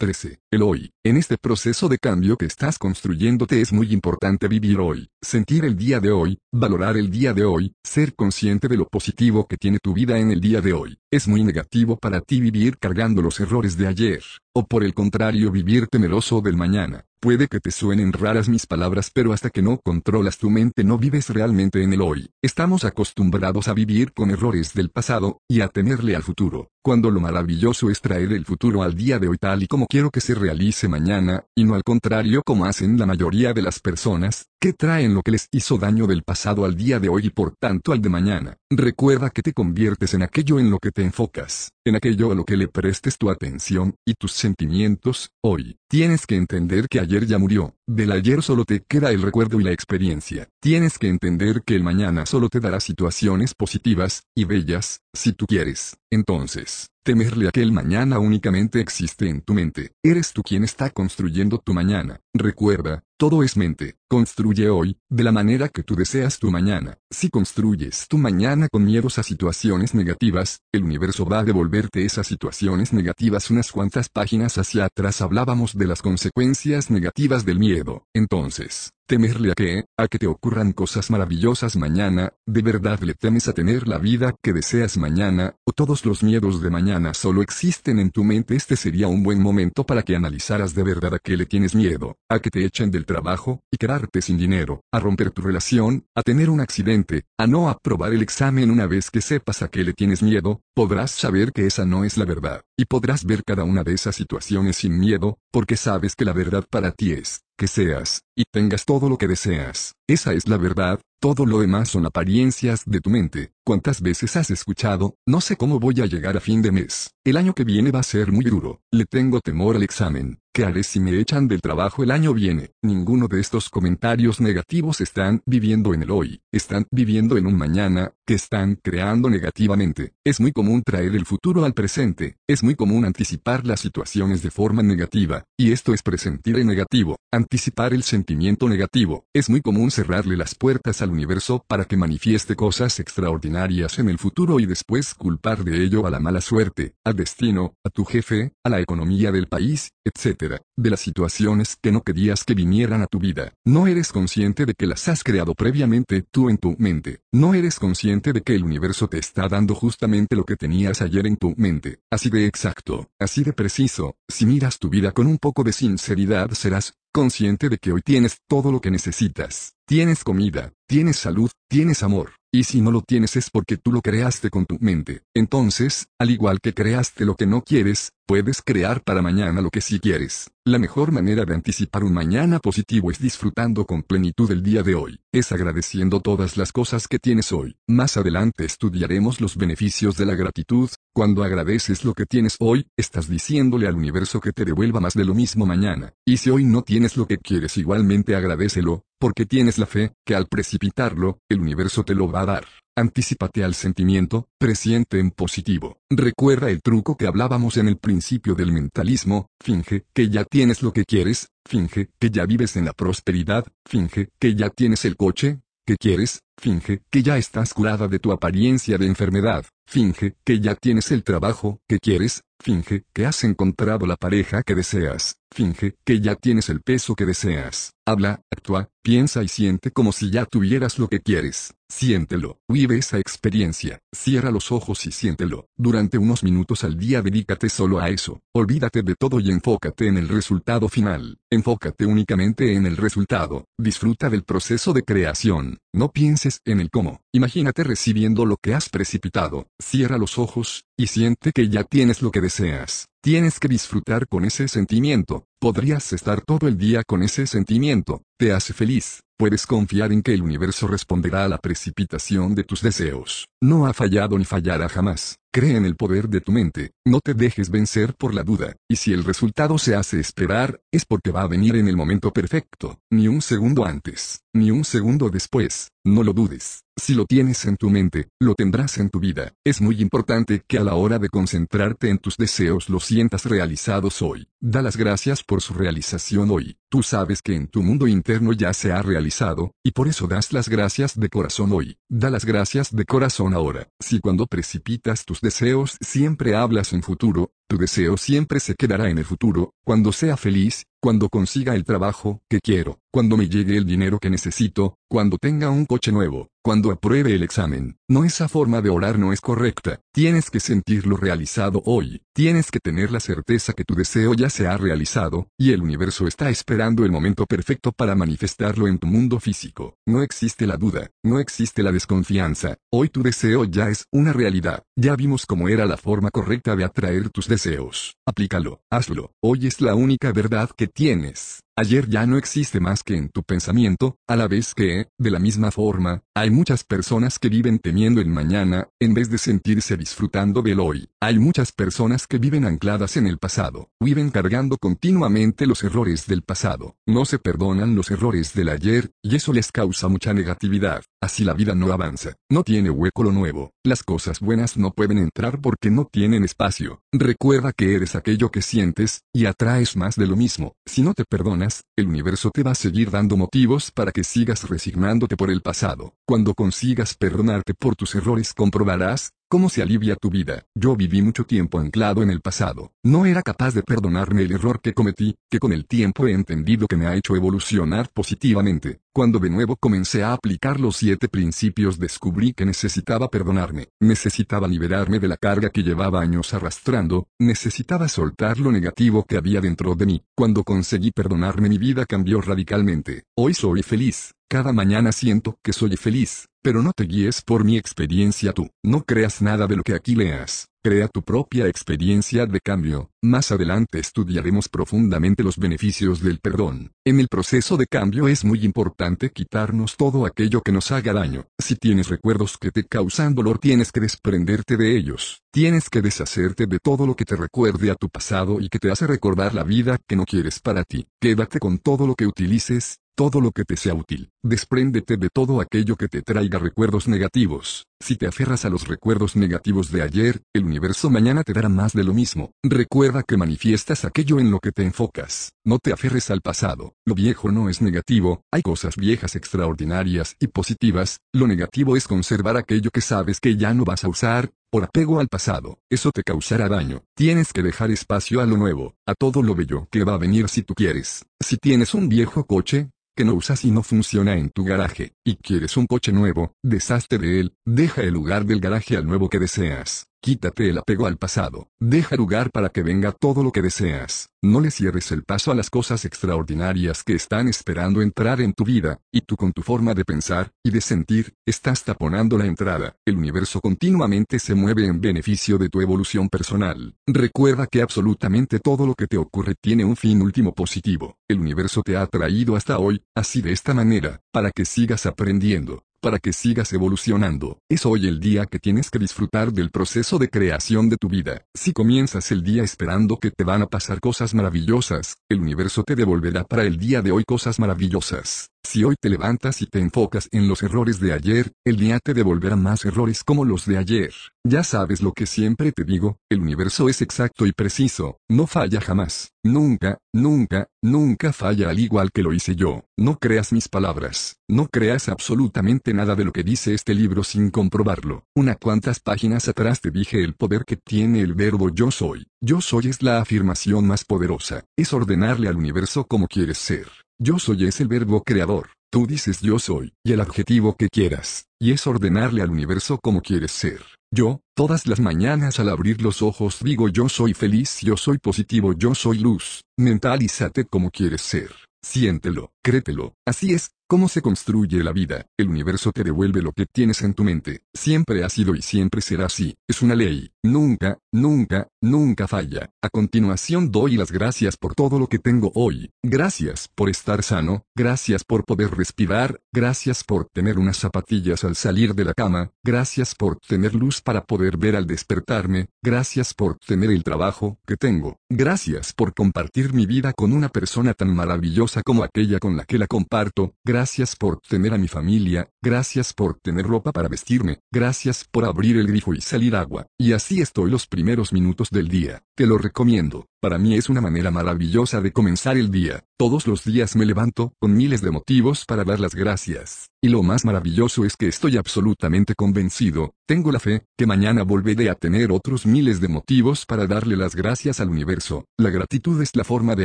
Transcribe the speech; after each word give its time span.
13. 0.00 0.38
El 0.50 0.62
hoy. 0.62 0.92
En 1.04 1.18
este 1.18 1.36
proceso 1.36 1.86
de 1.90 1.98
cambio 1.98 2.38
que 2.38 2.46
estás 2.46 2.78
construyéndote 2.78 3.60
es 3.60 3.70
muy 3.70 3.92
importante 3.92 4.48
vivir 4.48 4.78
hoy, 4.78 5.10
sentir 5.20 5.66
el 5.66 5.76
día 5.76 6.00
de 6.00 6.10
hoy, 6.10 6.38
valorar 6.50 6.96
el 6.96 7.10
día 7.10 7.34
de 7.34 7.44
hoy, 7.44 7.74
ser 7.84 8.14
consciente 8.14 8.66
de 8.66 8.78
lo 8.78 8.86
positivo 8.86 9.46
que 9.46 9.58
tiene 9.58 9.78
tu 9.78 9.92
vida 9.92 10.18
en 10.18 10.30
el 10.30 10.40
día 10.40 10.62
de 10.62 10.72
hoy. 10.72 10.96
Es 11.12 11.28
muy 11.28 11.44
negativo 11.44 11.98
para 11.98 12.22
ti 12.22 12.40
vivir 12.40 12.78
cargando 12.78 13.20
los 13.20 13.40
errores 13.40 13.76
de 13.76 13.88
ayer, 13.88 14.24
o 14.54 14.66
por 14.66 14.84
el 14.84 14.94
contrario 14.94 15.52
vivir 15.52 15.86
temeroso 15.86 16.40
del 16.40 16.56
mañana. 16.56 17.04
Puede 17.22 17.48
que 17.48 17.60
te 17.60 17.70
suenen 17.70 18.14
raras 18.14 18.48
mis 18.48 18.64
palabras 18.64 19.10
pero 19.12 19.34
hasta 19.34 19.50
que 19.50 19.60
no 19.60 19.78
controlas 19.78 20.38
tu 20.38 20.48
mente 20.48 20.84
no 20.84 20.96
vives 20.96 21.28
realmente 21.28 21.82
en 21.82 21.92
el 21.92 22.00
hoy. 22.00 22.30
Estamos 22.40 22.86
acostumbrados 22.86 23.68
a 23.68 23.74
vivir 23.74 24.14
con 24.14 24.30
errores 24.30 24.72
del 24.72 24.88
pasado, 24.88 25.42
y 25.46 25.60
a 25.60 25.68
temerle 25.68 26.16
al 26.16 26.22
futuro, 26.22 26.70
cuando 26.82 27.10
lo 27.10 27.20
maravilloso 27.20 27.90
es 27.90 28.00
traer 28.00 28.32
el 28.32 28.46
futuro 28.46 28.82
al 28.82 28.94
día 28.94 29.18
de 29.18 29.28
hoy 29.28 29.36
tal 29.36 29.62
y 29.62 29.66
como 29.66 29.86
quiero 29.86 30.10
que 30.10 30.22
se 30.22 30.34
realice 30.34 30.88
mañana, 30.88 31.44
y 31.54 31.64
no 31.64 31.74
al 31.74 31.82
contrario 31.82 32.40
como 32.42 32.64
hacen 32.64 32.98
la 32.98 33.04
mayoría 33.04 33.52
de 33.52 33.60
las 33.60 33.80
personas, 33.80 34.46
que 34.58 34.72
traen 34.72 35.12
lo 35.12 35.20
que 35.20 35.32
les 35.32 35.46
hizo 35.52 35.76
daño 35.76 36.06
del 36.06 36.22
pasado 36.22 36.64
al 36.64 36.74
día 36.74 37.00
de 37.00 37.10
hoy 37.10 37.26
y 37.26 37.30
por 37.30 37.54
tanto 37.54 37.92
al 37.92 38.00
de 38.00 38.08
mañana. 38.08 38.56
Recuerda 38.70 39.28
que 39.28 39.42
te 39.42 39.52
conviertes 39.52 40.14
en 40.14 40.22
aquello 40.22 40.58
en 40.58 40.70
lo 40.70 40.78
que 40.78 40.90
te 40.90 41.02
enfocas, 41.02 41.72
en 41.90 41.96
aquello 41.96 42.32
a 42.32 42.34
lo 42.34 42.44
que 42.44 42.56
le 42.56 42.68
prestes 42.68 43.18
tu 43.18 43.30
atención, 43.30 43.94
y 44.06 44.14
tus 44.14 44.32
sentimientos, 44.32 45.30
hoy. 45.42 45.76
Tienes 45.88 46.26
que 46.26 46.36
entender 46.36 46.86
que 46.88 47.00
ayer 47.00 47.26
ya 47.26 47.38
murió, 47.38 47.74
del 47.86 48.12
ayer 48.12 48.42
solo 48.42 48.64
te 48.64 48.82
queda 48.88 49.10
el 49.10 49.20
recuerdo 49.20 49.60
y 49.60 49.64
la 49.64 49.72
experiencia. 49.72 50.48
Tienes 50.60 50.98
que 50.98 51.08
entender 51.08 51.62
que 51.66 51.74
el 51.74 51.82
mañana 51.82 52.26
solo 52.26 52.48
te 52.48 52.60
dará 52.60 52.80
situaciones 52.80 53.54
positivas, 53.54 54.22
y 54.34 54.44
bellas, 54.44 55.00
si 55.12 55.32
tú 55.32 55.46
quieres. 55.46 55.96
Entonces, 56.10 56.90
temerle 57.02 57.48
a 57.48 57.50
que 57.50 57.62
el 57.62 57.72
mañana 57.72 58.18
únicamente 58.18 58.80
existe 58.80 59.28
en 59.28 59.42
tu 59.42 59.54
mente. 59.54 59.92
Eres 60.02 60.32
tú 60.32 60.42
quien 60.42 60.64
está 60.64 60.90
construyendo 60.90 61.58
tu 61.58 61.74
mañana. 61.74 62.20
Recuerda, 62.32 63.02
todo 63.20 63.42
es 63.42 63.54
mente. 63.54 63.96
Construye 64.08 64.70
hoy, 64.70 64.96
de 65.10 65.24
la 65.24 65.30
manera 65.30 65.68
que 65.68 65.82
tú 65.82 65.94
deseas 65.94 66.38
tu 66.38 66.50
mañana. 66.50 66.96
Si 67.10 67.28
construyes 67.28 68.08
tu 68.08 68.16
mañana 68.16 68.68
con 68.72 68.86
miedos 68.86 69.18
a 69.18 69.22
situaciones 69.22 69.94
negativas, 69.94 70.62
el 70.72 70.84
universo 70.84 71.26
va 71.26 71.40
a 71.40 71.44
devolverte 71.44 72.06
esas 72.06 72.26
situaciones 72.26 72.94
negativas 72.94 73.50
unas 73.50 73.72
cuantas 73.72 74.08
páginas 74.08 74.56
hacia 74.56 74.86
atrás 74.86 75.20
hablábamos 75.20 75.76
de 75.76 75.86
las 75.86 76.00
consecuencias 76.00 76.90
negativas 76.90 77.44
del 77.44 77.58
miedo. 77.58 78.06
Entonces, 78.14 78.94
temerle 79.10 79.50
a 79.50 79.54
que, 79.56 79.86
a 79.98 80.06
que 80.06 80.20
te 80.20 80.28
ocurran 80.28 80.70
cosas 80.70 81.10
maravillosas 81.10 81.74
mañana, 81.74 82.32
de 82.46 82.62
verdad 82.62 83.00
le 83.00 83.14
temes 83.14 83.48
a 83.48 83.52
tener 83.52 83.88
la 83.88 83.98
vida 83.98 84.36
que 84.40 84.52
deseas 84.52 84.96
mañana, 84.98 85.56
o 85.66 85.72
todos 85.72 86.06
los 86.06 86.22
miedos 86.22 86.62
de 86.62 86.70
mañana 86.70 87.12
solo 87.12 87.42
existen 87.42 87.98
en 87.98 88.12
tu 88.12 88.22
mente. 88.22 88.54
Este 88.54 88.76
sería 88.76 89.08
un 89.08 89.24
buen 89.24 89.42
momento 89.42 89.84
para 89.84 90.04
que 90.04 90.14
analizaras 90.14 90.76
de 90.76 90.84
verdad 90.84 91.14
a 91.14 91.18
qué 91.18 91.36
le 91.36 91.46
tienes 91.46 91.74
miedo, 91.74 92.18
a 92.28 92.38
que 92.38 92.50
te 92.50 92.64
echen 92.64 92.92
del 92.92 93.04
trabajo, 93.04 93.64
y 93.72 93.78
quedarte 93.78 94.22
sin 94.22 94.38
dinero, 94.38 94.84
a 94.92 95.00
romper 95.00 95.32
tu 95.32 95.42
relación, 95.42 96.04
a 96.14 96.22
tener 96.22 96.48
un 96.48 96.60
accidente, 96.60 97.24
a 97.36 97.48
no 97.48 97.68
aprobar 97.68 98.12
el 98.12 98.22
examen. 98.22 98.70
Una 98.70 98.86
vez 98.86 99.10
que 99.10 99.22
sepas 99.22 99.60
a 99.62 99.68
qué 99.68 99.82
le 99.82 99.92
tienes 99.92 100.22
miedo, 100.22 100.60
podrás 100.72 101.10
saber 101.10 101.52
que 101.52 101.66
esa 101.66 101.84
no 101.84 102.04
es 102.04 102.16
la 102.16 102.26
verdad, 102.26 102.62
y 102.76 102.84
podrás 102.84 103.24
ver 103.24 103.42
cada 103.44 103.64
una 103.64 103.82
de 103.82 103.92
esas 103.92 104.14
situaciones 104.14 104.76
sin 104.76 105.00
miedo, 105.00 105.38
porque 105.50 105.76
sabes 105.76 106.14
que 106.14 106.24
la 106.24 106.32
verdad 106.32 106.64
para 106.70 106.92
ti 106.92 107.10
es, 107.10 107.42
que 107.60 107.68
seas, 107.68 108.22
y 108.34 108.44
tengas 108.50 108.86
todo 108.86 109.10
lo 109.10 109.18
que 109.18 109.28
deseas. 109.28 109.92
Esa 110.08 110.32
es 110.32 110.48
la 110.48 110.56
verdad, 110.56 110.98
todo 111.20 111.44
lo 111.44 111.60
demás 111.60 111.90
son 111.90 112.06
apariencias 112.06 112.84
de 112.86 113.00
tu 113.00 113.10
mente. 113.10 113.52
¿Cuántas 113.66 114.00
veces 114.00 114.34
has 114.36 114.50
escuchado, 114.50 115.16
no 115.26 115.42
sé 115.42 115.56
cómo 115.56 115.78
voy 115.78 116.00
a 116.00 116.06
llegar 116.06 116.38
a 116.38 116.40
fin 116.40 116.62
de 116.62 116.72
mes? 116.72 117.10
El 117.22 117.36
año 117.36 117.54
que 117.54 117.64
viene 117.64 117.90
va 117.90 118.00
a 118.00 118.02
ser 118.02 118.32
muy 118.32 118.46
duro. 118.46 118.80
Le 118.90 119.04
tengo 119.04 119.40
temor 119.40 119.76
al 119.76 119.82
examen. 119.82 120.39
¿Qué 120.52 120.64
haré 120.64 120.82
si 120.82 120.98
me 120.98 121.16
echan 121.16 121.46
del 121.46 121.60
trabajo 121.60 122.02
el 122.02 122.10
año 122.10 122.34
viene? 122.34 122.72
Ninguno 122.82 123.28
de 123.28 123.38
estos 123.38 123.70
comentarios 123.70 124.40
negativos 124.40 125.00
están 125.00 125.42
viviendo 125.46 125.94
en 125.94 126.02
el 126.02 126.10
hoy. 126.10 126.42
Están 126.50 126.88
viviendo 126.90 127.36
en 127.38 127.46
un 127.46 127.56
mañana, 127.56 128.14
que 128.26 128.34
están 128.34 128.74
creando 128.74 129.30
negativamente. 129.30 130.14
Es 130.24 130.40
muy 130.40 130.50
común 130.50 130.82
traer 130.84 131.14
el 131.14 131.24
futuro 131.24 131.64
al 131.64 131.72
presente. 131.72 132.36
Es 132.48 132.64
muy 132.64 132.74
común 132.74 133.04
anticipar 133.04 133.64
las 133.64 133.78
situaciones 133.78 134.42
de 134.42 134.50
forma 134.50 134.82
negativa. 134.82 135.44
Y 135.56 135.70
esto 135.70 135.94
es 135.94 136.02
presentir 136.02 136.56
el 136.56 136.66
negativo. 136.66 137.16
Anticipar 137.32 137.94
el 137.94 138.02
sentimiento 138.02 138.68
negativo. 138.68 139.26
Es 139.32 139.50
muy 139.50 139.60
común 139.60 139.92
cerrarle 139.92 140.36
las 140.36 140.56
puertas 140.56 141.00
al 141.00 141.10
universo 141.10 141.64
para 141.68 141.84
que 141.84 141.96
manifieste 141.96 142.56
cosas 142.56 142.98
extraordinarias 142.98 144.00
en 144.00 144.08
el 144.08 144.18
futuro 144.18 144.58
y 144.58 144.66
después 144.66 145.14
culpar 145.14 145.62
de 145.62 145.84
ello 145.84 146.08
a 146.08 146.10
la 146.10 146.18
mala 146.18 146.40
suerte, 146.40 146.94
al 147.04 147.14
destino, 147.14 147.74
a 147.84 147.90
tu 147.90 148.04
jefe, 148.04 148.52
a 148.64 148.68
la 148.68 148.80
economía 148.80 149.30
del 149.30 149.46
país, 149.46 149.90
etc. 150.04 150.39
De 150.48 150.90
las 150.90 151.00
situaciones 151.00 151.76
que 151.80 151.92
no 151.92 152.02
querías 152.02 152.44
que 152.44 152.54
vinieran 152.54 153.02
a 153.02 153.06
tu 153.06 153.18
vida. 153.18 153.52
No 153.64 153.86
eres 153.86 154.12
consciente 154.12 154.64
de 154.64 154.74
que 154.74 154.86
las 154.86 155.08
has 155.08 155.22
creado 155.22 155.54
previamente 155.54 156.22
tú 156.22 156.48
en 156.48 156.58
tu 156.58 156.76
mente. 156.78 157.20
No 157.32 157.54
eres 157.54 157.78
consciente 157.78 158.32
de 158.32 158.42
que 158.42 158.54
el 158.54 158.64
universo 158.64 159.08
te 159.08 159.18
está 159.18 159.48
dando 159.48 159.74
justamente 159.74 160.36
lo 160.36 160.44
que 160.44 160.56
tenías 160.56 161.02
ayer 161.02 161.26
en 161.26 161.36
tu 161.36 161.54
mente. 161.56 162.00
Así 162.10 162.30
de 162.30 162.46
exacto, 162.46 163.10
así 163.18 163.44
de 163.44 163.52
preciso. 163.52 164.16
Si 164.28 164.46
miras 164.46 164.78
tu 164.78 164.88
vida 164.88 165.12
con 165.12 165.26
un 165.26 165.38
poco 165.38 165.62
de 165.62 165.72
sinceridad 165.72 166.50
serás 166.52 166.94
consciente 167.12 167.68
de 167.68 167.78
que 167.78 167.92
hoy 167.92 168.02
tienes 168.02 168.38
todo 168.48 168.72
lo 168.72 168.80
que 168.80 168.90
necesitas. 168.90 169.74
Tienes 169.86 170.24
comida, 170.24 170.72
tienes 170.86 171.16
salud, 171.16 171.50
tienes 171.68 172.02
amor. 172.02 172.39
Y 172.52 172.64
si 172.64 172.80
no 172.80 172.90
lo 172.90 173.02
tienes 173.02 173.36
es 173.36 173.48
porque 173.48 173.76
tú 173.76 173.92
lo 173.92 174.02
creaste 174.02 174.50
con 174.50 174.66
tu 174.66 174.76
mente. 174.80 175.22
Entonces, 175.34 176.08
al 176.18 176.30
igual 176.30 176.60
que 176.60 176.74
creaste 176.74 177.24
lo 177.24 177.36
que 177.36 177.46
no 177.46 177.62
quieres, 177.62 178.10
puedes 178.26 178.60
crear 178.60 179.02
para 179.04 179.22
mañana 179.22 179.62
lo 179.62 179.70
que 179.70 179.80
sí 179.80 180.00
quieres. 180.00 180.50
La 180.64 180.80
mejor 180.80 181.12
manera 181.12 181.44
de 181.44 181.54
anticipar 181.54 182.02
un 182.02 182.12
mañana 182.12 182.58
positivo 182.58 183.12
es 183.12 183.20
disfrutando 183.20 183.86
con 183.86 184.02
plenitud 184.02 184.50
el 184.50 184.64
día 184.64 184.82
de 184.82 184.96
hoy. 184.96 185.20
Es 185.32 185.52
agradeciendo 185.52 186.20
todas 186.20 186.56
las 186.56 186.72
cosas 186.72 187.06
que 187.06 187.20
tienes 187.20 187.52
hoy. 187.52 187.76
Más 187.86 188.16
adelante 188.16 188.64
estudiaremos 188.64 189.40
los 189.40 189.56
beneficios 189.56 190.16
de 190.16 190.26
la 190.26 190.34
gratitud. 190.34 190.90
Cuando 191.14 191.44
agradeces 191.44 192.04
lo 192.04 192.14
que 192.14 192.26
tienes 192.26 192.56
hoy, 192.58 192.88
estás 192.96 193.28
diciéndole 193.28 193.86
al 193.86 193.94
universo 193.94 194.40
que 194.40 194.52
te 194.52 194.64
devuelva 194.64 194.98
más 194.98 195.14
de 195.14 195.24
lo 195.24 195.34
mismo 195.34 195.66
mañana. 195.66 196.14
Y 196.24 196.38
si 196.38 196.50
hoy 196.50 196.64
no 196.64 196.82
tienes 196.82 197.16
lo 197.16 197.26
que 197.26 197.38
quieres 197.38 197.76
igualmente 197.76 198.34
agradecelo, 198.34 199.04
porque 199.20 199.44
tienes 199.44 199.78
la 199.78 199.86
fe, 199.86 200.14
que 200.24 200.34
al 200.34 200.46
precipitarlo, 200.46 201.40
el 201.48 201.60
universo 201.60 202.02
te 202.04 202.14
lo 202.14 202.32
va 202.32 202.40
a 202.40 202.46
dar. 202.46 202.64
Anticípate 202.96 203.62
al 203.62 203.74
sentimiento, 203.74 204.48
presiente 204.58 205.20
en 205.20 205.30
positivo. 205.30 205.98
Recuerda 206.10 206.70
el 206.70 206.82
truco 206.82 207.16
que 207.16 207.26
hablábamos 207.26 207.76
en 207.76 207.88
el 207.88 207.98
principio 207.98 208.54
del 208.54 208.72
mentalismo, 208.72 209.46
finge 209.62 210.04
que 210.12 210.30
ya 210.30 210.44
tienes 210.44 210.82
lo 210.82 210.92
que 210.92 211.04
quieres, 211.04 211.48
finge 211.68 212.08
que 212.18 212.30
ya 212.30 212.46
vives 212.46 212.76
en 212.76 212.86
la 212.86 212.92
prosperidad, 212.94 213.66
finge 213.86 214.30
que 214.40 214.54
ya 214.54 214.70
tienes 214.70 215.04
el 215.04 215.16
coche, 215.16 215.60
que 215.86 215.96
quieres, 215.96 216.40
finge 216.58 217.02
que 217.10 217.22
ya 217.22 217.36
estás 217.36 217.74
curada 217.74 218.08
de 218.08 218.18
tu 218.18 218.32
apariencia 218.32 218.96
de 218.96 219.06
enfermedad, 219.06 219.66
finge 219.86 220.36
que 220.44 220.60
ya 220.60 220.74
tienes 220.74 221.10
el 221.10 221.24
trabajo 221.24 221.80
que 221.88 221.98
quieres, 221.98 222.42
finge 222.60 223.04
que 223.12 223.26
has 223.26 223.42
encontrado 223.42 224.06
la 224.06 224.16
pareja 224.16 224.62
que 224.62 224.74
deseas, 224.74 225.36
finge 225.50 225.96
que 226.04 226.20
ya 226.20 226.36
tienes 226.36 226.68
el 226.68 226.82
peso 226.82 227.14
que 227.14 227.26
deseas, 227.26 227.94
habla, 228.06 228.42
actúa, 228.50 228.90
piensa 229.02 229.42
y 229.42 229.48
siente 229.48 229.90
como 229.90 230.12
si 230.12 230.30
ya 230.30 230.44
tuvieras 230.44 230.98
lo 230.98 231.08
que 231.08 231.20
quieres. 231.20 231.74
Siéntelo, 231.88 232.60
vive 232.68 232.98
esa 232.98 233.18
experiencia, 233.18 233.98
cierra 234.14 234.52
los 234.52 234.70
ojos 234.70 235.04
y 235.06 235.10
siéntelo. 235.10 235.66
Durante 235.76 236.18
unos 236.18 236.44
minutos 236.44 236.84
al 236.84 236.96
día 236.96 237.20
dedícate 237.20 237.68
solo 237.68 237.98
a 237.98 238.10
eso. 238.10 238.40
Olvídate 238.54 239.02
de 239.02 239.16
todo 239.16 239.40
y 239.40 239.50
enfócate 239.50 240.06
en 240.06 240.16
el 240.16 240.28
resultado 240.28 240.88
final. 240.88 241.38
Enfócate 241.50 242.06
únicamente 242.06 242.74
en 242.74 242.86
el 242.86 242.96
resultado. 242.96 243.64
Disfruta 243.76 244.30
del 244.30 244.44
proceso 244.44 244.92
de 244.92 245.02
creación. 245.02 245.78
No 245.92 246.12
pienses 246.12 246.60
en 246.64 246.80
el 246.80 246.90
cómo. 246.90 247.22
Imagínate 247.32 247.82
recibiendo 247.82 248.46
lo 248.46 248.56
que 248.56 248.74
has 248.74 248.88
precipitado. 248.88 249.66
Cierra 249.80 250.16
los 250.16 250.38
ojos, 250.38 250.84
y 251.00 251.06
siente 251.06 251.52
que 251.52 251.70
ya 251.70 251.82
tienes 251.84 252.20
lo 252.20 252.30
que 252.30 252.42
deseas. 252.42 253.06
Tienes 253.22 253.58
que 253.58 253.68
disfrutar 253.68 254.28
con 254.28 254.44
ese 254.44 254.68
sentimiento. 254.68 255.46
Podrías 255.58 256.12
estar 256.12 256.42
todo 256.42 256.68
el 256.68 256.76
día 256.76 257.04
con 257.04 257.22
ese 257.22 257.46
sentimiento. 257.46 258.20
Te 258.38 258.52
hace 258.52 258.74
feliz. 258.74 259.20
Puedes 259.38 259.66
confiar 259.66 260.12
en 260.12 260.20
que 260.20 260.34
el 260.34 260.42
universo 260.42 260.86
responderá 260.86 261.44
a 261.44 261.48
la 261.48 261.56
precipitación 261.56 262.54
de 262.54 262.64
tus 262.64 262.82
deseos. 262.82 263.46
No 263.62 263.86
ha 263.86 263.94
fallado 263.94 264.36
ni 264.36 264.44
fallará 264.44 264.90
jamás. 264.90 265.36
Cree 265.52 265.74
en 265.76 265.86
el 265.86 265.96
poder 265.96 266.28
de 266.28 266.42
tu 266.42 266.52
mente, 266.52 266.92
no 267.04 267.18
te 267.18 267.34
dejes 267.34 267.70
vencer 267.70 268.14
por 268.14 268.34
la 268.34 268.44
duda, 268.44 268.76
y 268.88 268.96
si 268.96 269.12
el 269.12 269.24
resultado 269.24 269.78
se 269.78 269.96
hace 269.96 270.20
esperar, 270.20 270.80
es 270.92 271.04
porque 271.04 271.32
va 271.32 271.42
a 271.42 271.48
venir 271.48 271.74
en 271.74 271.88
el 271.88 271.96
momento 271.96 272.32
perfecto, 272.32 273.00
ni 273.10 273.26
un 273.26 273.42
segundo 273.42 273.84
antes, 273.84 274.42
ni 274.54 274.70
un 274.70 274.84
segundo 274.84 275.28
después, 275.28 275.90
no 276.04 276.22
lo 276.22 276.32
dudes. 276.32 276.84
Si 276.96 277.14
lo 277.14 277.24
tienes 277.24 277.64
en 277.64 277.76
tu 277.76 277.88
mente, 277.88 278.28
lo 278.38 278.54
tendrás 278.54 278.98
en 278.98 279.08
tu 279.08 279.20
vida. 279.20 279.54
Es 279.64 279.80
muy 279.80 280.00
importante 280.02 280.62
que 280.66 280.78
a 280.78 280.84
la 280.84 280.94
hora 280.94 281.18
de 281.18 281.28
concentrarte 281.28 282.10
en 282.10 282.18
tus 282.18 282.36
deseos 282.36 282.90
los 282.90 283.04
sientas 283.04 283.46
realizados 283.46 284.20
hoy. 284.20 284.48
Da 284.60 284.82
las 284.82 284.96
gracias 284.96 285.42
por 285.42 285.62
su 285.62 285.72
realización 285.72 286.50
hoy. 286.50 286.76
Tú 286.90 287.02
sabes 287.02 287.40
que 287.40 287.54
en 287.54 287.68
tu 287.68 287.82
mundo 287.82 288.06
interno 288.06 288.52
ya 288.52 288.72
se 288.74 288.92
ha 288.92 289.00
realizado, 289.00 289.72
y 289.82 289.92
por 289.92 290.08
eso 290.08 290.26
das 290.26 290.52
las 290.52 290.68
gracias 290.68 291.18
de 291.18 291.28
corazón 291.30 291.72
hoy. 291.72 291.96
Da 292.08 292.28
las 292.28 292.44
gracias 292.44 292.94
de 292.94 293.04
corazón 293.04 293.54
ahora. 293.54 293.88
Si 293.98 294.20
cuando 294.20 294.46
precipitas 294.46 295.24
tus 295.24 295.40
deseos 295.40 295.96
siempre 296.00 296.54
hablas 296.54 296.92
en 296.92 297.02
futuro, 297.02 297.52
Tu 297.70 297.78
deseo 297.78 298.16
siempre 298.16 298.58
se 298.58 298.74
quedará 298.74 299.10
en 299.10 299.18
el 299.18 299.24
futuro, 299.24 299.74
cuando 299.84 300.10
sea 300.10 300.36
feliz, 300.36 300.86
cuando 301.00 301.28
consiga 301.28 301.76
el 301.76 301.84
trabajo 301.84 302.42
que 302.50 302.58
quiero, 302.58 302.98
cuando 303.12 303.36
me 303.36 303.48
llegue 303.48 303.76
el 303.76 303.84
dinero 303.84 304.18
que 304.18 304.30
necesito, 304.30 304.96
cuando 305.08 305.36
tenga 305.38 305.70
un 305.70 305.86
coche 305.86 306.12
nuevo, 306.12 306.48
cuando 306.62 306.92
apruebe 306.92 307.34
el 307.34 307.42
examen. 307.42 307.96
No 308.08 308.24
esa 308.24 308.48
forma 308.48 308.80
de 308.80 308.90
orar 308.90 309.18
no 309.18 309.32
es 309.32 309.40
correcta. 309.40 310.00
Tienes 310.12 310.50
que 310.50 310.60
sentirlo 310.60 311.16
realizado 311.16 311.82
hoy. 311.84 312.22
Tienes 312.32 312.70
que 312.70 312.78
tener 312.78 313.10
la 313.10 313.18
certeza 313.18 313.72
que 313.72 313.84
tu 313.84 313.94
deseo 313.96 314.34
ya 314.34 314.48
se 314.48 314.68
ha 314.68 314.76
realizado, 314.76 315.48
y 315.58 315.72
el 315.72 315.82
universo 315.82 316.28
está 316.28 316.50
esperando 316.50 317.04
el 317.04 317.10
momento 317.10 317.44
perfecto 317.46 317.90
para 317.90 318.14
manifestarlo 318.14 318.86
en 318.86 318.98
tu 318.98 319.08
mundo 319.08 319.40
físico. 319.40 319.96
No 320.06 320.22
existe 320.22 320.66
la 320.66 320.76
duda, 320.76 321.10
no 321.24 321.40
existe 321.40 321.82
la 321.82 321.90
desconfianza. 321.90 322.76
Hoy 322.92 323.08
tu 323.08 323.22
deseo 323.22 323.64
ya 323.64 323.88
es 323.88 324.04
una 324.12 324.32
realidad. 324.32 324.84
Ya 324.96 325.16
vimos 325.16 325.46
cómo 325.46 325.68
era 325.68 325.86
la 325.86 325.96
forma 325.96 326.30
correcta 326.30 326.76
de 326.76 326.84
atraer 326.84 327.30
tus 327.30 327.48
deseos. 327.48 328.14
Aplícalo, 328.26 328.82
hazlo. 328.90 329.32
Hoy 329.42 329.66
es 329.66 329.80
la 329.80 329.96
única 329.96 330.30
verdad 330.32 330.70
que 330.76 330.86
tienes. 330.86 331.60
Ayer 331.76 332.08
ya 332.08 332.26
no 332.26 332.36
existe 332.36 332.80
más 332.80 333.02
que 333.02 333.16
en 333.16 333.28
tu 333.28 333.42
pensamiento, 333.42 334.16
a 334.26 334.36
la 334.36 334.48
vez 334.48 334.74
que, 334.74 335.08
de 335.18 335.30
la 335.30 335.38
misma 335.38 335.70
forma, 335.70 336.22
hay 336.34 336.50
muchas 336.50 336.84
personas 336.84 337.38
que 337.38 337.48
viven 337.48 337.78
temiendo 337.78 338.20
el 338.20 338.28
mañana, 338.28 338.88
en 339.00 339.14
vez 339.14 339.30
de 339.30 339.38
sentirse 339.38 339.96
disfrutando 339.96 340.62
del 340.62 340.80
hoy. 340.80 341.08
Hay 341.20 341.38
muchas 341.38 341.72
personas 341.72 342.26
que 342.26 342.38
viven 342.38 342.64
ancladas 342.64 343.16
en 343.16 343.26
el 343.26 343.38
pasado, 343.38 343.88
viven 344.00 344.30
cargando 344.30 344.76
continuamente 344.78 345.66
los 345.66 345.82
errores 345.82 346.26
del 346.26 346.42
pasado, 346.42 346.96
no 347.06 347.24
se 347.24 347.38
perdonan 347.38 347.94
los 347.94 348.10
errores 348.10 348.52
del 348.52 348.68
ayer, 348.68 349.12
y 349.22 349.36
eso 349.36 349.52
les 349.52 349.72
causa 349.72 350.08
mucha 350.08 350.34
negatividad. 350.34 351.02
Así 351.22 351.44
la 351.44 351.52
vida 351.52 351.74
no 351.74 351.92
avanza, 351.92 352.36
no 352.50 352.62
tiene 352.64 352.88
hueco 352.88 353.22
lo 353.22 353.30
nuevo, 353.30 353.72
las 353.84 354.02
cosas 354.02 354.40
buenas 354.40 354.78
no 354.78 354.90
pueden 354.92 355.18
entrar 355.18 355.60
porque 355.60 355.90
no 355.90 356.06
tienen 356.06 356.44
espacio. 356.44 357.02
Recuerda 357.12 357.74
que 357.74 357.94
eres 357.94 358.16
aquello 358.16 358.50
que 358.50 358.62
sientes, 358.62 359.20
y 359.30 359.44
atraes 359.44 359.96
más 359.96 360.16
de 360.16 360.26
lo 360.26 360.34
mismo. 360.34 360.72
Si 360.86 361.02
no 361.02 361.12
te 361.12 361.24
perdonas, 361.28 361.82
el 361.94 362.08
universo 362.08 362.50
te 362.50 362.62
va 362.62 362.70
a 362.70 362.74
seguir 362.74 363.10
dando 363.10 363.36
motivos 363.36 363.90
para 363.90 364.12
que 364.12 364.24
sigas 364.24 364.66
resignándote 364.66 365.36
por 365.36 365.50
el 365.50 365.60
pasado. 365.60 366.14
Cuando 366.26 366.54
consigas 366.54 367.14
perdonarte 367.14 367.74
por 367.74 367.96
tus 367.96 368.14
errores 368.14 368.54
comprobarás, 368.54 369.32
¿Cómo 369.52 369.68
se 369.68 369.82
alivia 369.82 370.14
tu 370.14 370.30
vida? 370.30 370.64
Yo 370.76 370.94
viví 370.94 371.22
mucho 371.22 371.42
tiempo 371.42 371.80
anclado 371.80 372.22
en 372.22 372.30
el 372.30 372.40
pasado. 372.40 372.92
No 373.02 373.26
era 373.26 373.42
capaz 373.42 373.74
de 373.74 373.82
perdonarme 373.82 374.42
el 374.42 374.52
error 374.52 374.80
que 374.80 374.94
cometí, 374.94 375.34
que 375.50 375.58
con 375.58 375.72
el 375.72 375.88
tiempo 375.88 376.28
he 376.28 376.32
entendido 376.32 376.86
que 376.86 376.94
me 376.94 377.08
ha 377.08 377.16
hecho 377.16 377.34
evolucionar 377.34 378.10
positivamente. 378.14 379.00
Cuando 379.12 379.40
de 379.40 379.50
nuevo 379.50 379.74
comencé 379.74 380.22
a 380.22 380.34
aplicar 380.34 380.78
los 380.78 380.98
siete 380.98 381.26
principios 381.26 381.98
descubrí 381.98 382.52
que 382.52 382.64
necesitaba 382.64 383.28
perdonarme, 383.28 383.88
necesitaba 383.98 384.68
liberarme 384.68 385.18
de 385.18 385.26
la 385.26 385.36
carga 385.36 385.70
que 385.70 385.82
llevaba 385.82 386.20
años 386.20 386.54
arrastrando, 386.54 387.26
necesitaba 387.40 388.06
soltar 388.06 388.60
lo 388.60 388.70
negativo 388.70 389.24
que 389.24 389.36
había 389.36 389.60
dentro 389.60 389.96
de 389.96 390.06
mí. 390.06 390.22
Cuando 390.36 390.62
conseguí 390.62 391.10
perdonarme 391.10 391.68
mi 391.68 391.78
vida 391.78 392.06
cambió 392.06 392.40
radicalmente. 392.40 393.24
Hoy 393.36 393.54
soy 393.54 393.82
feliz, 393.82 394.32
cada 394.50 394.72
mañana 394.72 395.12
siento 395.12 395.60
que 395.62 395.72
soy 395.72 395.96
feliz, 395.96 396.48
pero 396.60 396.82
no 396.82 396.92
te 396.92 397.04
guíes 397.04 397.40
por 397.40 397.62
mi 397.64 397.78
experiencia 397.78 398.52
tú. 398.52 398.68
No 398.82 399.04
creas 399.04 399.40
nada 399.40 399.68
de 399.68 399.76
lo 399.76 399.84
que 399.84 399.94
aquí 399.94 400.16
leas. 400.16 400.66
Crea 400.82 401.06
tu 401.06 401.22
propia 401.22 401.68
experiencia 401.68 402.46
de 402.46 402.58
cambio. 402.58 403.10
Más 403.22 403.52
adelante 403.52 404.00
estudiaremos 404.00 404.68
profundamente 404.68 405.44
los 405.44 405.56
beneficios 405.56 406.20
del 406.20 406.40
perdón. 406.40 406.90
En 407.04 407.20
el 407.20 407.28
proceso 407.28 407.76
de 407.76 407.86
cambio 407.86 408.26
es 408.26 408.44
muy 408.44 408.64
importante 408.64 409.30
quitarnos 409.30 409.96
todo 409.96 410.26
aquello 410.26 410.62
que 410.62 410.72
nos 410.72 410.90
haga 410.90 411.12
daño. 411.12 411.46
Si 411.58 411.76
tienes 411.76 412.08
recuerdos 412.08 412.58
que 412.58 412.72
te 412.72 412.84
causan 412.84 413.36
dolor 413.36 413.58
tienes 413.58 413.92
que 413.92 414.00
desprenderte 414.00 414.76
de 414.76 414.96
ellos. 414.96 415.42
Tienes 415.52 415.90
que 415.90 416.02
deshacerte 416.02 416.66
de 416.66 416.78
todo 416.80 417.06
lo 417.06 417.14
que 417.14 417.24
te 417.24 417.36
recuerde 417.36 417.90
a 417.90 417.94
tu 417.94 418.08
pasado 418.08 418.58
y 418.58 418.68
que 418.68 418.80
te 418.80 418.90
hace 418.90 419.06
recordar 419.06 419.54
la 419.54 419.62
vida 419.62 419.98
que 420.08 420.16
no 420.16 420.24
quieres 420.24 420.58
para 420.58 420.82
ti. 420.82 421.06
Quédate 421.20 421.60
con 421.60 421.78
todo 421.78 422.06
lo 422.06 422.14
que 422.16 422.26
utilices, 422.26 422.98
todo 423.20 423.42
lo 423.42 423.52
que 423.52 423.66
te 423.66 423.76
sea 423.76 423.92
útil. 423.92 424.30
Despréndete 424.42 425.18
de 425.18 425.28
todo 425.28 425.60
aquello 425.60 425.96
que 425.96 426.08
te 426.08 426.22
traiga 426.22 426.58
recuerdos 426.58 427.06
negativos. 427.06 427.86
Si 428.02 428.16
te 428.16 428.26
aferras 428.26 428.64
a 428.64 428.70
los 428.70 428.88
recuerdos 428.88 429.36
negativos 429.36 429.92
de 429.92 430.00
ayer, 430.00 430.40
el 430.54 430.64
universo 430.64 431.10
mañana 431.10 431.44
te 431.44 431.52
dará 431.52 431.68
más 431.68 431.92
de 431.92 432.02
lo 432.02 432.14
mismo. 432.14 432.52
Recuerda 432.62 433.22
que 433.22 433.36
manifiestas 433.36 434.06
aquello 434.06 434.40
en 434.40 434.50
lo 434.50 434.58
que 434.58 434.72
te 434.72 434.84
enfocas. 434.84 435.52
No 435.66 435.78
te 435.78 435.92
aferres 435.92 436.30
al 436.30 436.40
pasado. 436.40 436.94
Lo 437.04 437.14
viejo 437.14 437.52
no 437.52 437.68
es 437.68 437.82
negativo, 437.82 438.40
hay 438.50 438.62
cosas 438.62 438.96
viejas 438.96 439.36
extraordinarias 439.36 440.34
y 440.40 440.46
positivas. 440.46 441.18
Lo 441.34 441.46
negativo 441.46 441.98
es 441.98 442.08
conservar 442.08 442.56
aquello 442.56 442.90
que 442.90 443.02
sabes 443.02 443.38
que 443.38 443.54
ya 443.58 443.74
no 443.74 443.84
vas 443.84 444.02
a 444.02 444.08
usar, 444.08 444.50
por 444.72 444.84
apego 444.84 445.20
al 445.20 445.28
pasado, 445.28 445.78
eso 445.90 446.10
te 446.10 446.22
causará 446.22 446.68
daño. 446.68 447.02
Tienes 447.16 447.52
que 447.52 447.62
dejar 447.62 447.90
espacio 447.90 448.40
a 448.40 448.46
lo 448.46 448.56
nuevo, 448.56 448.94
a 449.04 449.14
todo 449.14 449.42
lo 449.42 449.54
bello 449.54 449.88
que 449.90 450.04
va 450.04 450.14
a 450.14 450.18
venir 450.18 450.48
si 450.48 450.62
tú 450.62 450.74
quieres. 450.74 451.26
Si 451.38 451.56
tienes 451.58 451.92
un 451.92 452.08
viejo 452.08 452.46
coche, 452.46 452.88
que 453.16 453.24
no 453.24 453.34
usas 453.34 453.64
y 453.64 453.70
no 453.70 453.82
funciona 453.82 454.36
en 454.36 454.50
tu 454.50 454.64
garaje, 454.64 455.14
y 455.24 455.36
quieres 455.36 455.76
un 455.76 455.86
coche 455.86 456.12
nuevo, 456.12 456.54
deshazte 456.62 457.18
de 457.18 457.40
él, 457.40 457.54
deja 457.64 458.02
el 458.02 458.14
lugar 458.14 458.44
del 458.44 458.60
garaje 458.60 458.96
al 458.96 459.06
nuevo 459.06 459.28
que 459.28 459.38
deseas. 459.38 460.09
Quítate 460.22 460.68
el 460.68 460.76
apego 460.76 461.06
al 461.06 461.16
pasado. 461.16 461.68
Deja 461.80 462.14
lugar 462.14 462.50
para 462.50 462.68
que 462.68 462.82
venga 462.82 463.10
todo 463.10 463.42
lo 463.42 463.52
que 463.52 463.62
deseas. 463.62 464.28
No 464.42 464.60
le 464.60 464.70
cierres 464.70 465.10
el 465.12 465.24
paso 465.24 465.50
a 465.50 465.54
las 465.54 465.70
cosas 465.70 466.04
extraordinarias 466.04 467.02
que 467.04 467.14
están 467.14 467.48
esperando 467.48 468.02
entrar 468.02 468.42
en 468.42 468.52
tu 468.52 468.64
vida, 468.64 469.00
y 469.10 469.22
tú 469.22 469.36
con 469.36 469.52
tu 469.52 469.62
forma 469.62 469.94
de 469.94 470.04
pensar 470.04 470.52
y 470.62 470.72
de 470.72 470.82
sentir, 470.82 471.32
estás 471.46 471.84
taponando 471.84 472.36
la 472.36 472.44
entrada. 472.44 472.96
El 473.06 473.16
universo 473.16 473.62
continuamente 473.62 474.38
se 474.38 474.54
mueve 474.54 474.84
en 474.84 475.00
beneficio 475.00 475.56
de 475.56 475.70
tu 475.70 475.80
evolución 475.80 476.28
personal. 476.28 476.94
Recuerda 477.06 477.66
que 477.66 477.80
absolutamente 477.80 478.58
todo 478.58 478.86
lo 478.86 478.94
que 478.94 479.06
te 479.06 479.16
ocurre 479.16 479.54
tiene 479.58 479.86
un 479.86 479.96
fin 479.96 480.20
último 480.20 480.54
positivo. 480.54 481.16
El 481.28 481.40
universo 481.40 481.82
te 481.82 481.96
ha 481.96 482.06
traído 482.06 482.56
hasta 482.56 482.78
hoy, 482.78 483.02
así 483.14 483.40
de 483.40 483.52
esta 483.52 483.72
manera, 483.72 484.20
para 484.32 484.50
que 484.50 484.66
sigas 484.66 485.06
aprendiendo 485.06 485.82
para 486.00 486.18
que 486.18 486.32
sigas 486.32 486.72
evolucionando. 486.72 487.58
Es 487.68 487.86
hoy 487.86 488.06
el 488.06 488.20
día 488.20 488.46
que 488.46 488.58
tienes 488.58 488.90
que 488.90 488.98
disfrutar 488.98 489.52
del 489.52 489.70
proceso 489.70 490.18
de 490.18 490.28
creación 490.28 490.88
de 490.88 490.96
tu 490.96 491.08
vida. 491.08 491.42
Si 491.54 491.72
comienzas 491.72 492.30
el 492.32 492.42
día 492.42 492.62
esperando 492.62 493.18
que 493.18 493.30
te 493.30 493.44
van 493.44 493.62
a 493.62 493.66
pasar 493.66 494.00
cosas 494.00 494.34
maravillosas, 494.34 495.14
el 495.28 495.40
universo 495.40 495.84
te 495.84 495.94
devolverá 495.94 496.44
para 496.44 496.64
el 496.64 496.78
día 496.78 497.02
de 497.02 497.12
hoy 497.12 497.24
cosas 497.24 497.58
maravillosas. 497.58 498.50
Si 498.62 498.84
hoy 498.84 498.94
te 499.00 499.08
levantas 499.08 499.62
y 499.62 499.66
te 499.66 499.80
enfocas 499.80 500.28
en 500.32 500.46
los 500.46 500.62
errores 500.62 501.00
de 501.00 501.12
ayer, 501.12 501.52
el 501.64 501.76
día 501.76 501.98
te 501.98 502.14
devolverá 502.14 502.56
más 502.56 502.84
errores 502.84 503.24
como 503.24 503.44
los 503.44 503.66
de 503.66 503.78
ayer. 503.78 504.12
Ya 504.46 504.62
sabes 504.62 505.02
lo 505.02 505.12
que 505.12 505.26
siempre 505.26 505.72
te 505.72 505.84
digo, 505.84 506.18
el 506.30 506.40
universo 506.40 506.88
es 506.88 507.02
exacto 507.02 507.46
y 507.46 507.52
preciso, 507.52 508.18
no 508.28 508.46
falla 508.46 508.80
jamás, 508.80 509.32
nunca, 509.42 509.98
nunca, 510.12 510.68
nunca 510.82 511.32
falla 511.32 511.70
al 511.70 511.80
igual 511.80 512.12
que 512.12 512.22
lo 512.22 512.32
hice 512.32 512.54
yo. 512.54 512.84
No 512.96 513.16
creas 513.18 513.52
mis 513.52 513.68
palabras, 513.68 514.36
no 514.48 514.68
creas 514.68 515.08
absolutamente 515.08 515.92
nada 515.92 516.14
de 516.14 516.24
lo 516.24 516.32
que 516.32 516.44
dice 516.44 516.72
este 516.72 516.94
libro 516.94 517.24
sin 517.24 517.50
comprobarlo. 517.50 518.24
Una 518.36 518.54
cuantas 518.54 519.00
páginas 519.00 519.48
atrás 519.48 519.80
te 519.80 519.90
dije 519.90 520.22
el 520.22 520.34
poder 520.34 520.64
que 520.64 520.76
tiene 520.76 521.22
el 521.22 521.34
verbo 521.34 521.70
yo 521.70 521.90
soy. 521.90 522.26
Yo 522.40 522.60
soy 522.60 522.88
es 522.88 523.02
la 523.02 523.20
afirmación 523.20 523.86
más 523.86 524.04
poderosa, 524.04 524.64
es 524.76 524.92
ordenarle 524.92 525.48
al 525.48 525.56
universo 525.56 526.04
como 526.06 526.28
quieres 526.28 526.58
ser. 526.58 526.86
Yo 527.22 527.38
soy 527.38 527.66
es 527.66 527.82
el 527.82 527.88
verbo 527.88 528.22
creador. 528.22 528.70
Tú 528.90 529.06
dices 529.06 529.42
yo 529.42 529.58
soy, 529.58 529.92
y 530.02 530.12
el 530.14 530.22
adjetivo 530.22 530.74
que 530.74 530.88
quieras, 530.88 531.44
y 531.60 531.72
es 531.72 531.86
ordenarle 531.86 532.40
al 532.40 532.48
universo 532.48 532.98
como 532.98 533.20
quieres 533.20 533.52
ser. 533.52 533.82
Yo, 534.10 534.40
todas 534.56 534.86
las 534.86 535.00
mañanas 535.00 535.60
al 535.60 535.68
abrir 535.68 536.00
los 536.00 536.22
ojos 536.22 536.60
digo 536.64 536.88
yo 536.88 537.10
soy 537.10 537.34
feliz, 537.34 537.80
yo 537.82 537.98
soy 537.98 538.16
positivo, 538.16 538.72
yo 538.72 538.94
soy 538.94 539.18
luz. 539.18 539.60
Mentalízate 539.78 540.64
como 540.64 540.90
quieres 540.90 541.20
ser. 541.20 541.50
Siéntelo, 541.82 542.52
créetelo. 542.64 543.12
Así 543.30 543.52
es, 543.54 543.70
¿Cómo 543.90 544.08
se 544.08 544.22
construye 544.22 544.84
la 544.84 544.92
vida? 544.92 545.26
El 545.36 545.48
universo 545.48 545.90
te 545.90 546.04
devuelve 546.04 546.42
lo 546.42 546.52
que 546.52 546.64
tienes 546.64 547.02
en 547.02 547.12
tu 547.12 547.24
mente. 547.24 547.62
Siempre 547.74 548.22
ha 548.22 548.28
sido 548.28 548.54
y 548.54 548.62
siempre 548.62 549.00
será 549.00 549.26
así. 549.26 549.56
Es 549.66 549.82
una 549.82 549.96
ley. 549.96 550.30
Nunca, 550.44 550.98
nunca, 551.10 551.66
nunca 551.82 552.28
falla. 552.28 552.70
A 552.80 552.88
continuación 552.88 553.72
doy 553.72 553.96
las 553.96 554.12
gracias 554.12 554.56
por 554.56 554.76
todo 554.76 555.00
lo 555.00 555.08
que 555.08 555.18
tengo 555.18 555.50
hoy. 555.56 555.90
Gracias 556.04 556.68
por 556.72 556.88
estar 556.88 557.24
sano. 557.24 557.64
Gracias 557.74 558.22
por 558.22 558.44
poder 558.44 558.70
respirar. 558.70 559.40
Gracias 559.52 560.04
por 560.04 560.26
tener 560.26 560.60
unas 560.60 560.76
zapatillas 560.76 561.42
al 561.42 561.56
salir 561.56 561.96
de 561.96 562.04
la 562.04 562.14
cama. 562.14 562.52
Gracias 562.62 563.16
por 563.16 563.40
tener 563.40 563.74
luz 563.74 564.00
para 564.00 564.24
poder 564.24 564.56
ver 564.56 564.76
al 564.76 564.86
despertarme. 564.86 565.66
Gracias 565.82 566.32
por 566.32 566.58
tener 566.58 566.92
el 566.92 567.02
trabajo 567.02 567.58
que 567.66 567.76
tengo. 567.76 568.18
Gracias 568.28 568.92
por 568.92 569.14
compartir 569.14 569.74
mi 569.74 569.86
vida 569.86 570.12
con 570.12 570.32
una 570.32 570.48
persona 570.48 570.94
tan 570.94 571.12
maravillosa 571.12 571.82
como 571.82 572.04
aquella 572.04 572.38
con 572.38 572.56
la 572.56 572.64
que 572.64 572.78
la 572.78 572.86
comparto. 572.86 573.19
Gracias 573.64 574.16
por 574.16 574.40
tener 574.40 574.72
a 574.72 574.78
mi 574.78 574.88
familia, 574.88 575.48
gracias 575.62 576.12
por 576.12 576.38
tener 576.40 576.66
ropa 576.66 576.92
para 576.92 577.08
vestirme, 577.08 577.60
gracias 577.72 578.24
por 578.30 578.44
abrir 578.44 578.76
el 578.76 578.86
grifo 578.86 579.14
y 579.14 579.20
salir 579.20 579.56
agua. 579.56 579.86
Y 579.98 580.12
así 580.12 580.40
estoy 580.40 580.70
los 580.70 580.86
primeros 580.86 581.32
minutos 581.32 581.68
del 581.70 581.88
día. 581.88 582.22
Te 582.40 582.46
lo 582.46 582.56
recomiendo. 582.56 583.26
Para 583.38 583.58
mí 583.58 583.74
es 583.74 583.90
una 583.90 584.00
manera 584.00 584.30
maravillosa 584.30 585.02
de 585.02 585.12
comenzar 585.12 585.58
el 585.58 585.70
día. 585.70 586.04
Todos 586.18 586.46
los 586.46 586.64
días 586.64 586.96
me 586.96 587.04
levanto 587.04 587.52
con 587.60 587.76
miles 587.76 588.00
de 588.00 588.10
motivos 588.10 588.64
para 588.64 588.82
dar 588.82 588.98
las 588.98 589.14
gracias. 589.14 589.90
Y 590.02 590.08
lo 590.08 590.22
más 590.22 590.46
maravilloso 590.46 591.04
es 591.04 591.18
que 591.18 591.28
estoy 591.28 591.58
absolutamente 591.58 592.34
convencido, 592.34 593.12
tengo 593.28 593.52
la 593.52 593.60
fe, 593.60 593.82
que 593.94 594.06
mañana 594.06 594.42
volveré 594.42 594.88
a 594.88 594.94
tener 594.94 595.32
otros 595.32 595.66
miles 595.66 596.00
de 596.00 596.08
motivos 596.08 596.64
para 596.64 596.86
darle 596.86 597.14
las 597.14 597.36
gracias 597.36 597.78
al 597.78 597.90
universo. 597.90 598.46
La 598.58 598.70
gratitud 598.70 599.20
es 599.20 599.36
la 599.36 599.44
forma 599.44 599.76
de 599.76 599.84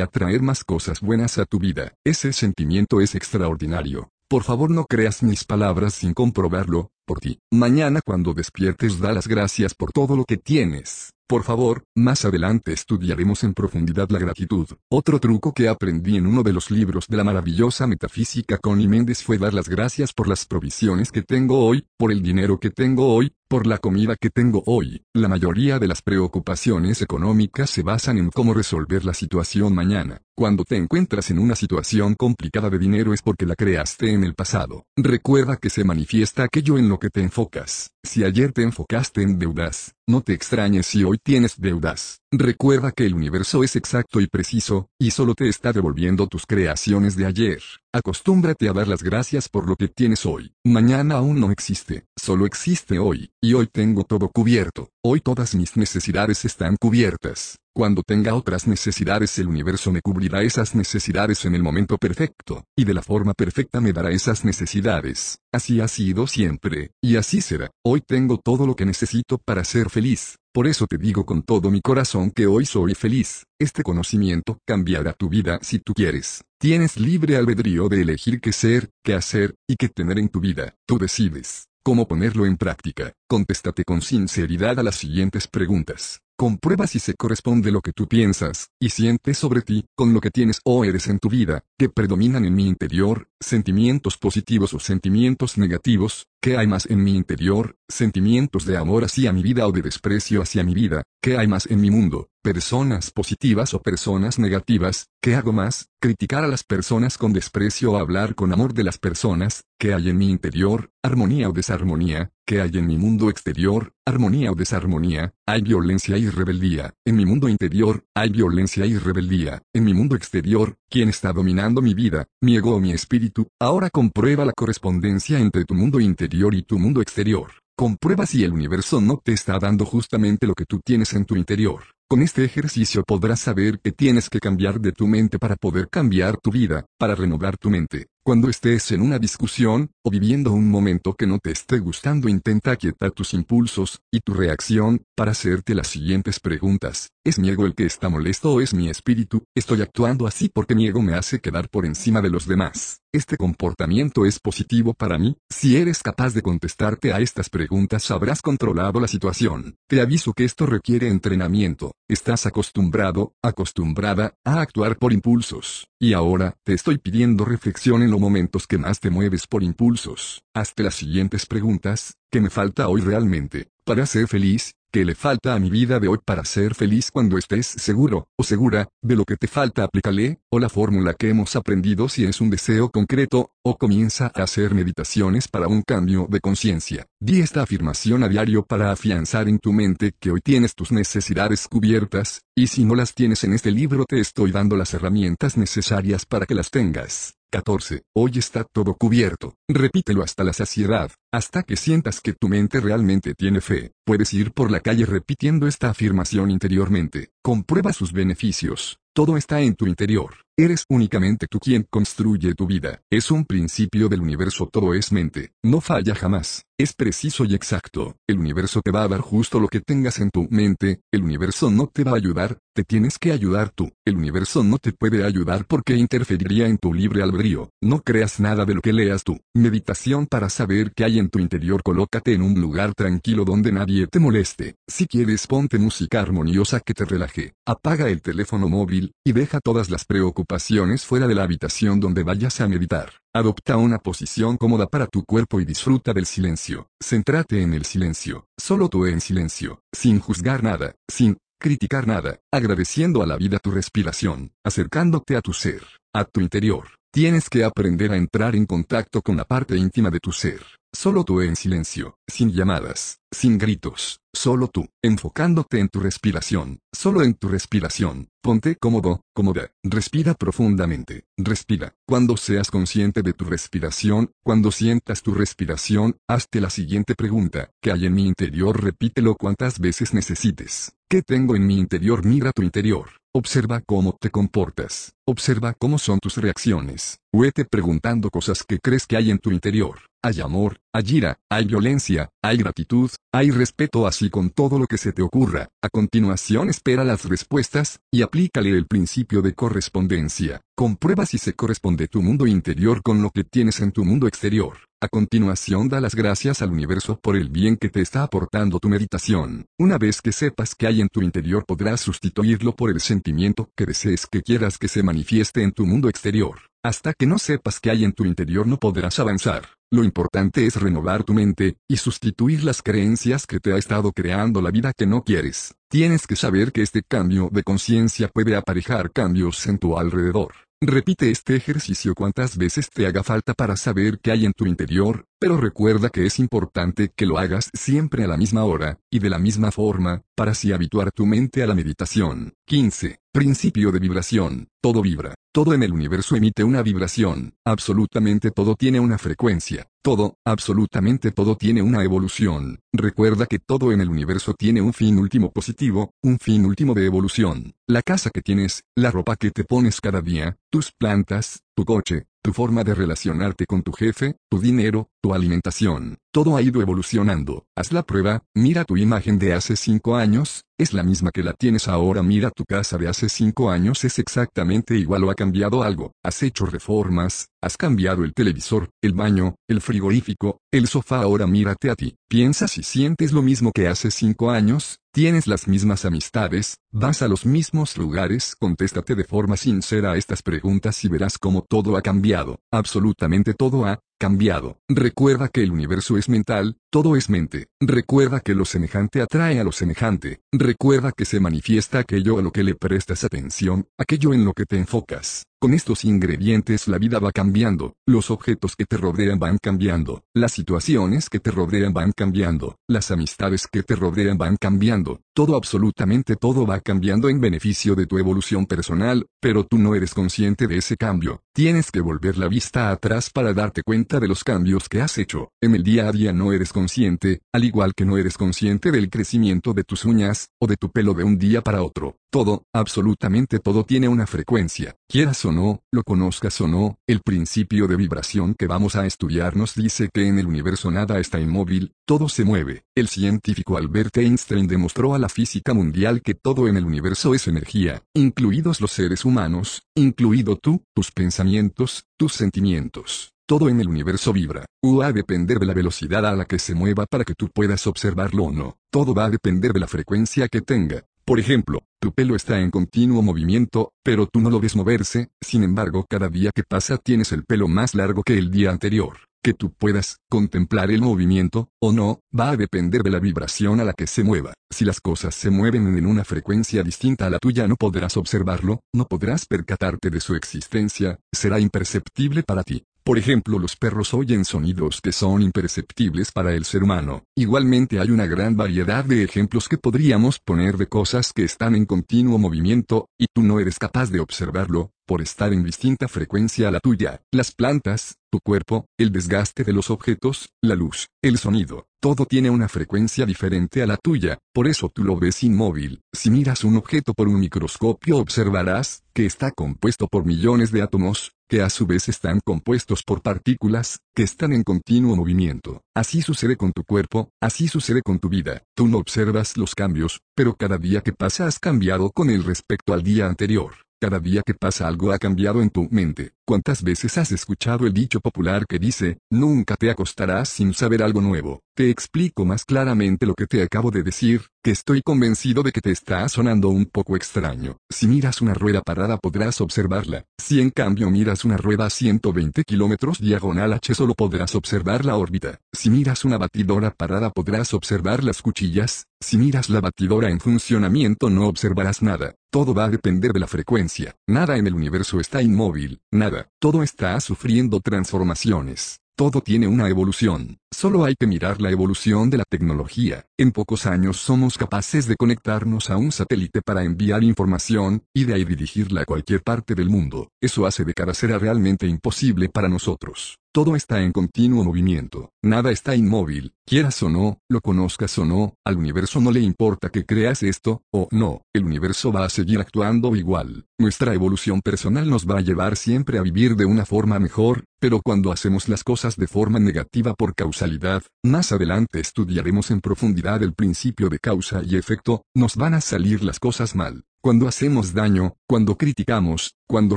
atraer 0.00 0.40
más 0.40 0.64
cosas 0.64 1.02
buenas 1.02 1.36
a 1.36 1.44
tu 1.44 1.58
vida. 1.58 1.92
Ese 2.06 2.32
sentimiento 2.32 3.02
es 3.02 3.14
extraordinario. 3.14 4.08
Por 4.30 4.44
favor 4.44 4.70
no 4.70 4.86
creas 4.86 5.22
mis 5.22 5.44
palabras 5.44 5.92
sin 5.92 6.14
comprobarlo, 6.14 6.88
por 7.06 7.20
ti. 7.20 7.38
Mañana 7.52 8.00
cuando 8.02 8.32
despiertes 8.32 8.98
da 8.98 9.12
las 9.12 9.28
gracias 9.28 9.74
por 9.74 9.92
todo 9.92 10.16
lo 10.16 10.24
que 10.24 10.38
tienes. 10.38 11.10
Por 11.28 11.42
favor, 11.42 11.82
más 11.96 12.24
adelante 12.24 12.72
estudiaremos 12.72 13.42
en 13.42 13.52
profundidad 13.52 14.08
la 14.10 14.20
gratitud. 14.20 14.68
Otro 14.88 15.18
truco 15.18 15.52
que 15.52 15.66
aprendí 15.66 16.16
en 16.16 16.24
uno 16.24 16.44
de 16.44 16.52
los 16.52 16.70
libros 16.70 17.08
de 17.08 17.16
la 17.16 17.24
maravillosa 17.24 17.88
metafísica 17.88 18.58
Connie 18.58 18.86
Méndez 18.86 19.24
fue 19.24 19.36
dar 19.36 19.52
las 19.52 19.68
gracias 19.68 20.12
por 20.12 20.28
las 20.28 20.46
provisiones 20.46 21.10
que 21.10 21.22
tengo 21.22 21.66
hoy, 21.66 21.84
por 21.96 22.12
el 22.12 22.22
dinero 22.22 22.60
que 22.60 22.70
tengo 22.70 23.12
hoy, 23.12 23.32
por 23.48 23.66
la 23.66 23.78
comida 23.78 24.14
que 24.14 24.30
tengo 24.30 24.62
hoy. 24.66 25.02
La 25.14 25.26
mayoría 25.26 25.80
de 25.80 25.88
las 25.88 26.00
preocupaciones 26.00 27.02
económicas 27.02 27.70
se 27.70 27.82
basan 27.82 28.18
en 28.18 28.30
cómo 28.30 28.54
resolver 28.54 29.04
la 29.04 29.14
situación 29.14 29.74
mañana. 29.74 30.22
Cuando 30.36 30.62
te 30.62 30.76
encuentras 30.76 31.30
en 31.30 31.40
una 31.40 31.56
situación 31.56 32.14
complicada 32.14 32.70
de 32.70 32.78
dinero 32.78 33.12
es 33.14 33.22
porque 33.22 33.46
la 33.46 33.56
creaste 33.56 34.12
en 34.12 34.22
el 34.22 34.34
pasado. 34.34 34.84
Recuerda 34.96 35.56
que 35.56 35.70
se 35.70 35.82
manifiesta 35.82 36.44
aquello 36.44 36.78
en 36.78 36.88
lo 36.88 37.00
que 37.00 37.10
te 37.10 37.22
enfocas. 37.22 37.90
Si 38.04 38.22
ayer 38.22 38.52
te 38.52 38.62
enfocaste 38.62 39.22
en 39.22 39.38
deudas, 39.38 39.95
no 40.08 40.20
te 40.20 40.34
extrañes 40.34 40.86
si 40.86 41.02
hoy 41.02 41.18
tienes 41.18 41.60
deudas. 41.60 42.20
Recuerda 42.32 42.90
que 42.90 43.06
el 43.06 43.14
universo 43.14 43.62
es 43.62 43.76
exacto 43.76 44.20
y 44.20 44.26
preciso, 44.26 44.88
y 44.98 45.12
solo 45.12 45.36
te 45.36 45.48
está 45.48 45.72
devolviendo 45.72 46.26
tus 46.26 46.44
creaciones 46.44 47.14
de 47.14 47.24
ayer. 47.24 47.62
Acostúmbrate 47.94 48.68
a 48.68 48.72
dar 48.72 48.88
las 48.88 49.04
gracias 49.04 49.48
por 49.48 49.68
lo 49.68 49.76
que 49.76 49.86
tienes 49.86 50.26
hoy. 50.26 50.52
Mañana 50.64 51.18
aún 51.18 51.38
no 51.38 51.52
existe, 51.52 52.04
solo 52.16 52.44
existe 52.44 52.98
hoy, 52.98 53.30
y 53.40 53.54
hoy 53.54 53.68
tengo 53.68 54.02
todo 54.02 54.28
cubierto. 54.28 54.90
Hoy 55.04 55.20
todas 55.20 55.54
mis 55.54 55.76
necesidades 55.76 56.44
están 56.44 56.76
cubiertas. 56.80 57.58
Cuando 57.72 58.02
tenga 58.02 58.34
otras 58.34 58.66
necesidades 58.66 59.38
el 59.38 59.46
universo 59.46 59.92
me 59.92 60.00
cubrirá 60.00 60.42
esas 60.42 60.74
necesidades 60.74 61.44
en 61.44 61.54
el 61.54 61.62
momento 61.62 61.96
perfecto, 61.96 62.64
y 62.74 62.84
de 62.84 62.94
la 62.94 63.02
forma 63.02 63.34
perfecta 63.34 63.80
me 63.80 63.92
dará 63.92 64.10
esas 64.10 64.44
necesidades. 64.44 65.38
Así 65.52 65.80
ha 65.80 65.86
sido 65.86 66.26
siempre, 66.26 66.90
y 67.00 67.16
así 67.16 67.40
será. 67.40 67.70
Hoy 67.84 68.00
tengo 68.00 68.38
todo 68.38 68.66
lo 68.66 68.74
que 68.74 68.84
necesito 68.84 69.38
para 69.38 69.62
ser 69.62 69.90
feliz. 69.90 70.36
Por 70.56 70.66
eso 70.66 70.86
te 70.86 70.96
digo 70.96 71.26
con 71.26 71.42
todo 71.42 71.70
mi 71.70 71.82
corazón 71.82 72.30
que 72.30 72.46
hoy 72.46 72.64
soy 72.64 72.94
feliz. 72.94 73.44
Este 73.58 73.82
conocimiento 73.82 74.56
cambiará 74.66 75.12
tu 75.12 75.28
vida 75.28 75.58
si 75.60 75.80
tú 75.80 75.92
quieres. 75.92 76.44
Tienes 76.58 76.96
libre 76.98 77.36
albedrío 77.36 77.90
de 77.90 78.00
elegir 78.00 78.40
qué 78.40 78.52
ser, 78.52 78.88
qué 79.04 79.12
hacer, 79.12 79.54
y 79.68 79.76
qué 79.76 79.90
tener 79.90 80.18
en 80.18 80.30
tu 80.30 80.40
vida. 80.40 80.74
Tú 80.86 80.96
decides. 80.96 81.66
¿Cómo 81.84 82.08
ponerlo 82.08 82.46
en 82.46 82.56
práctica? 82.56 83.12
Contéstate 83.28 83.82
con 83.82 84.02
sinceridad 84.02 84.78
a 84.78 84.84
las 84.84 84.94
siguientes 84.94 85.48
preguntas. 85.48 86.20
Comprueba 86.38 86.86
si 86.86 87.00
se 87.00 87.14
corresponde 87.14 87.72
lo 87.72 87.80
que 87.80 87.90
tú 87.90 88.06
piensas, 88.06 88.68
y 88.78 88.90
sientes 88.90 89.36
sobre 89.36 89.62
ti, 89.62 89.84
con 89.96 90.14
lo 90.14 90.20
que 90.20 90.30
tienes 90.30 90.60
o 90.64 90.84
eres 90.84 91.08
en 91.08 91.18
tu 91.18 91.28
vida, 91.28 91.64
que 91.76 91.88
predominan 91.88 92.44
en 92.44 92.54
mi 92.54 92.68
interior, 92.68 93.28
sentimientos 93.40 94.16
positivos 94.16 94.74
o 94.74 94.78
sentimientos 94.78 95.58
negativos, 95.58 96.28
¿qué 96.40 96.56
hay 96.56 96.68
más 96.68 96.86
en 96.86 97.02
mi 97.02 97.16
interior, 97.16 97.74
sentimientos 97.88 98.64
de 98.64 98.76
amor 98.76 99.02
hacia 99.02 99.32
mi 99.32 99.42
vida 99.42 99.66
o 99.66 99.72
de 99.72 99.82
desprecio 99.82 100.40
hacia 100.40 100.62
mi 100.62 100.74
vida, 100.74 101.02
¿qué 101.20 101.36
hay 101.36 101.48
más 101.48 101.66
en 101.66 101.80
mi 101.80 101.90
mundo, 101.90 102.28
personas 102.42 103.10
positivas 103.10 103.74
o 103.74 103.82
personas 103.82 104.38
negativas, 104.38 105.08
¿qué 105.20 105.34
hago 105.34 105.52
más, 105.52 105.88
criticar 106.00 106.44
a 106.44 106.48
las 106.48 106.62
personas 106.62 107.18
con 107.18 107.32
desprecio 107.32 107.92
o 107.92 107.96
hablar 107.96 108.36
con 108.36 108.52
amor 108.52 108.72
de 108.72 108.84
las 108.84 108.98
personas, 108.98 109.64
¿qué 109.80 109.94
hay 109.94 110.10
en 110.10 110.18
mi 110.18 110.30
interior, 110.30 110.90
armonía 111.02 111.48
o 111.48 111.52
desarmonía, 111.52 112.30
¿qué 112.46 112.60
hay 112.60 112.70
en 112.74 112.86
mi 112.86 112.96
mundo 112.96 113.28
exterior, 113.28 113.92
armonía 114.06 114.52
o 114.52 114.54
desarmonía, 114.54 115.34
hay 115.46 115.62
violencia 115.62 116.16
y 116.16 116.30
rebeldía, 116.30 116.94
en 117.04 117.16
mi 117.16 117.26
mundo 117.26 117.48
interior, 117.48 118.04
hay 118.14 118.30
violencia 118.30 118.86
y 118.86 118.96
rebeldía, 118.96 119.62
en 119.74 119.84
mi 119.84 119.92
mundo 119.92 120.14
exterior, 120.14 120.76
¿quién 120.88 121.08
está 121.08 121.32
dominando 121.32 121.82
mi 121.82 121.92
vida, 121.92 122.28
mi 122.40 122.56
ego 122.56 122.76
o 122.76 122.80
mi 122.80 122.92
espíritu? 122.92 123.48
Ahora 123.60 123.90
comprueba 123.90 124.44
la 124.44 124.52
correspondencia 124.52 125.40
entre 125.40 125.64
tu 125.64 125.74
mundo 125.74 125.98
interior 125.98 126.54
y 126.54 126.62
tu 126.62 126.78
mundo 126.78 127.02
exterior. 127.02 127.50
Comprueba 127.76 128.24
si 128.24 128.44
el 128.44 128.52
universo 128.52 129.00
no 129.00 129.20
te 129.22 129.32
está 129.32 129.58
dando 129.58 129.84
justamente 129.84 130.46
lo 130.46 130.54
que 130.54 130.64
tú 130.64 130.80
tienes 130.82 131.12
en 131.14 131.24
tu 131.24 131.36
interior. 131.36 131.95
Con 132.08 132.22
este 132.22 132.44
ejercicio 132.44 133.02
podrás 133.02 133.40
saber 133.40 133.80
que 133.80 133.90
tienes 133.90 134.30
que 134.30 134.38
cambiar 134.38 134.80
de 134.80 134.92
tu 134.92 135.08
mente 135.08 135.40
para 135.40 135.56
poder 135.56 135.88
cambiar 135.88 136.36
tu 136.36 136.52
vida, 136.52 136.86
para 137.00 137.16
renovar 137.16 137.56
tu 137.58 137.68
mente. 137.68 138.06
Cuando 138.24 138.48
estés 138.48 138.90
en 138.90 139.02
una 139.02 139.20
discusión, 139.20 139.90
o 140.04 140.10
viviendo 140.10 140.52
un 140.52 140.68
momento 140.68 141.14
que 141.14 141.28
no 141.28 141.38
te 141.38 141.52
esté 141.52 141.78
gustando, 141.78 142.28
intenta 142.28 142.74
quietar 142.74 143.12
tus 143.12 143.34
impulsos, 143.34 144.00
y 144.12 144.18
tu 144.18 144.34
reacción, 144.34 145.04
para 145.16 145.30
hacerte 145.30 145.76
las 145.76 145.86
siguientes 145.86 146.40
preguntas. 146.40 147.10
¿Es 147.24 147.38
mi 147.38 147.50
ego 147.50 147.66
el 147.66 147.74
que 147.74 147.86
está 147.86 148.08
molesto 148.08 148.52
o 148.52 148.60
es 148.60 148.74
mi 148.74 148.88
espíritu? 148.88 149.44
Estoy 149.54 149.82
actuando 149.82 150.26
así 150.26 150.48
porque 150.48 150.74
mi 150.74 150.88
ego 150.88 151.02
me 151.02 151.14
hace 151.14 151.40
quedar 151.40 151.68
por 151.68 151.86
encima 151.86 152.20
de 152.20 152.30
los 152.30 152.46
demás. 152.48 153.00
¿Este 153.12 153.36
comportamiento 153.36 154.26
es 154.26 154.40
positivo 154.40 154.92
para 154.92 155.18
mí? 155.18 155.36
Si 155.48 155.76
eres 155.76 156.02
capaz 156.02 156.34
de 156.34 156.42
contestarte 156.42 157.12
a 157.12 157.20
estas 157.20 157.48
preguntas 157.48 158.10
habrás 158.10 158.42
controlado 158.42 159.00
la 159.00 159.08
situación. 159.08 159.76
Te 159.88 160.00
aviso 160.00 160.32
que 160.32 160.44
esto 160.44 160.66
requiere 160.66 161.08
entrenamiento. 161.08 161.92
Estás 162.08 162.46
acostumbrado, 162.46 163.34
acostumbrada, 163.42 164.36
a 164.44 164.60
actuar 164.60 164.96
por 164.96 165.12
impulsos. 165.12 165.88
Y 165.98 166.12
ahora, 166.12 166.54
te 166.62 166.72
estoy 166.72 166.98
pidiendo 166.98 167.44
reflexión 167.44 168.00
en 168.04 168.12
los 168.12 168.20
momentos 168.20 168.68
que 168.68 168.78
más 168.78 169.00
te 169.00 169.10
mueves 169.10 169.48
por 169.48 169.64
impulsos. 169.64 170.44
Hazte 170.54 170.84
las 170.84 170.94
siguientes 170.94 171.46
preguntas, 171.46 172.14
¿qué 172.30 172.40
me 172.40 172.48
falta 172.48 172.86
hoy 172.86 173.00
realmente, 173.00 173.70
para 173.84 174.06
ser 174.06 174.28
feliz? 174.28 174.76
¿Qué 174.96 175.04
le 175.04 175.14
falta 175.14 175.54
a 175.54 175.58
mi 175.58 175.68
vida 175.68 176.00
de 176.00 176.08
hoy 176.08 176.16
para 176.24 176.42
ser 176.46 176.74
feliz 176.74 177.10
cuando 177.10 177.36
estés 177.36 177.66
seguro, 177.66 178.28
o 178.34 178.42
segura, 178.42 178.88
de 179.02 179.14
lo 179.14 179.26
que 179.26 179.36
te 179.36 179.46
falta? 179.46 179.84
Aplícale, 179.84 180.38
o 180.50 180.58
la 180.58 180.70
fórmula 180.70 181.12
que 181.12 181.28
hemos 181.28 181.54
aprendido 181.54 182.08
si 182.08 182.24
es 182.24 182.40
un 182.40 182.48
deseo 182.48 182.90
concreto, 182.90 183.50
o 183.62 183.76
comienza 183.76 184.32
a 184.34 184.42
hacer 184.42 184.72
meditaciones 184.72 185.48
para 185.48 185.68
un 185.68 185.82
cambio 185.82 186.26
de 186.30 186.40
conciencia. 186.40 187.04
Di 187.20 187.40
esta 187.40 187.60
afirmación 187.60 188.22
a 188.22 188.28
diario 188.30 188.64
para 188.64 188.90
afianzar 188.90 189.50
en 189.50 189.58
tu 189.58 189.74
mente 189.74 190.14
que 190.18 190.30
hoy 190.30 190.40
tienes 190.40 190.74
tus 190.74 190.92
necesidades 190.92 191.68
cubiertas, 191.68 192.40
y 192.56 192.68
si 192.68 192.86
no 192.86 192.94
las 192.94 193.12
tienes 193.12 193.44
en 193.44 193.52
este 193.52 193.72
libro 193.72 194.06
te 194.08 194.18
estoy 194.18 194.50
dando 194.50 194.78
las 194.78 194.94
herramientas 194.94 195.58
necesarias 195.58 196.24
para 196.24 196.46
que 196.46 196.54
las 196.54 196.70
tengas. 196.70 197.35
14. 197.50 198.02
Hoy 198.14 198.32
está 198.36 198.64
todo 198.64 198.94
cubierto. 198.94 199.54
Repítelo 199.68 200.22
hasta 200.22 200.44
la 200.44 200.52
saciedad, 200.52 201.10
hasta 201.32 201.62
que 201.62 201.76
sientas 201.76 202.20
que 202.20 202.32
tu 202.32 202.48
mente 202.48 202.80
realmente 202.80 203.34
tiene 203.34 203.60
fe. 203.60 203.92
Puedes 204.04 204.34
ir 204.34 204.52
por 204.52 204.70
la 204.70 204.80
calle 204.80 205.06
repitiendo 205.06 205.66
esta 205.66 205.88
afirmación 205.88 206.50
interiormente. 206.50 207.30
Comprueba 207.42 207.92
sus 207.92 208.12
beneficios. 208.12 208.98
Todo 209.14 209.38
está 209.38 209.62
en 209.62 209.76
tu 209.76 209.86
interior. 209.86 210.34
Eres 210.58 210.84
únicamente 210.90 211.46
tú 211.46 211.58
quien 211.58 211.86
construye 211.88 212.54
tu 212.54 212.66
vida. 212.66 213.00
Es 213.10 213.30
un 213.30 213.46
principio 213.46 214.08
del 214.08 214.20
universo, 214.20 214.68
todo 214.70 214.92
es 214.92 215.10
mente. 215.10 215.52
No 215.62 215.80
falla 215.80 216.14
jamás. 216.14 216.65
Es 216.78 216.92
preciso 216.92 217.46
y 217.46 217.54
exacto. 217.54 218.16
El 218.28 218.38
universo 218.38 218.82
te 218.82 218.90
va 218.90 219.04
a 219.04 219.08
dar 219.08 219.22
justo 219.22 219.60
lo 219.60 219.68
que 219.68 219.80
tengas 219.80 220.18
en 220.18 220.28
tu 220.28 220.46
mente. 220.50 221.00
El 221.10 221.22
universo 221.22 221.70
no 221.70 221.86
te 221.86 222.04
va 222.04 222.12
a 222.12 222.16
ayudar, 222.16 222.58
te 222.74 222.84
tienes 222.84 223.18
que 223.18 223.32
ayudar 223.32 223.70
tú. 223.70 223.90
El 224.04 224.18
universo 224.18 224.62
no 224.62 224.76
te 224.76 224.92
puede 224.92 225.24
ayudar 225.24 225.64
porque 225.66 225.96
interferiría 225.96 226.66
en 226.66 226.76
tu 226.76 226.92
libre 226.92 227.22
albedrío. 227.22 227.70
No 227.80 228.02
creas 228.02 228.40
nada 228.40 228.66
de 228.66 228.74
lo 228.74 228.82
que 228.82 228.92
leas 228.92 229.24
tú. 229.24 229.40
Meditación 229.54 230.26
para 230.26 230.50
saber 230.50 230.92
qué 230.94 231.04
hay 231.04 231.18
en 231.18 231.30
tu 231.30 231.38
interior. 231.38 231.82
Colócate 231.82 232.34
en 232.34 232.42
un 232.42 232.60
lugar 232.60 232.92
tranquilo 232.92 233.46
donde 233.46 233.72
nadie 233.72 234.06
te 234.06 234.20
moleste. 234.20 234.74
Si 234.86 235.06
quieres 235.06 235.46
ponte 235.46 235.78
música 235.78 236.20
armoniosa 236.20 236.80
que 236.80 236.92
te 236.92 237.06
relaje. 237.06 237.54
Apaga 237.66 238.10
el 238.10 238.20
teléfono 238.20 238.68
móvil, 238.68 239.12
y 239.24 239.32
deja 239.32 239.60
todas 239.60 239.88
las 239.88 240.04
preocupaciones 240.04 241.06
fuera 241.06 241.26
de 241.26 241.36
la 241.36 241.44
habitación 241.44 242.00
donde 242.00 242.22
vayas 242.22 242.60
a 242.60 242.68
meditar. 242.68 243.12
Adopta 243.36 243.76
una 243.76 243.98
posición 243.98 244.56
cómoda 244.56 244.86
para 244.86 245.06
tu 245.06 245.22
cuerpo 245.22 245.60
y 245.60 245.66
disfruta 245.66 246.14
del 246.14 246.24
silencio. 246.24 246.88
Céntrate 246.98 247.60
en 247.60 247.74
el 247.74 247.84
silencio, 247.84 248.46
solo 248.56 248.88
tú 248.88 249.04
en 249.04 249.20
silencio, 249.20 249.82
sin 249.92 250.20
juzgar 250.20 250.62
nada, 250.62 250.94
sin 251.06 251.36
criticar 251.60 252.06
nada, 252.06 252.40
agradeciendo 252.50 253.22
a 253.22 253.26
la 253.26 253.36
vida 253.36 253.58
tu 253.58 253.70
respiración, 253.70 254.52
acercándote 254.64 255.36
a 255.36 255.42
tu 255.42 255.52
ser, 255.52 255.82
a 256.14 256.24
tu 256.24 256.40
interior. 256.40 256.88
Tienes 257.12 257.50
que 257.50 257.64
aprender 257.64 258.12
a 258.12 258.16
entrar 258.16 258.56
en 258.56 258.64
contacto 258.64 259.20
con 259.20 259.36
la 259.36 259.44
parte 259.44 259.76
íntima 259.76 260.08
de 260.08 260.20
tu 260.20 260.32
ser, 260.32 260.62
solo 260.94 261.22
tú 261.22 261.42
en 261.42 261.56
silencio, 261.56 262.16
sin 262.26 262.52
llamadas, 262.52 263.18
sin 263.32 263.58
gritos, 263.58 264.20
solo 264.34 264.68
tú, 264.68 264.88
enfocándote 265.02 265.80
en 265.80 265.88
tu 265.88 266.00
respiración, 266.00 266.80
solo 266.92 267.22
en 267.22 267.34
tu 267.34 267.48
respiración. 267.48 268.28
Ponte 268.42 268.76
cómodo, 268.76 269.22
cómoda, 269.34 269.72
respira 269.82 270.34
profundamente, 270.34 271.24
respira. 271.36 271.94
Cuando 272.06 272.36
seas 272.36 272.70
consciente 272.70 273.22
de 273.22 273.32
tu 273.32 273.44
respiración, 273.44 274.30
cuando 274.44 274.70
sientas 274.70 275.22
tu 275.22 275.34
respiración, 275.34 276.16
hazte 276.28 276.60
la 276.60 276.70
siguiente 276.70 277.14
pregunta, 277.14 277.70
¿qué 277.82 277.90
hay 277.92 278.06
en 278.06 278.14
mi 278.14 278.26
interior? 278.26 278.82
Repítelo 278.82 279.34
cuantas 279.34 279.80
veces 279.80 280.14
necesites. 280.14 280.92
¿Qué 281.08 281.22
tengo 281.22 281.56
en 281.56 281.66
mi 281.66 281.78
interior? 281.78 282.24
Mira 282.24 282.52
tu 282.52 282.62
interior. 282.62 283.10
Observa 283.32 283.80
cómo 283.80 284.16
te 284.18 284.30
comportas. 284.30 285.12
Observa 285.26 285.74
cómo 285.74 285.98
son 285.98 286.20
tus 286.20 286.38
reacciones. 286.38 287.18
Huete 287.34 287.64
preguntando 287.64 288.30
cosas 288.30 288.64
que 288.64 288.78
crees 288.78 289.06
que 289.06 289.16
hay 289.16 289.30
en 289.30 289.38
tu 289.38 289.50
interior. 289.50 289.98
Hay 290.22 290.40
amor, 290.40 290.78
hay 290.92 291.04
ira, 291.16 291.36
hay 291.50 291.66
violencia, 291.66 292.30
hay 292.42 292.56
gratitud, 292.56 293.10
hay 293.32 293.50
respeto 293.50 294.06
así 294.06 294.30
con 294.30 294.50
todo 294.50 294.78
lo 294.78 294.86
que 294.86 294.96
se 294.96 295.12
te 295.12 295.22
ocurra. 295.22 295.68
A 295.82 295.88
continuación 295.90 296.70
espera 296.70 297.04
las 297.04 297.24
respuestas, 297.26 298.00
y 298.10 298.22
aplícale 298.22 298.70
el 298.70 298.86
principio 298.86 299.42
de 299.42 299.52
correspondencia. 299.54 300.62
Comprueba 300.74 301.26
si 301.26 301.38
se 301.38 301.54
corresponde 301.54 302.08
tu 302.08 302.22
mundo 302.22 302.46
interior 302.46 303.02
con 303.02 303.20
lo 303.20 303.30
que 303.30 303.44
tienes 303.44 303.80
en 303.80 303.92
tu 303.92 304.04
mundo 304.04 304.26
exterior. 304.26 304.78
A 305.02 305.08
continuación 305.08 305.90
da 305.90 306.00
las 306.00 306.14
gracias 306.14 306.62
al 306.62 306.70
universo 306.70 307.20
por 307.20 307.36
el 307.36 307.50
bien 307.50 307.76
que 307.76 307.90
te 307.90 308.00
está 308.00 308.22
aportando 308.22 308.78
tu 308.78 308.88
meditación. 308.88 309.66
Una 309.78 309.98
vez 309.98 310.22
que 310.22 310.32
sepas 310.32 310.74
que 310.74 310.86
hay 310.86 311.02
en 311.02 311.08
tu 311.10 311.20
interior 311.20 311.66
podrás 311.66 312.00
sustituirlo 312.00 312.74
por 312.74 312.90
el 312.90 313.00
sentimiento 313.00 313.68
que 313.76 313.84
desees 313.84 314.26
que 314.26 314.40
quieras 314.42 314.78
que 314.78 314.88
se 314.88 315.02
manifieste 315.02 315.62
en 315.62 315.72
tu 315.72 315.84
mundo 315.84 316.08
exterior. 316.08 316.58
Hasta 316.82 317.12
que 317.12 317.26
no 317.26 317.38
sepas 317.38 317.80
que 317.80 317.90
hay 317.90 318.04
en 318.04 318.12
tu 318.12 318.24
interior 318.24 318.66
no 318.66 318.78
podrás 318.78 319.18
avanzar. 319.18 319.75
Lo 319.92 320.02
importante 320.02 320.66
es 320.66 320.74
renovar 320.74 321.22
tu 321.22 321.32
mente, 321.32 321.76
y 321.88 321.96
sustituir 321.98 322.64
las 322.64 322.82
creencias 322.82 323.46
que 323.46 323.60
te 323.60 323.72
ha 323.72 323.76
estado 323.76 324.12
creando 324.12 324.60
la 324.60 324.72
vida 324.72 324.92
que 324.92 325.06
no 325.06 325.22
quieres. 325.22 325.74
Tienes 325.88 326.26
que 326.26 326.34
saber 326.34 326.72
que 326.72 326.82
este 326.82 327.02
cambio 327.02 327.48
de 327.52 327.62
conciencia 327.62 328.28
puede 328.28 328.56
aparejar 328.56 329.12
cambios 329.12 329.64
en 329.68 329.78
tu 329.78 329.96
alrededor. 329.96 330.54
Repite 330.80 331.30
este 331.30 331.56
ejercicio 331.56 332.14
cuantas 332.14 332.58
veces 332.58 332.90
te 332.90 333.06
haga 333.06 333.22
falta 333.22 333.54
para 333.54 333.76
saber 333.76 334.18
qué 334.20 334.32
hay 334.32 334.44
en 334.44 334.52
tu 334.52 334.66
interior, 334.66 335.24
pero 335.38 335.56
recuerda 335.56 336.10
que 336.10 336.26
es 336.26 336.38
importante 336.38 337.12
que 337.16 337.24
lo 337.24 337.38
hagas 337.38 337.70
siempre 337.72 338.24
a 338.24 338.26
la 338.26 338.36
misma 338.36 338.64
hora, 338.64 338.98
y 339.10 339.20
de 339.20 339.30
la 339.30 339.38
misma 339.38 339.70
forma, 339.70 340.22
para 340.34 340.50
así 340.50 340.72
habituar 340.72 341.12
tu 341.12 341.24
mente 341.24 341.62
a 341.62 341.66
la 341.66 341.74
meditación. 341.74 342.52
15. 342.66 343.20
Principio 343.36 343.92
de 343.92 343.98
vibración. 343.98 344.68
Todo 344.80 345.02
vibra. 345.02 345.34
Todo 345.52 345.74
en 345.74 345.82
el 345.82 345.92
universo 345.92 346.36
emite 346.36 346.64
una 346.64 346.80
vibración. 346.80 347.52
Absolutamente 347.66 348.50
todo 348.50 348.76
tiene 348.76 348.98
una 348.98 349.18
frecuencia. 349.18 349.88
Todo, 350.02 350.38
absolutamente 350.42 351.32
todo 351.32 351.54
tiene 351.54 351.82
una 351.82 352.02
evolución. 352.02 352.80
Recuerda 352.94 353.44
que 353.44 353.58
todo 353.58 353.92
en 353.92 354.00
el 354.00 354.08
universo 354.08 354.54
tiene 354.54 354.80
un 354.80 354.94
fin 354.94 355.18
último 355.18 355.50
positivo, 355.50 356.12
un 356.22 356.38
fin 356.38 356.64
último 356.64 356.94
de 356.94 357.04
evolución. 357.04 357.74
La 357.86 358.00
casa 358.00 358.30
que 358.30 358.40
tienes, 358.40 358.84
la 358.94 359.10
ropa 359.10 359.36
que 359.36 359.50
te 359.50 359.64
pones 359.64 360.00
cada 360.00 360.22
día, 360.22 360.56
tus 360.70 360.92
plantas, 360.92 361.62
tu 361.74 361.84
coche, 361.84 362.24
tu 362.42 362.54
forma 362.54 362.84
de 362.84 362.94
relacionarte 362.94 363.66
con 363.66 363.82
tu 363.82 363.92
jefe, 363.92 364.36
tu 364.48 364.60
dinero, 364.60 365.10
tu 365.26 365.34
alimentación, 365.34 366.18
todo 366.32 366.56
ha 366.56 366.62
ido 366.62 366.80
evolucionando. 366.80 367.64
Haz 367.74 367.90
la 367.90 368.04
prueba, 368.04 368.44
mira 368.54 368.84
tu 368.84 368.96
imagen 368.96 369.40
de 369.40 369.54
hace 369.54 369.74
cinco 369.74 370.14
años, 370.14 370.62
es 370.78 370.92
la 370.92 371.02
misma 371.02 371.30
que 371.30 371.42
la 371.42 371.54
tienes 371.54 371.88
ahora. 371.88 372.22
Mira 372.22 372.50
tu 372.50 372.64
casa 372.64 372.98
de 372.98 373.08
hace 373.08 373.28
cinco 373.28 373.70
años 373.70 374.04
es 374.04 374.18
exactamente 374.18 374.94
igual 374.96 375.24
o 375.24 375.30
ha 375.30 375.34
cambiado 375.34 375.82
algo. 375.82 376.12
Has 376.22 376.42
hecho 376.42 376.66
reformas, 376.66 377.48
has 377.62 377.76
cambiado 377.76 378.22
el 378.22 378.34
televisor, 378.34 378.90
el 379.02 379.14
baño, 379.14 379.56
el 379.68 379.80
frigorífico, 379.80 380.60
el 380.70 380.86
sofá. 380.86 381.22
Ahora 381.22 381.46
mírate 381.46 381.90
a 381.90 381.96
ti. 381.96 382.14
Piensa 382.28 382.68
si 382.68 382.82
sientes 382.82 383.32
lo 383.32 383.40
mismo 383.40 383.72
que 383.72 383.88
hace 383.88 384.10
cinco 384.10 384.50
años, 384.50 384.98
tienes 385.12 385.46
las 385.46 385.66
mismas 385.66 386.04
amistades, 386.04 386.76
vas 386.92 387.22
a 387.22 387.28
los 387.28 387.46
mismos 387.46 387.96
lugares. 387.96 388.54
Contéstate 388.54 389.14
de 389.14 389.24
forma 389.24 389.56
sincera 389.56 390.12
a 390.12 390.16
estas 390.18 390.42
preguntas 390.42 391.02
y 391.04 391.08
verás 391.08 391.38
cómo 391.38 391.62
todo 391.62 391.96
ha 391.96 392.02
cambiado. 392.02 392.60
Absolutamente 392.70 393.54
todo 393.54 393.86
ha 393.86 393.98
cambiado. 394.18 394.78
Recuerda 394.88 395.48
que 395.48 395.62
el 395.62 395.70
universo 395.70 396.16
es 396.16 396.28
mental, 396.28 396.76
todo 396.90 397.16
es 397.16 397.28
mente. 397.30 397.68
Recuerda 397.80 398.40
que 398.40 398.54
lo 398.54 398.64
semejante 398.64 399.20
atrae 399.22 399.60
a 399.60 399.64
lo 399.64 399.72
semejante. 399.72 400.40
Recuerda 400.52 401.12
que 401.12 401.24
se 401.24 401.40
manifiesta 401.40 401.98
aquello 401.98 402.38
a 402.38 402.42
lo 402.42 402.52
que 402.52 402.64
le 402.64 402.74
prestas 402.74 403.24
atención, 403.24 403.88
aquello 403.98 404.32
en 404.34 404.44
lo 404.44 404.52
que 404.52 404.64
te 404.64 404.78
enfocas. 404.78 405.44
Con 405.58 405.72
estos 405.72 406.04
ingredientes 406.04 406.86
la 406.86 406.98
vida 406.98 407.18
va 407.18 407.32
cambiando, 407.32 407.94
los 408.06 408.30
objetos 408.30 408.76
que 408.76 408.84
te 408.84 408.98
rodean 408.98 409.38
van 409.38 409.56
cambiando, 409.56 410.22
las 410.34 410.52
situaciones 410.52 411.30
que 411.30 411.40
te 411.40 411.50
rodean 411.50 411.94
van 411.94 412.12
cambiando, 412.12 412.76
las 412.86 413.10
amistades 413.10 413.66
que 413.66 413.82
te 413.82 413.96
rodean 413.96 414.36
van 414.36 414.58
cambiando, 414.60 415.22
todo 415.34 415.56
absolutamente 415.56 416.36
todo 416.36 416.66
va 416.66 416.80
cambiando 416.80 417.30
en 417.30 417.40
beneficio 417.40 417.94
de 417.94 418.04
tu 418.04 418.18
evolución 418.18 418.66
personal, 418.66 419.24
pero 419.40 419.64
tú 419.64 419.78
no 419.78 419.94
eres 419.94 420.12
consciente 420.12 420.66
de 420.66 420.76
ese 420.76 420.98
cambio. 420.98 421.40
Tienes 421.54 421.90
que 421.90 422.02
volver 422.02 422.36
la 422.36 422.48
vista 422.48 422.90
atrás 422.90 423.30
para 423.30 423.54
darte 423.54 423.82
cuenta 423.82 424.20
de 424.20 424.28
los 424.28 424.44
cambios 424.44 424.90
que 424.90 425.00
has 425.00 425.16
hecho. 425.16 425.52
En 425.62 425.74
el 425.74 425.82
día 425.82 426.06
a 426.06 426.12
día 426.12 426.34
no 426.34 426.52
eres 426.52 426.70
consciente, 426.70 427.40
al 427.54 427.64
igual 427.64 427.94
que 427.94 428.04
no 428.04 428.18
eres 428.18 428.36
consciente 428.36 428.90
del 428.90 429.08
crecimiento 429.08 429.72
de 429.72 429.84
tus 429.84 430.04
uñas, 430.04 430.48
o 430.60 430.66
de 430.66 430.76
tu 430.76 430.90
pelo 430.90 431.14
de 431.14 431.24
un 431.24 431.38
día 431.38 431.62
para 431.62 431.82
otro. 431.82 432.16
Todo, 432.36 432.66
absolutamente 432.74 433.60
todo 433.60 433.84
tiene 433.84 434.08
una 434.08 434.26
frecuencia. 434.26 434.94
Quieras 435.08 435.42
o 435.46 435.52
no, 435.52 435.80
lo 435.90 436.02
conozcas 436.02 436.60
o 436.60 436.68
no, 436.68 436.98
el 437.06 437.22
principio 437.22 437.88
de 437.88 437.96
vibración 437.96 438.54
que 438.54 438.66
vamos 438.66 438.94
a 438.94 439.06
estudiar 439.06 439.56
nos 439.56 439.74
dice 439.74 440.10
que 440.12 440.28
en 440.28 440.38
el 440.38 440.46
universo 440.46 440.90
nada 440.90 441.18
está 441.18 441.40
inmóvil, 441.40 441.94
todo 442.04 442.28
se 442.28 442.44
mueve. 442.44 442.82
El 442.94 443.08
científico 443.08 443.78
Albert 443.78 444.18
Einstein 444.18 444.66
demostró 444.66 445.14
a 445.14 445.18
la 445.18 445.30
física 445.30 445.72
mundial 445.72 446.20
que 446.20 446.34
todo 446.34 446.68
en 446.68 446.76
el 446.76 446.84
universo 446.84 447.34
es 447.34 447.48
energía, 447.48 448.02
incluidos 448.12 448.82
los 448.82 448.92
seres 448.92 449.24
humanos, 449.24 449.84
incluido 449.94 450.56
tú, 450.56 450.84
tus 450.94 451.12
pensamientos, 451.12 452.04
tus 452.18 452.34
sentimientos. 452.34 453.32
Todo 453.46 453.70
en 453.70 453.80
el 453.80 453.88
universo 453.88 454.34
vibra. 454.34 454.66
U 454.82 454.96
va 454.98 455.06
a 455.06 455.12
depender 455.14 455.58
de 455.58 455.64
la 455.64 455.72
velocidad 455.72 456.26
a 456.26 456.36
la 456.36 456.44
que 456.44 456.58
se 456.58 456.74
mueva 456.74 457.06
para 457.06 457.24
que 457.24 457.32
tú 457.32 457.48
puedas 457.48 457.86
observarlo 457.86 458.44
o 458.44 458.52
no. 458.52 458.76
Todo 458.90 459.14
va 459.14 459.24
a 459.24 459.30
depender 459.30 459.72
de 459.72 459.80
la 459.80 459.86
frecuencia 459.86 460.48
que 460.48 460.60
tenga. 460.60 461.02
Por 461.26 461.40
ejemplo, 461.40 461.82
tu 462.00 462.12
pelo 462.12 462.36
está 462.36 462.60
en 462.60 462.70
continuo 462.70 463.20
movimiento, 463.20 463.92
pero 464.04 464.28
tú 464.28 464.40
no 464.40 464.48
lo 464.48 464.60
ves 464.60 464.76
moverse, 464.76 465.30
sin 465.40 465.64
embargo 465.64 466.06
cada 466.08 466.28
día 466.28 466.52
que 466.54 466.62
pasa 466.62 466.98
tienes 466.98 467.32
el 467.32 467.44
pelo 467.44 467.66
más 467.66 467.96
largo 467.96 468.22
que 468.22 468.38
el 468.38 468.52
día 468.52 468.70
anterior. 468.70 469.18
Que 469.42 469.52
tú 469.52 469.72
puedas 469.72 470.18
contemplar 470.30 470.92
el 470.92 471.02
movimiento, 471.02 471.68
o 471.80 471.92
no, 471.92 472.20
va 472.38 472.50
a 472.50 472.56
depender 472.56 473.02
de 473.02 473.10
la 473.10 473.18
vibración 473.18 473.80
a 473.80 473.84
la 473.84 473.92
que 473.92 474.06
se 474.06 474.22
mueva. 474.22 474.54
Si 474.70 474.84
las 474.84 475.00
cosas 475.00 475.34
se 475.34 475.50
mueven 475.50 475.98
en 475.98 476.06
una 476.06 476.24
frecuencia 476.24 476.84
distinta 476.84 477.26
a 477.26 477.30
la 477.30 477.40
tuya 477.40 477.66
no 477.66 477.74
podrás 477.74 478.16
observarlo, 478.16 478.78
no 478.94 479.06
podrás 479.06 479.46
percatarte 479.46 480.10
de 480.10 480.20
su 480.20 480.36
existencia, 480.36 481.18
será 481.34 481.58
imperceptible 481.58 482.44
para 482.44 482.62
ti. 482.62 482.84
Por 483.06 483.18
ejemplo, 483.18 483.60
los 483.60 483.76
perros 483.76 484.12
oyen 484.14 484.44
sonidos 484.44 485.00
que 485.00 485.12
son 485.12 485.40
imperceptibles 485.40 486.32
para 486.32 486.54
el 486.54 486.64
ser 486.64 486.82
humano. 486.82 487.22
Igualmente 487.36 488.00
hay 488.00 488.10
una 488.10 488.26
gran 488.26 488.56
variedad 488.56 489.04
de 489.04 489.22
ejemplos 489.22 489.68
que 489.68 489.78
podríamos 489.78 490.40
poner 490.40 490.76
de 490.76 490.88
cosas 490.88 491.32
que 491.32 491.44
están 491.44 491.76
en 491.76 491.86
continuo 491.86 492.36
movimiento, 492.36 493.08
y 493.16 493.26
tú 493.32 493.44
no 493.44 493.60
eres 493.60 493.78
capaz 493.78 494.10
de 494.10 494.18
observarlo, 494.18 494.90
por 495.06 495.22
estar 495.22 495.52
en 495.52 495.62
distinta 495.62 496.08
frecuencia 496.08 496.66
a 496.66 496.72
la 496.72 496.80
tuya. 496.80 497.20
Las 497.32 497.52
plantas, 497.52 498.16
tu 498.28 498.40
cuerpo, 498.40 498.86
el 498.98 499.12
desgaste 499.12 499.62
de 499.62 499.72
los 499.72 499.88
objetos, 499.88 500.50
la 500.60 500.74
luz, 500.74 501.06
el 501.22 501.38
sonido, 501.38 501.86
todo 502.00 502.26
tiene 502.26 502.50
una 502.50 502.68
frecuencia 502.68 503.24
diferente 503.24 503.82
a 503.82 503.86
la 503.86 503.98
tuya, 503.98 504.38
por 504.52 504.66
eso 504.66 504.90
tú 504.92 505.04
lo 505.04 505.16
ves 505.16 505.44
inmóvil. 505.44 506.00
Si 506.12 506.28
miras 506.28 506.64
un 506.64 506.76
objeto 506.76 507.14
por 507.14 507.28
un 507.28 507.38
microscopio 507.38 508.18
observarás 508.18 509.04
que 509.14 509.26
está 509.26 509.52
compuesto 509.52 510.08
por 510.08 510.24
millones 510.26 510.72
de 510.72 510.82
átomos, 510.82 511.35
que 511.48 511.62
a 511.62 511.70
su 511.70 511.86
vez 511.86 512.08
están 512.08 512.40
compuestos 512.44 513.02
por 513.02 513.22
partículas, 513.22 513.98
que 514.14 514.22
están 514.22 514.52
en 514.52 514.62
continuo 514.62 515.16
movimiento. 515.16 515.82
Así 515.94 516.22
sucede 516.22 516.56
con 516.56 516.72
tu 516.72 516.84
cuerpo, 516.84 517.30
así 517.40 517.68
sucede 517.68 518.02
con 518.02 518.18
tu 518.18 518.28
vida. 518.28 518.62
Tú 518.74 518.88
no 518.88 518.98
observas 518.98 519.56
los 519.56 519.74
cambios, 519.74 520.20
pero 520.34 520.54
cada 520.54 520.78
día 520.78 521.00
que 521.00 521.12
pasa 521.12 521.46
has 521.46 521.58
cambiado 521.58 522.10
con 522.10 522.30
el 522.30 522.44
respecto 522.44 522.92
al 522.92 523.02
día 523.02 523.26
anterior. 523.26 523.74
Cada 524.00 524.20
día 524.20 524.42
que 524.44 524.54
pasa 524.54 524.86
algo 524.86 525.12
ha 525.12 525.18
cambiado 525.18 525.62
en 525.62 525.70
tu 525.70 525.88
mente. 525.90 526.35
¿Cuántas 526.48 526.84
veces 526.84 527.18
has 527.18 527.32
escuchado 527.32 527.88
el 527.88 527.92
dicho 527.92 528.20
popular 528.20 528.66
que 528.68 528.78
dice, 528.78 529.18
nunca 529.32 529.74
te 529.74 529.90
acostarás 529.90 530.48
sin 530.48 530.74
saber 530.74 531.02
algo 531.02 531.20
nuevo? 531.20 531.58
Te 531.74 531.90
explico 531.90 532.44
más 532.44 532.64
claramente 532.64 533.26
lo 533.26 533.34
que 533.34 533.46
te 533.46 533.62
acabo 533.62 533.90
de 533.90 534.04
decir, 534.04 534.42
que 534.62 534.70
estoy 534.70 535.02
convencido 535.02 535.64
de 535.64 535.72
que 535.72 535.80
te 535.80 535.90
está 535.90 536.26
sonando 536.28 536.68
un 536.68 536.86
poco 536.86 537.16
extraño. 537.16 537.78
Si 537.90 538.06
miras 538.06 538.40
una 538.40 538.54
rueda 538.54 538.80
parada 538.80 539.18
podrás 539.18 539.60
observarla. 539.60 540.24
Si 540.38 540.60
en 540.60 540.70
cambio 540.70 541.10
miras 541.10 541.44
una 541.44 541.56
rueda 541.56 541.86
a 541.86 541.90
120 541.90 542.62
kilómetros 542.62 543.18
diagonal 543.18 543.72
H 543.72 543.94
solo 543.94 544.14
podrás 544.14 544.54
observar 544.54 545.04
la 545.04 545.16
órbita. 545.16 545.58
Si 545.72 545.90
miras 545.90 546.24
una 546.24 546.38
batidora 546.38 546.92
parada 546.92 547.30
podrás 547.30 547.74
observar 547.74 548.22
las 548.22 548.40
cuchillas. 548.40 549.06
Si 549.20 549.36
miras 549.36 549.68
la 549.68 549.80
batidora 549.80 550.30
en 550.30 550.40
funcionamiento 550.40 551.28
no 551.28 551.48
observarás 551.48 552.02
nada. 552.02 552.34
Todo 552.50 552.72
va 552.72 552.84
a 552.84 552.88
depender 552.88 553.32
de 553.32 553.40
la 553.40 553.46
frecuencia. 553.46 554.14
Nada 554.26 554.56
en 554.56 554.66
el 554.66 554.74
universo 554.74 555.20
está 555.20 555.42
inmóvil, 555.42 556.00
nada 556.10 556.35
todo 556.58 556.82
está 556.82 557.20
sufriendo 557.20 557.80
transformaciones. 557.80 559.00
Todo 559.18 559.40
tiene 559.40 559.66
una 559.66 559.88
evolución. 559.88 560.58
Solo 560.70 561.06
hay 561.06 561.14
que 561.18 561.26
mirar 561.26 561.62
la 561.62 561.70
evolución 561.70 562.28
de 562.28 562.36
la 562.36 562.44
tecnología. 562.44 563.24
En 563.38 563.50
pocos 563.50 563.86
años 563.86 564.18
somos 564.18 564.58
capaces 564.58 565.06
de 565.06 565.16
conectarnos 565.16 565.88
a 565.88 565.96
un 565.96 566.12
satélite 566.12 566.60
para 566.60 566.84
enviar 566.84 567.24
información, 567.24 568.02
y 568.12 568.24
de 568.24 568.34
ahí 568.34 568.44
dirigirla 568.44 569.02
a 569.02 569.06
cualquier 569.06 569.42
parte 569.42 569.74
del 569.74 569.88
mundo. 569.88 570.28
Eso 570.38 570.66
hace 570.66 570.84
de 570.84 570.92
cara 570.92 571.14
ser 571.14 571.30
realmente 571.40 571.86
imposible 571.86 572.50
para 572.50 572.68
nosotros. 572.68 573.38
Todo 573.56 573.74
está 573.74 574.02
en 574.02 574.12
continuo 574.12 574.64
movimiento, 574.64 575.32
nada 575.42 575.72
está 575.72 575.96
inmóvil, 575.96 576.52
quieras 576.66 577.02
o 577.02 577.08
no, 577.08 577.38
lo 577.48 577.62
conozcas 577.62 578.18
o 578.18 578.26
no, 578.26 578.58
al 578.66 578.76
universo 578.76 579.18
no 579.18 579.30
le 579.30 579.40
importa 579.40 579.88
que 579.88 580.04
creas 580.04 580.42
esto, 580.42 580.82
o 580.92 581.08
no, 581.10 581.40
el 581.54 581.64
universo 581.64 582.12
va 582.12 582.26
a 582.26 582.28
seguir 582.28 582.60
actuando 582.60 583.16
igual. 583.16 583.64
Nuestra 583.78 584.12
evolución 584.12 584.60
personal 584.60 585.08
nos 585.08 585.26
va 585.26 585.38
a 585.38 585.40
llevar 585.40 585.78
siempre 585.78 586.18
a 586.18 586.20
vivir 586.20 586.54
de 586.54 586.66
una 586.66 586.84
forma 586.84 587.18
mejor, 587.18 587.64
pero 587.80 588.02
cuando 588.04 588.30
hacemos 588.30 588.68
las 588.68 588.84
cosas 588.84 589.16
de 589.16 589.26
forma 589.26 589.58
negativa 589.58 590.12
por 590.12 590.34
causalidad, 590.34 591.02
más 591.24 591.50
adelante 591.50 591.98
estudiaremos 591.98 592.70
en 592.70 592.82
profundidad 592.82 593.42
el 593.42 593.54
principio 593.54 594.10
de 594.10 594.18
causa 594.18 594.60
y 594.62 594.76
efecto, 594.76 595.22
nos 595.34 595.56
van 595.56 595.72
a 595.72 595.80
salir 595.80 596.22
las 596.22 596.40
cosas 596.40 596.74
mal. 596.74 597.04
Cuando 597.22 597.48
hacemos 597.48 597.94
daño, 597.94 598.34
cuando 598.46 598.76
criticamos, 598.76 599.54
cuando 599.66 599.96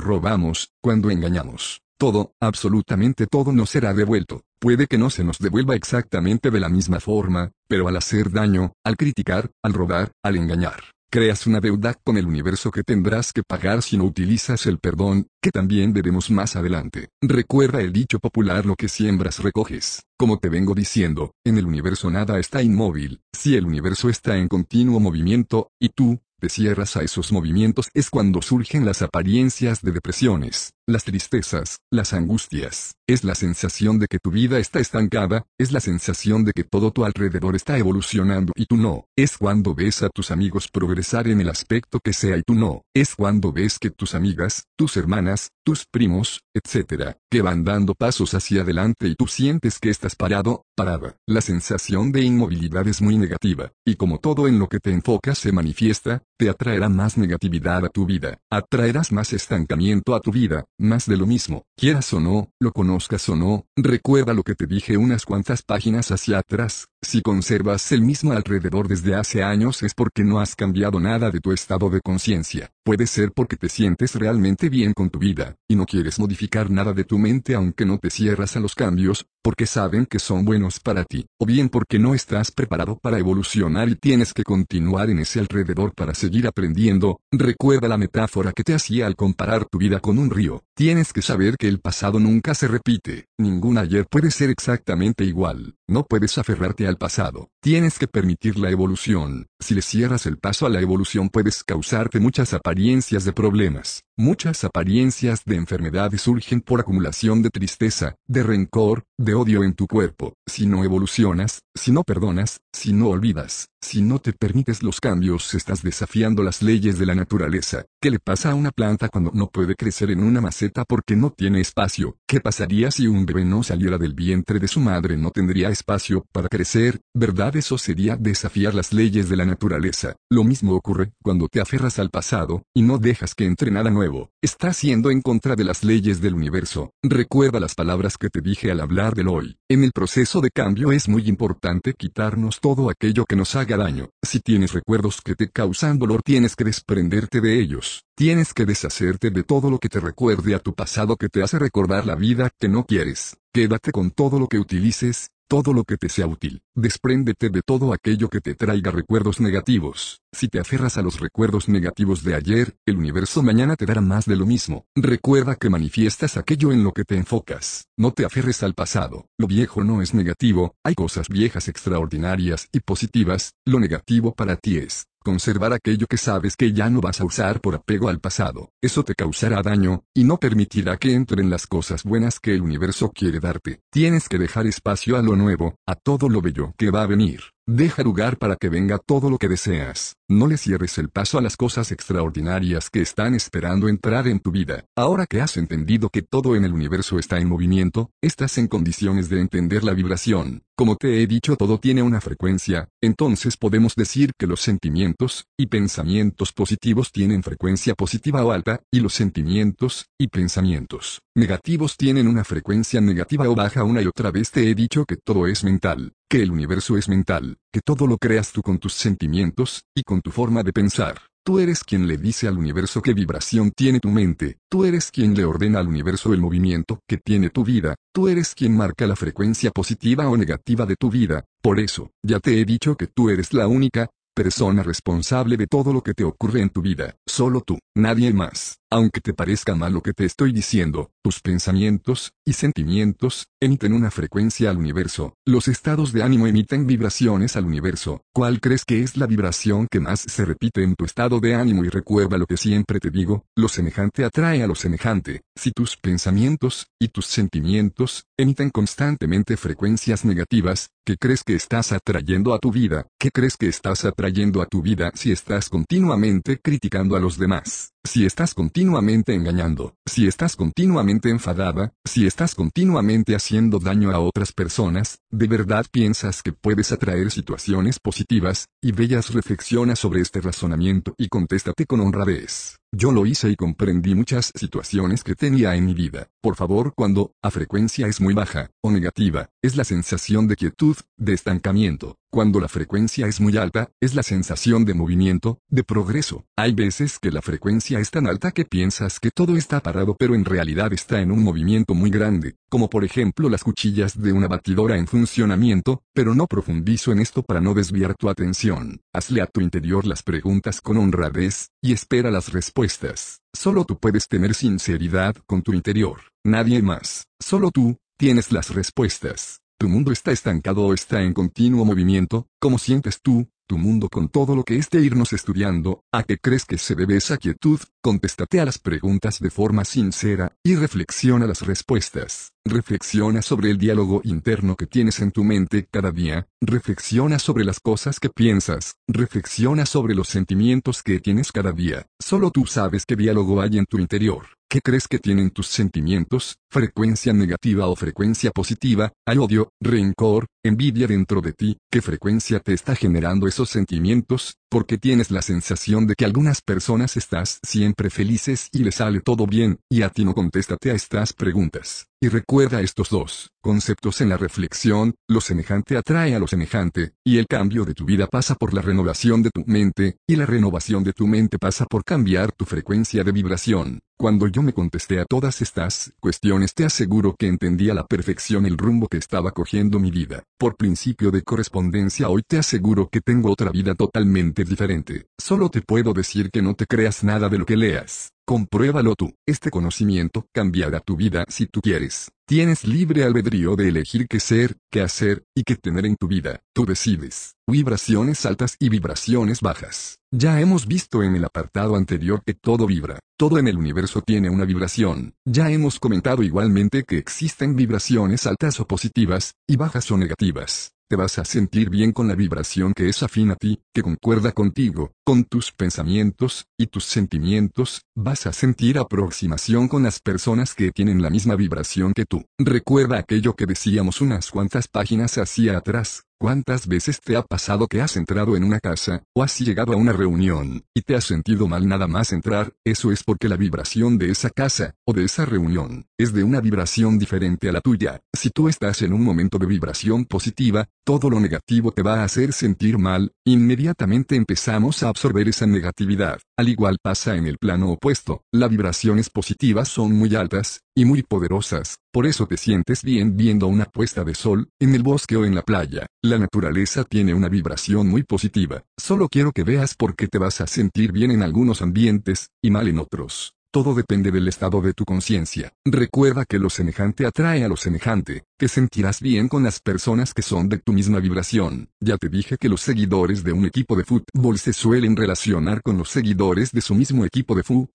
robamos, 0.00 0.72
cuando 0.80 1.10
engañamos 1.10 1.82
todo, 2.00 2.32
absolutamente 2.40 3.26
todo 3.26 3.52
nos 3.52 3.68
será 3.68 3.92
devuelto. 3.92 4.40
Puede 4.58 4.86
que 4.86 4.96
no 4.96 5.10
se 5.10 5.22
nos 5.22 5.38
devuelva 5.38 5.74
exactamente 5.74 6.50
de 6.50 6.58
la 6.58 6.70
misma 6.70 6.98
forma, 6.98 7.52
pero 7.68 7.88
al 7.88 7.96
hacer 7.98 8.30
daño, 8.30 8.72
al 8.82 8.96
criticar, 8.96 9.50
al 9.62 9.74
robar, 9.74 10.10
al 10.24 10.36
engañar, 10.36 10.80
creas 11.10 11.46
una 11.46 11.60
deuda 11.60 11.92
con 12.02 12.16
el 12.16 12.24
universo 12.24 12.70
que 12.70 12.84
tendrás 12.84 13.34
que 13.34 13.42
pagar 13.42 13.82
si 13.82 13.98
no 13.98 14.04
utilizas 14.04 14.64
el 14.64 14.78
perdón, 14.78 15.26
que 15.42 15.50
también 15.50 15.92
veremos 15.92 16.30
más 16.30 16.56
adelante. 16.56 17.10
Recuerda 17.20 17.82
el 17.82 17.92
dicho 17.92 18.18
popular 18.18 18.64
lo 18.64 18.76
que 18.76 18.88
siembras 18.88 19.40
recoges. 19.40 20.02
Como 20.18 20.38
te 20.38 20.48
vengo 20.48 20.74
diciendo, 20.74 21.32
en 21.44 21.58
el 21.58 21.66
universo 21.66 22.10
nada 22.10 22.38
está 22.38 22.62
inmóvil, 22.62 23.20
si 23.30 23.56
el 23.56 23.66
universo 23.66 24.08
está 24.08 24.38
en 24.38 24.48
continuo 24.48 25.00
movimiento, 25.00 25.68
y 25.78 25.90
tú, 25.90 26.18
te 26.40 26.48
cierras 26.48 26.96
a 26.96 27.02
esos 27.02 27.32
movimientos 27.32 27.90
es 27.92 28.08
cuando 28.08 28.40
surgen 28.40 28.86
las 28.86 29.02
apariencias 29.02 29.82
de 29.82 29.92
depresiones, 29.92 30.72
las 30.92 31.04
tristezas, 31.04 31.78
las 31.90 32.12
angustias, 32.12 32.94
es 33.06 33.24
la 33.24 33.34
sensación 33.34 33.98
de 33.98 34.06
que 34.06 34.18
tu 34.18 34.30
vida 34.30 34.58
está 34.58 34.80
estancada, 34.80 35.44
es 35.58 35.72
la 35.72 35.80
sensación 35.80 36.44
de 36.44 36.52
que 36.52 36.64
todo 36.64 36.90
tu 36.90 37.04
alrededor 37.04 37.56
está 37.56 37.76
evolucionando 37.78 38.52
y 38.54 38.66
tú 38.66 38.76
no, 38.76 39.06
es 39.16 39.36
cuando 39.36 39.74
ves 39.74 40.02
a 40.02 40.08
tus 40.10 40.30
amigos 40.30 40.68
progresar 40.68 41.28
en 41.28 41.40
el 41.40 41.48
aspecto 41.48 41.98
que 41.98 42.12
sea 42.12 42.36
y 42.36 42.42
tú 42.42 42.54
no, 42.54 42.82
es 42.94 43.14
cuando 43.14 43.52
ves 43.52 43.78
que 43.78 43.90
tus 43.90 44.14
amigas, 44.14 44.64
tus 44.76 44.96
hermanas, 44.96 45.50
tus 45.64 45.86
primos, 45.90 46.42
etc., 46.54 47.16
que 47.30 47.42
van 47.42 47.64
dando 47.64 47.94
pasos 47.94 48.34
hacia 48.34 48.62
adelante 48.62 49.08
y 49.08 49.14
tú 49.14 49.26
sientes 49.26 49.78
que 49.78 49.90
estás 49.90 50.14
parado, 50.14 50.64
parada. 50.76 51.16
La 51.26 51.40
sensación 51.40 52.12
de 52.12 52.22
inmovilidad 52.22 52.86
es 52.88 53.02
muy 53.02 53.18
negativa, 53.18 53.72
y 53.84 53.96
como 53.96 54.18
todo 54.18 54.48
en 54.48 54.58
lo 54.58 54.68
que 54.68 54.80
te 54.80 54.90
enfocas 54.90 55.38
se 55.38 55.52
manifiesta, 55.52 56.22
te 56.38 56.48
atraerá 56.48 56.88
más 56.88 57.18
negatividad 57.18 57.84
a 57.84 57.88
tu 57.88 58.06
vida, 58.06 58.38
atraerás 58.50 59.12
más 59.12 59.32
estancamiento 59.32 60.14
a 60.14 60.20
tu 60.20 60.32
vida, 60.32 60.64
más 60.80 61.06
de 61.06 61.16
lo 61.16 61.26
mismo, 61.26 61.62
quieras 61.76 62.12
o 62.14 62.20
no, 62.20 62.50
lo 62.58 62.72
conozcas 62.72 63.28
o 63.28 63.36
no, 63.36 63.66
recuerda 63.76 64.32
lo 64.32 64.42
que 64.42 64.54
te 64.54 64.66
dije 64.66 64.96
unas 64.96 65.26
cuantas 65.26 65.62
páginas 65.62 66.10
hacia 66.10 66.38
atrás, 66.38 66.86
si 67.02 67.22
conservas 67.22 67.90
el 67.92 68.02
mismo 68.02 68.32
alrededor 68.32 68.86
desde 68.86 69.14
hace 69.14 69.42
años 69.42 69.82
es 69.82 69.94
porque 69.94 70.22
no 70.22 70.38
has 70.38 70.54
cambiado 70.54 71.00
nada 71.00 71.30
de 71.30 71.40
tu 71.40 71.52
estado 71.52 71.90
de 71.90 72.00
conciencia. 72.00 72.70
Puede 72.84 73.06
ser 73.06 73.32
porque 73.32 73.56
te 73.56 73.68
sientes 73.68 74.14
realmente 74.14 74.68
bien 74.68 74.92
con 74.92 75.10
tu 75.10 75.18
vida, 75.18 75.56
y 75.68 75.76
no 75.76 75.86
quieres 75.86 76.18
modificar 76.18 76.70
nada 76.70 76.92
de 76.92 77.04
tu 77.04 77.18
mente 77.18 77.54
aunque 77.54 77.86
no 77.86 77.98
te 77.98 78.10
cierras 78.10 78.56
a 78.56 78.60
los 78.60 78.74
cambios, 78.74 79.26
porque 79.42 79.66
saben 79.66 80.06
que 80.06 80.18
son 80.18 80.44
buenos 80.44 80.80
para 80.80 81.04
ti, 81.04 81.26
o 81.38 81.46
bien 81.46 81.68
porque 81.68 81.98
no 81.98 82.14
estás 82.14 82.50
preparado 82.50 82.98
para 82.98 83.18
evolucionar 83.18 83.88
y 83.88 83.94
tienes 83.94 84.34
que 84.34 84.44
continuar 84.44 85.08
en 85.10 85.20
ese 85.20 85.40
alrededor 85.40 85.94
para 85.94 86.14
seguir 86.14 86.46
aprendiendo. 86.46 87.20
Recuerda 87.32 87.88
la 87.88 87.96
metáfora 87.96 88.52
que 88.52 88.64
te 88.64 88.74
hacía 88.74 89.06
al 89.06 89.16
comparar 89.16 89.64
tu 89.64 89.78
vida 89.78 90.00
con 90.00 90.18
un 90.18 90.30
río. 90.30 90.62
Tienes 90.74 91.12
que 91.12 91.22
saber 91.22 91.56
que 91.56 91.68
el 91.68 91.80
pasado 91.80 92.20
nunca 92.20 92.54
se 92.54 92.68
repite, 92.68 93.26
ningún 93.38 93.78
ayer 93.78 94.06
puede 94.10 94.30
ser 94.30 94.50
exactamente 94.50 95.24
igual, 95.24 95.74
no 95.90 96.04
puedes 96.04 96.38
aferrarte 96.38 96.86
al 96.86 96.96
pasado, 96.96 97.48
tienes 97.60 97.98
que 97.98 98.06
permitir 98.06 98.58
la 98.58 98.70
evolución, 98.70 99.48
si 99.58 99.74
le 99.74 99.82
cierras 99.82 100.24
el 100.24 100.38
paso 100.38 100.64
a 100.64 100.70
la 100.70 100.80
evolución 100.80 101.28
puedes 101.28 101.64
causarte 101.64 102.20
muchas 102.20 102.54
apariencias 102.54 103.24
de 103.24 103.32
problemas, 103.32 104.04
muchas 104.20 104.64
apariencias 104.64 105.44
de 105.46 105.56
enfermedades 105.56 106.20
surgen 106.20 106.60
por 106.60 106.78
acumulación 106.78 107.40
de 107.42 107.48
tristeza, 107.48 108.16
de 108.28 108.42
rencor, 108.42 109.02
de 109.18 109.34
odio 109.34 109.64
en 109.64 109.72
tu 109.72 109.86
cuerpo, 109.86 110.34
si 110.46 110.66
no 110.66 110.84
evolucionas, 110.84 111.60
si 111.74 111.90
no 111.90 112.04
perdonas, 112.04 112.60
si 112.72 112.92
no 112.92 113.08
olvidas, 113.08 113.68
si 113.80 114.02
no 114.02 114.18
te 114.18 114.34
permites 114.34 114.82
los 114.82 115.00
cambios 115.00 115.54
estás 115.54 115.82
desafiando 115.82 116.42
las 116.42 116.60
leyes 116.60 116.98
de 116.98 117.06
la 117.06 117.14
naturaleza. 117.14 117.86
¿Qué 118.00 118.10
le 118.10 118.18
pasa 118.18 118.50
a 118.50 118.54
una 118.54 118.70
planta 118.72 119.08
cuando 119.08 119.30
no 119.32 119.48
puede 119.48 119.74
crecer 119.74 120.10
en 120.10 120.22
una 120.22 120.42
maceta 120.42 120.84
porque 120.84 121.16
no 121.16 121.30
tiene 121.30 121.60
espacio? 121.60 122.16
¿Qué 122.28 122.40
pasaría 122.40 122.90
si 122.90 123.06
un 123.06 123.24
bebé 123.24 123.46
no 123.46 123.62
saliera 123.62 123.96
del 123.96 124.12
vientre 124.12 124.58
de 124.58 124.68
su 124.68 124.80
madre 124.80 125.16
no 125.16 125.30
tendría 125.30 125.70
espacio 125.70 126.26
para 126.30 126.48
crecer? 126.48 127.00
¿Verdad 127.14 127.56
eso 127.56 127.78
sería 127.78 128.16
desafiar 128.16 128.74
las 128.74 128.92
leyes 128.92 129.30
de 129.30 129.36
la 129.36 129.46
naturaleza? 129.46 130.16
Lo 130.30 130.44
mismo 130.44 130.74
ocurre 130.74 131.12
cuando 131.22 131.48
te 131.48 131.60
aferras 131.60 131.98
al 131.98 132.10
pasado, 132.10 132.62
y 132.74 132.82
no 132.82 132.98
dejas 132.98 133.34
que 133.34 133.46
entre 133.46 133.70
nada 133.70 133.90
nuevo. 133.90 134.09
Estás 134.42 134.82
yendo 134.82 135.10
en 135.10 135.20
contra 135.20 135.56
de 135.56 135.64
las 135.64 135.84
leyes 135.84 136.20
del 136.20 136.34
universo. 136.34 136.92
Recuerda 137.02 137.60
las 137.60 137.74
palabras 137.74 138.16
que 138.16 138.30
te 138.30 138.40
dije 138.40 138.70
al 138.70 138.80
hablar 138.80 139.14
del 139.14 139.28
hoy. 139.28 139.56
En 139.68 139.84
el 139.84 139.92
proceso 139.92 140.40
de 140.40 140.50
cambio 140.50 140.92
es 140.92 141.08
muy 141.08 141.28
importante 141.28 141.94
quitarnos 141.94 142.60
todo 142.60 142.90
aquello 142.90 143.24
que 143.24 143.36
nos 143.36 143.54
haga 143.56 143.76
daño. 143.76 144.10
Si 144.22 144.40
tienes 144.40 144.72
recuerdos 144.72 145.20
que 145.20 145.34
te 145.34 145.50
causan 145.50 145.98
dolor 145.98 146.22
tienes 146.22 146.56
que 146.56 146.64
desprenderte 146.64 147.40
de 147.40 147.60
ellos. 147.60 148.04
Tienes 148.16 148.52
que 148.52 148.66
deshacerte 148.66 149.30
de 149.30 149.42
todo 149.42 149.70
lo 149.70 149.78
que 149.78 149.88
te 149.88 150.00
recuerde 150.00 150.54
a 150.54 150.58
tu 150.58 150.74
pasado 150.74 151.16
que 151.16 151.28
te 151.28 151.42
hace 151.42 151.58
recordar 151.58 152.06
la 152.06 152.16
vida 152.16 152.50
que 152.58 152.68
no 152.68 152.84
quieres. 152.84 153.36
Quédate 153.52 153.92
con 153.92 154.10
todo 154.10 154.38
lo 154.38 154.46
que 154.46 154.58
utilices, 154.58 155.30
todo 155.50 155.72
lo 155.72 155.82
que 155.82 155.96
te 155.96 156.08
sea 156.08 156.28
útil. 156.28 156.62
Despréndete 156.76 157.50
de 157.50 157.62
todo 157.62 157.92
aquello 157.92 158.28
que 158.28 158.40
te 158.40 158.54
traiga 158.54 158.92
recuerdos 158.92 159.40
negativos. 159.40 160.20
Si 160.32 160.46
te 160.46 160.60
aferras 160.60 160.96
a 160.96 161.02
los 161.02 161.18
recuerdos 161.18 161.68
negativos 161.68 162.22
de 162.22 162.36
ayer, 162.36 162.76
el 162.86 162.98
universo 162.98 163.42
mañana 163.42 163.74
te 163.74 163.84
dará 163.84 164.00
más 164.00 164.26
de 164.26 164.36
lo 164.36 164.46
mismo. 164.46 164.84
Recuerda 164.94 165.56
que 165.56 165.68
manifiestas 165.68 166.36
aquello 166.36 166.70
en 166.70 166.84
lo 166.84 166.92
que 166.92 167.02
te 167.02 167.16
enfocas. 167.16 167.88
No 167.98 168.12
te 168.12 168.24
aferres 168.24 168.62
al 168.62 168.74
pasado. 168.74 169.26
Lo 169.36 169.48
viejo 169.48 169.82
no 169.82 170.02
es 170.02 170.14
negativo, 170.14 170.76
hay 170.84 170.94
cosas 170.94 171.28
viejas 171.28 171.66
extraordinarias 171.66 172.68
y 172.70 172.78
positivas, 172.78 173.54
lo 173.66 173.80
negativo 173.80 174.32
para 174.32 174.54
ti 174.54 174.78
es 174.78 175.09
conservar 175.22 175.72
aquello 175.72 176.06
que 176.06 176.16
sabes 176.16 176.56
que 176.56 176.72
ya 176.72 176.90
no 176.90 177.00
vas 177.00 177.20
a 177.20 177.24
usar 177.24 177.60
por 177.60 177.74
apego 177.74 178.08
al 178.08 178.20
pasado. 178.20 178.70
Eso 178.82 179.04
te 179.04 179.14
causará 179.14 179.62
daño, 179.62 180.04
y 180.14 180.24
no 180.24 180.38
permitirá 180.38 180.96
que 180.96 181.14
entren 181.14 181.50
las 181.50 181.66
cosas 181.66 182.04
buenas 182.04 182.40
que 182.40 182.54
el 182.54 182.62
universo 182.62 183.10
quiere 183.10 183.40
darte. 183.40 183.80
Tienes 183.90 184.28
que 184.28 184.38
dejar 184.38 184.66
espacio 184.66 185.16
a 185.16 185.22
lo 185.22 185.36
nuevo, 185.36 185.76
a 185.86 185.94
todo 185.94 186.28
lo 186.28 186.40
bello 186.40 186.74
que 186.76 186.90
va 186.90 187.02
a 187.02 187.06
venir. 187.06 187.40
Deja 187.72 188.02
lugar 188.02 188.36
para 188.36 188.56
que 188.56 188.68
venga 188.68 188.98
todo 188.98 189.30
lo 189.30 189.38
que 189.38 189.46
deseas. 189.46 190.16
No 190.28 190.48
le 190.48 190.56
cierres 190.56 190.98
el 190.98 191.08
paso 191.08 191.38
a 191.38 191.40
las 191.40 191.56
cosas 191.56 191.92
extraordinarias 191.92 192.90
que 192.90 193.00
están 193.00 193.36
esperando 193.36 193.88
entrar 193.88 194.26
en 194.26 194.40
tu 194.40 194.50
vida. 194.50 194.86
Ahora 194.96 195.24
que 195.24 195.40
has 195.40 195.56
entendido 195.56 196.08
que 196.08 196.22
todo 196.22 196.56
en 196.56 196.64
el 196.64 196.72
universo 196.72 197.20
está 197.20 197.38
en 197.38 197.48
movimiento, 197.48 198.10
estás 198.20 198.58
en 198.58 198.66
condiciones 198.66 199.28
de 199.28 199.40
entender 199.40 199.84
la 199.84 199.94
vibración. 199.94 200.62
Como 200.76 200.96
te 200.96 201.22
he 201.22 201.28
dicho 201.28 201.54
todo 201.54 201.78
tiene 201.78 202.02
una 202.02 202.20
frecuencia, 202.20 202.88
entonces 203.00 203.56
podemos 203.56 203.94
decir 203.94 204.32
que 204.36 204.48
los 204.48 204.62
sentimientos 204.62 205.44
y 205.56 205.66
pensamientos 205.66 206.52
positivos 206.52 207.12
tienen 207.12 207.44
frecuencia 207.44 207.94
positiva 207.94 208.44
o 208.44 208.50
alta, 208.50 208.80
y 208.90 208.98
los 208.98 209.14
sentimientos 209.14 210.06
y 210.18 210.26
pensamientos 210.26 211.20
negativos 211.36 211.96
tienen 211.96 212.26
una 212.26 212.42
frecuencia 212.42 213.00
negativa 213.00 213.48
o 213.48 213.54
baja 213.54 213.84
una 213.84 214.02
y 214.02 214.06
otra 214.06 214.32
vez 214.32 214.50
te 214.50 214.68
he 214.68 214.74
dicho 214.74 215.04
que 215.04 215.16
todo 215.16 215.46
es 215.46 215.62
mental, 215.62 216.12
que 216.30 216.42
el 216.42 216.52
universo 216.52 216.96
es 216.96 217.08
mental, 217.08 217.58
que 217.72 217.80
todo 217.80 218.06
lo 218.06 218.16
creas 218.16 218.52
tú 218.52 218.62
con 218.62 218.78
tus 218.78 218.94
sentimientos, 218.94 219.82
y 219.96 220.04
con 220.04 220.20
tu 220.22 220.30
forma 220.30 220.62
de 220.62 220.72
pensar. 220.72 221.16
Tú 221.44 221.58
eres 221.58 221.82
quien 221.82 222.06
le 222.06 222.18
dice 222.18 222.46
al 222.46 222.56
universo 222.56 223.02
qué 223.02 223.14
vibración 223.14 223.72
tiene 223.72 223.98
tu 223.98 224.10
mente, 224.10 224.58
tú 224.70 224.84
eres 224.84 225.10
quien 225.10 225.34
le 225.34 225.44
ordena 225.44 225.80
al 225.80 225.88
universo 225.88 226.32
el 226.32 226.40
movimiento 226.40 227.00
que 227.08 227.16
tiene 227.16 227.50
tu 227.50 227.64
vida, 227.64 227.96
tú 228.14 228.28
eres 228.28 228.54
quien 228.54 228.76
marca 228.76 229.08
la 229.08 229.16
frecuencia 229.16 229.72
positiva 229.72 230.28
o 230.28 230.36
negativa 230.36 230.86
de 230.86 230.94
tu 230.94 231.10
vida, 231.10 231.44
por 231.60 231.80
eso, 231.80 232.12
ya 232.24 232.38
te 232.38 232.60
he 232.60 232.64
dicho 232.64 232.94
que 232.96 233.08
tú 233.08 233.28
eres 233.28 233.52
la 233.52 233.66
única, 233.66 234.08
persona 234.32 234.84
responsable 234.84 235.56
de 235.56 235.66
todo 235.66 235.92
lo 235.92 236.02
que 236.02 236.14
te 236.14 236.22
ocurre 236.22 236.62
en 236.62 236.70
tu 236.70 236.80
vida, 236.80 237.16
solo 237.26 237.60
tú. 237.60 237.76
Nadie 238.00 238.32
más. 238.32 238.80
Aunque 238.92 239.20
te 239.20 239.32
parezca 239.32 239.76
mal 239.76 239.92
lo 239.92 240.02
que 240.02 240.12
te 240.12 240.24
estoy 240.24 240.52
diciendo, 240.52 241.12
tus 241.22 241.40
pensamientos 241.40 242.32
y 242.44 242.54
sentimientos 242.54 243.46
emiten 243.60 243.92
una 243.92 244.10
frecuencia 244.10 244.68
al 244.68 244.78
universo. 244.78 245.34
Los 245.46 245.68
estados 245.68 246.12
de 246.12 246.24
ánimo 246.24 246.48
emiten 246.48 246.88
vibraciones 246.88 247.54
al 247.54 247.66
universo. 247.66 248.22
¿Cuál 248.34 248.60
crees 248.60 248.84
que 248.84 249.04
es 249.04 249.16
la 249.16 249.28
vibración 249.28 249.86
que 249.88 250.00
más 250.00 250.18
se 250.18 250.44
repite 250.44 250.82
en 250.82 250.96
tu 250.96 251.04
estado 251.04 251.38
de 251.38 251.54
ánimo? 251.54 251.84
Y 251.84 251.88
recuerda 251.88 252.36
lo 252.36 252.46
que 252.46 252.56
siempre 252.56 252.98
te 252.98 253.10
digo, 253.10 253.44
lo 253.56 253.68
semejante 253.68 254.24
atrae 254.24 254.64
a 254.64 254.66
lo 254.66 254.74
semejante. 254.74 255.42
Si 255.54 255.70
tus 255.70 255.96
pensamientos 255.96 256.88
y 256.98 257.08
tus 257.08 257.26
sentimientos 257.26 258.24
emiten 258.36 258.70
constantemente 258.70 259.56
frecuencias 259.56 260.24
negativas, 260.24 260.88
¿qué 261.06 261.16
crees 261.16 261.44
que 261.44 261.54
estás 261.54 261.92
atrayendo 261.92 262.54
a 262.54 262.58
tu 262.58 262.72
vida? 262.72 263.06
¿Qué 263.20 263.30
crees 263.30 263.56
que 263.56 263.68
estás 263.68 264.04
atrayendo 264.04 264.62
a 264.62 264.66
tu 264.66 264.82
vida 264.82 265.12
si 265.14 265.30
estás 265.30 265.68
continuamente 265.68 266.58
criticando 266.58 267.14
a 267.14 267.20
los 267.20 267.38
demás? 267.38 267.89
Si 268.02 268.24
estás 268.24 268.54
continuamente 268.54 269.34
engañando, 269.34 269.94
si 270.06 270.26
estás 270.26 270.56
continuamente 270.56 271.28
enfadada, 271.28 271.92
si 272.04 272.26
estás 272.26 272.54
continuamente 272.54 273.34
haciendo 273.34 273.78
daño 273.78 274.10
a 274.10 274.20
otras 274.20 274.52
personas, 274.52 275.18
¿de 275.30 275.46
verdad 275.46 275.84
piensas 275.92 276.42
que 276.42 276.52
puedes 276.52 276.92
atraer 276.92 277.30
situaciones 277.30 277.98
positivas 278.00 278.68
y 278.80 278.92
bellas? 278.92 279.34
Reflexiona 279.34 279.96
sobre 279.96 280.22
este 280.22 280.40
razonamiento 280.40 281.14
y 281.18 281.28
contéstate 281.28 281.84
con 281.84 282.00
honradez. 282.00 282.78
Yo 282.90 283.12
lo 283.12 283.26
hice 283.26 283.50
y 283.50 283.56
comprendí 283.56 284.14
muchas 284.14 284.50
situaciones 284.54 285.22
que 285.22 285.34
tenía 285.34 285.76
en 285.76 285.84
mi 285.84 285.94
vida. 285.94 286.28
Por 286.40 286.56
favor, 286.56 286.94
cuando, 286.96 287.34
a 287.42 287.50
frecuencia 287.50 288.08
es 288.08 288.20
muy 288.20 288.32
baja, 288.34 288.70
o 288.82 288.90
negativa, 288.90 289.50
es 289.62 289.76
la 289.76 289.84
sensación 289.84 290.48
de 290.48 290.56
quietud, 290.56 290.96
de 291.18 291.34
estancamiento. 291.34 292.16
Cuando 292.32 292.60
la 292.60 292.68
frecuencia 292.68 293.26
es 293.26 293.40
muy 293.40 293.56
alta, 293.56 293.90
es 294.00 294.14
la 294.14 294.22
sensación 294.22 294.84
de 294.84 294.94
movimiento, 294.94 295.58
de 295.68 295.82
progreso. 295.82 296.44
Hay 296.56 296.72
veces 296.72 297.18
que 297.18 297.32
la 297.32 297.42
frecuencia 297.42 297.98
es 297.98 298.12
tan 298.12 298.28
alta 298.28 298.52
que 298.52 298.64
piensas 298.64 299.18
que 299.18 299.32
todo 299.32 299.56
está 299.56 299.80
parado 299.80 300.14
pero 300.16 300.36
en 300.36 300.44
realidad 300.44 300.92
está 300.92 301.20
en 301.20 301.32
un 301.32 301.42
movimiento 301.42 301.92
muy 301.92 302.08
grande, 302.08 302.54
como 302.68 302.88
por 302.88 303.04
ejemplo 303.04 303.48
las 303.48 303.64
cuchillas 303.64 304.16
de 304.16 304.32
una 304.32 304.46
batidora 304.46 304.96
en 304.96 305.08
funcionamiento, 305.08 306.04
pero 306.14 306.36
no 306.36 306.46
profundizo 306.46 307.10
en 307.10 307.18
esto 307.18 307.42
para 307.42 307.60
no 307.60 307.74
desviar 307.74 308.14
tu 308.14 308.28
atención. 308.28 309.00
Hazle 309.12 309.42
a 309.42 309.46
tu 309.46 309.60
interior 309.60 310.06
las 310.06 310.22
preguntas 310.22 310.80
con 310.80 310.98
honradez, 310.98 311.70
y 311.82 311.92
espera 311.92 312.30
las 312.30 312.52
respuestas. 312.52 313.40
Solo 313.52 313.84
tú 313.84 313.98
puedes 313.98 314.28
tener 314.28 314.54
sinceridad 314.54 315.34
con 315.46 315.62
tu 315.62 315.72
interior. 315.72 316.20
Nadie 316.44 316.80
más. 316.80 317.26
Solo 317.40 317.72
tú, 317.72 317.96
tienes 318.16 318.52
las 318.52 318.72
respuestas. 318.72 319.59
Tu 319.80 319.88
mundo 319.88 320.12
está 320.12 320.30
estancado 320.30 320.82
o 320.82 320.92
está 320.92 321.22
en 321.22 321.32
continuo 321.32 321.86
movimiento, 321.86 322.46
¿cómo 322.60 322.76
sientes 322.76 323.22
tú, 323.22 323.48
tu 323.66 323.78
mundo 323.78 324.10
con 324.10 324.28
todo 324.28 324.54
lo 324.54 324.62
que 324.62 324.76
es 324.76 324.90
de 324.90 325.00
irnos 325.00 325.32
estudiando, 325.32 326.04
¿a 326.12 326.22
qué 326.22 326.36
crees 326.36 326.66
que 326.66 326.76
se 326.76 326.94
debe 326.94 327.16
esa 327.16 327.38
quietud? 327.38 327.80
Contéstate 328.02 328.60
a 328.60 328.66
las 328.66 328.78
preguntas 328.78 329.40
de 329.40 329.48
forma 329.48 329.86
sincera, 329.86 330.52
y 330.62 330.74
reflexiona 330.74 331.46
las 331.46 331.62
respuestas. 331.62 332.52
Reflexiona 332.62 333.40
sobre 333.40 333.70
el 333.70 333.78
diálogo 333.78 334.20
interno 334.24 334.76
que 334.76 334.86
tienes 334.86 335.18
en 335.20 335.30
tu 335.30 335.44
mente 335.44 335.88
cada 335.90 336.10
día, 336.10 336.46
reflexiona 336.60 337.38
sobre 337.38 337.64
las 337.64 337.80
cosas 337.80 338.20
que 338.20 338.28
piensas, 338.28 338.96
reflexiona 339.08 339.86
sobre 339.86 340.14
los 340.14 340.28
sentimientos 340.28 341.02
que 341.02 341.20
tienes 341.20 341.52
cada 341.52 341.72
día. 341.72 342.04
Solo 342.18 342.50
tú 342.50 342.66
sabes 342.66 343.06
qué 343.06 343.16
diálogo 343.16 343.62
hay 343.62 343.78
en 343.78 343.86
tu 343.86 343.98
interior. 343.98 344.59
¿Qué 344.72 344.80
crees 344.82 345.08
que 345.08 345.18
tienen 345.18 345.50
tus 345.50 345.66
sentimientos? 345.66 346.58
¿Frecuencia 346.70 347.32
negativa 347.32 347.88
o 347.88 347.96
frecuencia 347.96 348.52
positiva? 348.52 349.10
¿Hay 349.26 349.36
odio, 349.36 349.72
rencor, 349.80 350.46
envidia 350.62 351.06
dentro 351.06 351.40
de 351.40 351.52
ti? 351.52 351.78
¿Qué 351.90 352.02
frecuencia 352.02 352.60
te 352.60 352.72
está 352.72 352.94
generando 352.94 353.46
esos 353.46 353.70
sentimientos? 353.70 354.56
Porque 354.68 354.98
tienes 354.98 355.30
la 355.30 355.42
sensación 355.42 356.06
de 356.06 356.14
que 356.14 356.24
algunas 356.24 356.60
personas 356.60 357.16
estás 357.16 357.58
siempre 357.62 358.10
felices 358.10 358.68
y 358.72 358.84
les 358.84 358.96
sale 358.96 359.20
todo 359.20 359.46
bien, 359.46 359.80
y 359.88 360.02
a 360.02 360.10
ti 360.10 360.24
no 360.24 360.34
contéstate 360.34 360.90
a 360.90 360.94
estas 360.94 361.32
preguntas. 361.32 362.06
Y 362.22 362.28
recuerda 362.28 362.80
estos 362.80 363.08
dos 363.08 363.50
conceptos 363.62 364.20
en 364.20 364.28
la 364.28 364.36
reflexión, 364.36 365.14
lo 365.28 365.40
semejante 365.40 365.96
atrae 365.96 366.34
a 366.34 366.38
lo 366.38 366.46
semejante, 366.46 367.12
y 367.24 367.38
el 367.38 367.46
cambio 367.46 367.84
de 367.84 367.94
tu 367.94 368.04
vida 368.04 368.26
pasa 368.26 368.54
por 368.54 368.72
la 368.72 368.82
renovación 368.82 369.42
de 369.42 369.50
tu 369.50 369.64
mente, 369.66 370.16
y 370.26 370.36
la 370.36 370.46
renovación 370.46 371.04
de 371.04 371.12
tu 371.12 371.26
mente 371.26 371.58
pasa 371.58 371.84
por 371.86 372.04
cambiar 372.04 372.52
tu 372.52 372.64
frecuencia 372.64 373.24
de 373.24 373.32
vibración. 373.32 374.00
Cuando 374.18 374.46
yo 374.48 374.62
me 374.62 374.74
contesté 374.74 375.18
a 375.18 375.24
todas 375.24 375.62
estas 375.62 376.12
cuestiones 376.20 376.74
te 376.74 376.84
aseguro 376.84 377.34
que 377.38 377.48
entendí 377.48 377.88
a 377.88 377.94
la 377.94 378.06
perfección 378.06 378.66
el 378.66 378.76
rumbo 378.76 379.08
que 379.08 379.16
estaba 379.16 379.50
cogiendo 379.52 379.98
mi 379.98 380.10
vida. 380.10 380.42
Por 380.60 380.76
principio 380.76 381.30
de 381.30 381.40
correspondencia 381.40 382.28
hoy 382.28 382.42
te 382.46 382.58
aseguro 382.58 383.08
que 383.08 383.22
tengo 383.22 383.50
otra 383.50 383.70
vida 383.70 383.94
totalmente 383.94 384.62
diferente. 384.62 385.24
Solo 385.38 385.70
te 385.70 385.80
puedo 385.80 386.12
decir 386.12 386.50
que 386.50 386.60
no 386.60 386.74
te 386.74 386.84
creas 386.84 387.24
nada 387.24 387.48
de 387.48 387.56
lo 387.56 387.64
que 387.64 387.78
leas. 387.78 388.28
Compruébalo 388.50 389.14
tú. 389.14 389.32
Este 389.46 389.70
conocimiento 389.70 390.48
cambiará 390.52 390.98
tu 390.98 391.14
vida 391.14 391.44
si 391.46 391.66
tú 391.66 391.80
quieres. 391.80 392.32
Tienes 392.48 392.82
libre 392.82 393.22
albedrío 393.22 393.76
de 393.76 393.88
elegir 393.88 394.26
qué 394.26 394.40
ser, 394.40 394.76
qué 394.90 395.02
hacer, 395.02 395.44
y 395.54 395.62
qué 395.62 395.76
tener 395.76 396.04
en 396.04 396.16
tu 396.16 396.26
vida. 396.26 396.58
Tú 396.74 396.84
decides. 396.84 397.54
Vibraciones 397.68 398.44
altas 398.44 398.74
y 398.80 398.88
vibraciones 398.88 399.60
bajas. 399.60 400.18
Ya 400.32 400.60
hemos 400.60 400.88
visto 400.88 401.22
en 401.22 401.36
el 401.36 401.44
apartado 401.44 401.94
anterior 401.94 402.42
que 402.44 402.54
todo 402.54 402.88
vibra. 402.88 403.20
Todo 403.38 403.56
en 403.56 403.68
el 403.68 403.78
universo 403.78 404.20
tiene 404.20 404.50
una 404.50 404.64
vibración. 404.64 405.32
Ya 405.44 405.70
hemos 405.70 406.00
comentado 406.00 406.42
igualmente 406.42 407.04
que 407.04 407.18
existen 407.18 407.76
vibraciones 407.76 408.48
altas 408.48 408.80
o 408.80 408.84
positivas, 408.84 409.54
y 409.68 409.76
bajas 409.76 410.10
o 410.10 410.16
negativas 410.16 410.90
te 411.10 411.16
vas 411.16 411.40
a 411.40 411.44
sentir 411.44 411.90
bien 411.90 412.12
con 412.12 412.28
la 412.28 412.36
vibración 412.36 412.94
que 412.94 413.08
es 413.08 413.24
afín 413.24 413.50
a 413.50 413.56
ti, 413.56 413.82
que 413.92 414.00
concuerda 414.00 414.52
contigo, 414.52 415.10
con 415.24 415.42
tus 415.42 415.72
pensamientos, 415.72 416.66
y 416.78 416.86
tus 416.86 417.04
sentimientos, 417.04 418.02
vas 418.14 418.46
a 418.46 418.52
sentir 418.52 418.96
aproximación 418.96 419.88
con 419.88 420.04
las 420.04 420.20
personas 420.20 420.72
que 420.72 420.92
tienen 420.92 421.20
la 421.20 421.28
misma 421.28 421.56
vibración 421.56 422.14
que 422.14 422.26
tú. 422.26 422.44
Recuerda 422.58 423.18
aquello 423.18 423.56
que 423.56 423.66
decíamos 423.66 424.20
unas 424.20 424.52
cuantas 424.52 424.86
páginas 424.86 425.36
hacia 425.36 425.78
atrás, 425.78 426.26
¿Cuántas 426.42 426.88
veces 426.88 427.20
te 427.20 427.36
ha 427.36 427.42
pasado 427.42 427.86
que 427.86 428.00
has 428.00 428.16
entrado 428.16 428.56
en 428.56 428.64
una 428.64 428.80
casa, 428.80 429.24
o 429.34 429.42
has 429.42 429.58
llegado 429.58 429.92
a 429.92 429.96
una 429.96 430.14
reunión, 430.14 430.86
y 430.94 431.02
te 431.02 431.14
has 431.14 431.24
sentido 431.24 431.68
mal 431.68 431.86
nada 431.86 432.06
más 432.06 432.32
entrar? 432.32 432.72
Eso 432.82 433.12
es 433.12 433.22
porque 433.22 433.46
la 433.46 433.58
vibración 433.58 434.16
de 434.16 434.30
esa 434.30 434.48
casa, 434.48 434.94
o 435.06 435.12
de 435.12 435.24
esa 435.24 435.44
reunión, 435.44 436.06
es 436.18 436.32
de 436.32 436.42
una 436.42 436.62
vibración 436.62 437.18
diferente 437.18 437.68
a 437.68 437.72
la 437.72 437.82
tuya. 437.82 438.22
Si 438.32 438.48
tú 438.48 438.70
estás 438.70 439.02
en 439.02 439.12
un 439.12 439.22
momento 439.22 439.58
de 439.58 439.66
vibración 439.66 440.24
positiva, 440.24 440.88
todo 441.04 441.28
lo 441.28 441.40
negativo 441.40 441.92
te 441.92 442.00
va 442.00 442.22
a 442.22 442.24
hacer 442.24 442.54
sentir 442.54 442.96
mal, 442.96 443.32
inmediatamente 443.44 444.34
empezamos 444.34 445.02
a 445.02 445.10
absorber 445.10 445.46
esa 445.46 445.66
negatividad. 445.66 446.40
Al 446.56 446.70
igual 446.70 446.96
pasa 447.02 447.36
en 447.36 447.48
el 447.48 447.58
plano 447.58 447.90
opuesto, 447.90 448.44
las 448.50 448.70
vibraciones 448.70 449.28
positivas 449.28 449.88
son 449.88 450.14
muy 450.14 450.34
altas, 450.34 450.80
y 450.94 451.04
muy 451.04 451.22
poderosas, 451.22 451.96
por 452.12 452.26
eso 452.26 452.46
te 452.46 452.56
sientes 452.56 453.02
bien 453.02 453.36
viendo 453.36 453.66
una 453.66 453.84
puesta 453.84 454.24
de 454.24 454.34
sol, 454.34 454.68
en 454.80 454.94
el 454.94 455.02
bosque 455.02 455.36
o 455.36 455.44
en 455.44 455.54
la 455.54 455.62
playa. 455.62 456.06
La 456.22 456.38
naturaleza 456.38 457.04
tiene 457.04 457.34
una 457.34 457.48
vibración 457.48 458.08
muy 458.08 458.22
positiva, 458.22 458.82
solo 458.98 459.28
quiero 459.28 459.52
que 459.52 459.64
veas 459.64 459.94
por 459.94 460.16
qué 460.16 460.28
te 460.28 460.38
vas 460.38 460.60
a 460.60 460.66
sentir 460.66 461.12
bien 461.12 461.30
en 461.30 461.42
algunos 461.42 461.82
ambientes, 461.82 462.48
y 462.62 462.70
mal 462.70 462.88
en 462.88 462.98
otros. 462.98 463.54
Todo 463.72 463.94
depende 463.94 464.32
del 464.32 464.48
estado 464.48 464.80
de 464.80 464.94
tu 464.94 465.04
conciencia. 465.04 465.72
Recuerda 465.84 466.44
que 466.44 466.58
lo 466.58 466.70
semejante 466.70 467.24
atrae 467.24 467.62
a 467.62 467.68
lo 467.68 467.76
semejante, 467.76 468.42
que 468.58 468.66
sentirás 468.66 469.20
bien 469.20 469.46
con 469.46 469.62
las 469.62 469.78
personas 469.78 470.34
que 470.34 470.42
son 470.42 470.68
de 470.68 470.78
tu 470.78 470.92
misma 470.92 471.20
vibración. 471.20 471.88
Ya 472.00 472.16
te 472.16 472.28
dije 472.28 472.56
que 472.56 472.68
los 472.68 472.80
seguidores 472.80 473.44
de 473.44 473.52
un 473.52 473.64
equipo 473.66 473.94
de 473.94 474.02
fútbol 474.02 474.58
se 474.58 474.72
suelen 474.72 475.14
relacionar 475.14 475.82
con 475.82 475.96
los 475.98 476.08
seguidores 476.08 476.72
de 476.72 476.80
su 476.80 476.96
mismo 476.96 477.24
equipo 477.24 477.54
de 477.54 477.62
fútbol 477.62 477.90